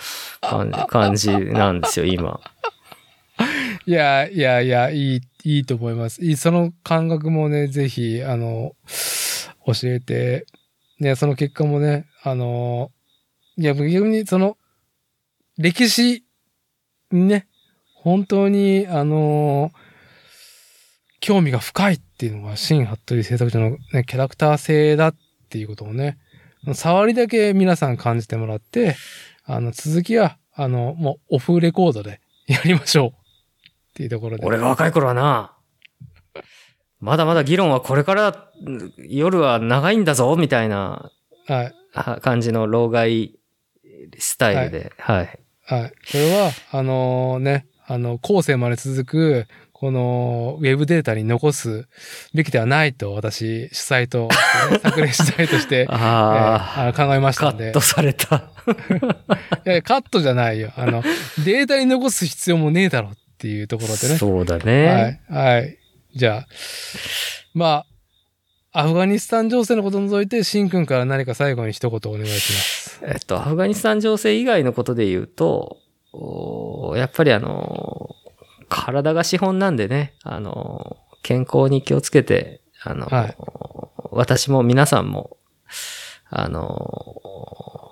[0.88, 2.40] 感じなんですよ、今。
[3.88, 3.90] う。
[3.90, 6.24] いや、いやいや、いい、いいと思います。
[6.24, 8.74] いい、その感覚もね、ぜひ、あの、
[9.66, 10.46] 教えて、
[11.00, 12.92] ね、その結果もね、あの、
[13.58, 14.58] いや、逆にその、
[15.58, 16.24] 歴史
[17.12, 17.48] にね、
[17.96, 19.72] 本当に、あの
[21.20, 25.16] 興味が深いっていうのが、新服部製作所のね、キャラクター性だっ
[25.50, 26.18] ていうことをね、
[26.74, 28.96] 触りだけ皆さん感じてもらって、
[29.46, 33.10] あの、続きは、あの、もうオフレコードでやりましょう。
[33.10, 33.14] っ
[33.94, 34.46] ていうところで。
[34.46, 35.54] 俺が若い頃はな、
[37.00, 41.12] まだまだ議論はこれからうん夜は長いんだぞ、みたいな
[41.48, 41.76] はい。
[41.94, 43.36] あ感じの老害
[44.18, 45.40] スタイルで、はい。
[45.66, 45.90] はい。
[45.90, 51.88] これは、あのね、あの、後世まで続く、この、ウェブデータに残す
[52.34, 54.28] べきではないと、私、主催と、
[54.72, 57.66] ね 作例主催として、 えーああの考えまあ、したんで。
[57.66, 58.36] カットされた。
[59.66, 60.72] いやいやカットじゃないよ。
[60.76, 61.04] あの、
[61.44, 64.18] データに残す必要もねえだろっていうところでね。
[64.18, 65.20] そうだね。
[65.30, 65.46] はい。
[65.56, 65.78] はい。
[66.16, 66.48] じゃあ、
[67.54, 67.86] まあ、
[68.74, 73.02] アフガニスタン情勢のことを除いて、シン君から何か最後に一言お願いします。
[73.04, 75.78] えっと、アフガニスタン情勢以外のことで言うと、
[76.14, 78.16] おやっぱりあの、
[78.70, 83.38] 体が資本なんでね、あの、健康に気をつけて、あの、はい
[84.14, 85.38] 私も皆さんも、
[86.30, 87.92] あの、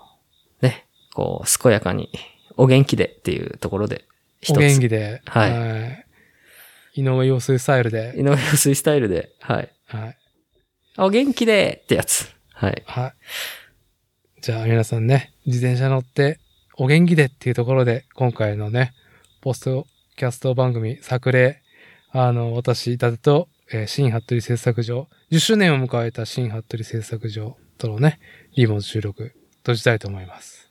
[0.62, 2.10] ね、こう、健やかに、
[2.58, 4.06] お元気でっていうところで、
[4.42, 5.22] 一おつ、元気で。
[5.26, 7.02] はいい。
[7.02, 8.16] 井上陽水スタイルで。
[8.18, 9.72] 井上陽水スタイルで、はい。
[9.86, 10.19] はい。
[11.02, 12.30] お元気でってやつ。
[12.54, 12.84] はい。
[12.86, 13.14] はい。
[14.42, 16.40] じゃあ皆さんね、自転車乗って
[16.78, 18.94] お元気でっていうところで、今回のね、
[19.40, 19.88] ポスト
[20.18, 21.62] キャスト番組、作例、
[22.12, 28.20] あの、私、伊達と、えー新服部製作所、10周年を迎えた新服部製作所とのね、
[28.58, 30.70] リモート収録、閉じたいと思います。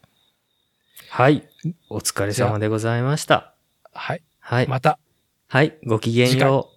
[1.09, 1.49] はい。
[1.89, 3.55] お疲れ様でございました。
[3.95, 4.23] はい。
[4.41, 4.69] はい。
[4.69, 4.99] また、
[5.47, 5.79] はい。
[5.87, 6.71] ごきげんよ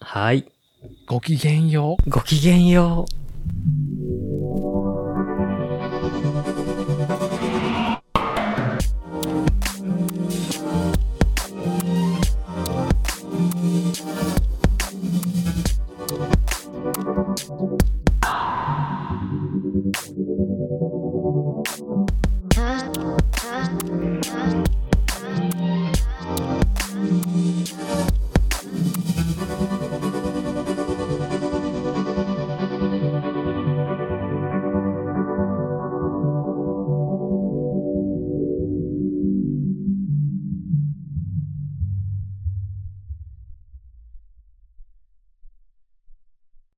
[0.00, 0.04] う。
[0.04, 0.50] はい。
[1.06, 2.10] ごきげんよう。
[2.10, 3.85] ごきげんよう。